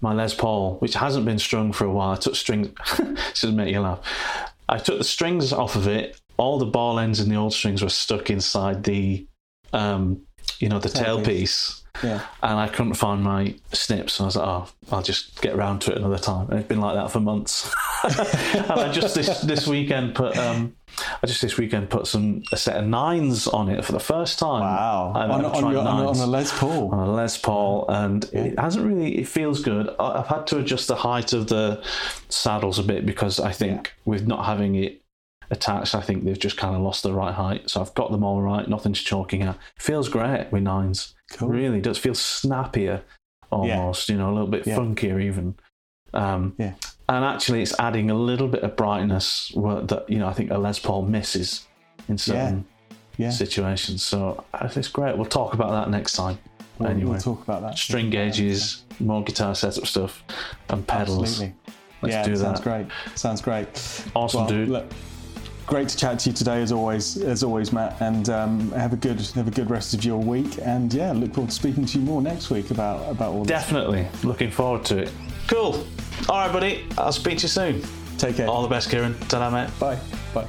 my 0.00 0.12
Les 0.14 0.34
Paul, 0.34 0.76
which 0.78 0.94
hasn't 0.94 1.24
been 1.26 1.38
strung 1.38 1.72
for 1.72 1.84
a 1.84 1.92
while. 1.92 2.12
I 2.12 2.16
took 2.16 2.34
strings, 2.36 2.68
should 3.34 3.54
make 3.54 3.72
you 3.72 3.80
laugh. 3.80 4.00
I 4.68 4.78
took 4.78 4.98
the 4.98 5.04
strings 5.04 5.52
off 5.52 5.76
of 5.76 5.86
it. 5.86 6.18
All 6.36 6.58
the 6.58 6.66
ball 6.66 6.98
ends 6.98 7.20
and 7.20 7.30
the 7.30 7.36
old 7.36 7.52
strings 7.52 7.82
were 7.82 7.88
stuck 7.90 8.30
inside 8.30 8.82
the, 8.84 9.26
um, 9.72 10.22
you 10.60 10.68
know, 10.68 10.78
the 10.78 10.88
Tailpiece. 10.88 11.82
yeah. 12.02 12.20
and 12.42 12.58
I 12.58 12.68
couldn't 12.68 12.94
find 12.94 13.22
my 13.22 13.54
snips. 13.72 14.18
And 14.18 14.24
I 14.24 14.26
was 14.26 14.36
like, 14.36 14.46
oh, 14.48 14.68
I'll 14.92 15.02
just 15.02 15.40
get 15.40 15.54
around 15.54 15.80
to 15.82 15.92
it 15.92 15.98
another 15.98 16.18
time. 16.18 16.48
And 16.50 16.58
it's 16.58 16.68
been 16.68 16.80
like 16.80 16.94
that 16.96 17.10
for 17.10 17.20
months. 17.20 17.72
and 18.04 18.70
I 18.72 18.90
just 18.92 19.14
this 19.14 19.40
this 19.42 19.66
weekend 19.66 20.14
put 20.14 20.36
um, 20.36 20.74
I 21.22 21.26
just 21.26 21.40
this 21.40 21.56
weekend 21.56 21.90
put 21.90 22.06
some 22.06 22.42
a 22.52 22.56
set 22.56 22.76
of 22.76 22.86
nines 22.86 23.46
on 23.46 23.68
it 23.68 23.84
for 23.84 23.92
the 23.92 24.00
first 24.00 24.38
time. 24.38 24.60
Wow. 24.60 25.12
On, 25.14 25.30
on, 25.44 25.72
your, 25.72 25.80
on, 25.80 25.86
a- 25.86 26.08
on 26.08 26.16
a 26.16 26.26
Les 26.26 26.56
Paul. 26.58 26.92
on 26.92 27.08
a 27.08 27.12
Les 27.12 27.38
Paul, 27.38 27.86
and 27.88 28.24
it 28.32 28.58
hasn't 28.58 28.84
really. 28.86 29.18
It 29.18 29.28
feels 29.28 29.60
good. 29.62 29.88
I've 29.98 30.26
had 30.26 30.46
to 30.48 30.58
adjust 30.58 30.88
the 30.88 30.96
height 30.96 31.32
of 31.32 31.46
the 31.46 31.82
saddles 32.28 32.78
a 32.78 32.82
bit 32.82 33.06
because 33.06 33.38
I 33.40 33.52
think 33.52 33.94
with 34.04 34.26
not 34.26 34.44
having 34.44 34.74
it 34.74 35.00
attached, 35.50 35.94
I 35.94 36.00
think 36.00 36.24
they've 36.24 36.38
just 36.38 36.56
kind 36.56 36.74
of 36.74 36.82
lost 36.82 37.02
the 37.02 37.12
right 37.12 37.34
height. 37.34 37.70
So 37.70 37.80
I've 37.80 37.94
got 37.94 38.10
them 38.10 38.24
all 38.24 38.40
right. 38.42 38.66
Nothing's 38.68 39.00
chalking 39.00 39.42
out. 39.42 39.56
Feels 39.78 40.08
great 40.08 40.48
with 40.50 40.62
nines. 40.62 41.14
Cool. 41.32 41.48
Really 41.48 41.80
does 41.80 41.98
feel 41.98 42.14
snappier, 42.14 43.02
almost. 43.50 44.08
You 44.08 44.16
know, 44.16 44.30
a 44.30 44.34
little 44.34 44.48
bit 44.48 44.66
Yeah. 44.66 44.76
funkier 44.76 45.22
even. 45.22 45.54
Um, 46.12 46.54
Yeah. 46.58 46.74
And 47.08 47.22
actually, 47.24 47.60
it's 47.62 47.78
adding 47.78 48.10
a 48.10 48.14
little 48.14 48.48
bit 48.48 48.62
of 48.62 48.76
brightness 48.76 49.52
that 49.54 50.04
you 50.08 50.18
know 50.18 50.26
I 50.28 50.32
think 50.32 50.50
a 50.50 50.56
Les 50.58 50.78
Paul 50.78 51.02
misses 51.02 51.66
in 52.08 52.16
certain 52.18 52.64
Yeah. 53.18 53.30
situations. 53.30 54.02
So 54.02 54.42
uh, 54.54 54.68
it's 54.74 54.88
great. 54.88 55.16
We'll 55.16 55.26
talk 55.26 55.52
about 55.54 55.70
that 55.72 55.90
next 55.90 56.14
time. 56.14 56.38
We'll, 56.78 56.88
anyway, 56.88 57.10
we'll 57.12 57.20
talk 57.20 57.42
about 57.42 57.62
that. 57.62 57.78
string 57.78 58.10
gauges, 58.10 58.84
more 58.98 59.22
guitar 59.22 59.54
setup 59.54 59.86
stuff, 59.86 60.24
and 60.70 60.86
pedals. 60.86 61.18
Absolutely. 61.22 61.54
Let's 62.02 62.14
yeah, 62.14 62.24
do 62.24 62.36
sounds 62.36 62.60
great. 62.60 62.86
Sounds 63.14 63.40
great. 63.40 63.68
Awesome, 64.14 64.40
Well, 64.40 64.48
dude. 64.48 64.68
Look, 64.68 64.86
great 65.66 65.88
to 65.88 65.96
chat 65.96 66.18
to 66.20 66.30
you 66.30 66.36
today, 66.36 66.62
as 66.62 66.72
always. 66.72 67.16
As 67.18 67.42
always, 67.42 67.72
Matt. 67.72 68.00
And 68.00 68.28
um, 68.28 68.70
have 68.72 68.92
a 68.92 68.96
good 68.96 69.20
have 69.34 69.48
a 69.48 69.50
good 69.50 69.70
rest 69.70 69.94
of 69.94 70.04
your 70.04 70.18
week. 70.18 70.58
And 70.62 70.92
yeah, 70.92 71.12
look 71.12 71.34
forward 71.34 71.50
to 71.50 71.54
speaking 71.54 71.84
to 71.86 71.98
you 71.98 72.04
more 72.04 72.22
next 72.22 72.50
week 72.50 72.70
about 72.70 73.10
about 73.10 73.32
all 73.32 73.44
this. 73.44 73.48
Definitely 73.48 74.06
looking 74.22 74.50
forward 74.50 74.84
to 74.86 74.98
it. 74.98 75.12
Cool. 75.48 75.86
All 76.28 76.38
right, 76.38 76.52
buddy. 76.52 76.86
I'll 76.96 77.12
speak 77.12 77.38
to 77.38 77.42
you 77.42 77.48
soon. 77.48 77.82
Take 78.18 78.36
care. 78.36 78.48
All 78.48 78.62
the 78.62 78.68
best, 78.68 78.88
Kiran. 78.88 79.18
Ta-da, 79.28 79.50
mate. 79.50 79.70
Bye. 79.78 79.98
Bye. 80.32 80.46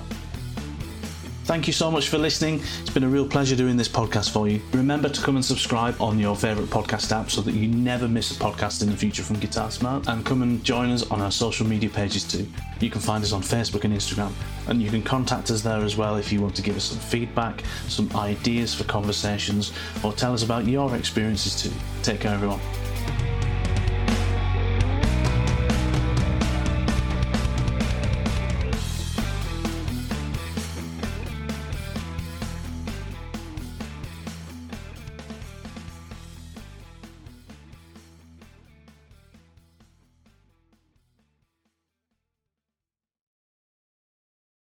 Thank 1.46 1.68
you 1.68 1.74
so 1.74 1.92
much 1.92 2.10
for 2.10 2.18
listening. 2.18 2.60
It's 2.82 2.90
been 2.90 3.04
a 3.04 3.08
real 3.08 3.28
pleasure 3.28 3.56
doing 3.56 3.78
this 3.78 3.88
podcast 3.88 4.32
for 4.32 4.50
you. 4.50 4.60
Remember 4.74 5.10
to 5.10 5.22
come 5.22 5.36
and 5.36 5.46
subscribe 5.46 5.96
on 6.02 6.18
your 6.18 6.36
favourite 6.36 6.72
podcast 6.72 7.12
app 7.12 7.30
so 7.30 7.42
that 7.42 7.54
you 7.54 7.68
never 7.68 8.08
miss 8.08 8.32
a 8.32 8.34
podcast 8.34 8.82
in 8.82 8.90
the 8.90 8.98
future 8.98 9.22
from 9.22 9.38
Guitar 9.38 9.70
Smart. 9.70 10.08
And 10.08 10.26
come 10.26 10.42
and 10.42 10.64
join 10.64 10.90
us 10.90 11.10
on 11.12 11.22
our 11.22 11.30
social 11.30 11.68
media 11.68 11.88
pages 11.88 12.24
too. 12.24 12.48
You 12.80 12.90
can 12.90 13.00
find 13.00 13.24
us 13.24 13.32
on 13.32 13.44
Facebook 13.44 13.84
and 13.84 13.94
Instagram. 13.94 14.32
And 14.68 14.82
you 14.82 14.90
can 14.90 15.04
contact 15.04 15.52
us 15.52 15.62
there 15.62 15.84
as 15.84 15.96
well 15.96 16.16
if 16.16 16.32
you 16.32 16.42
want 16.42 16.56
to 16.56 16.64
give 16.64 16.76
us 16.78 16.86
some 16.86 16.98
feedback, 16.98 17.64
some 17.90 18.10
ideas 18.16 18.74
for 18.74 18.86
conversations, 18.86 19.72
or 20.04 20.14
tell 20.14 20.34
us 20.34 20.42
about 20.42 20.66
your 20.66 20.96
experiences 20.96 21.62
too. 21.62 21.72
Take 22.02 22.22
care, 22.22 22.34
everyone. 22.34 22.60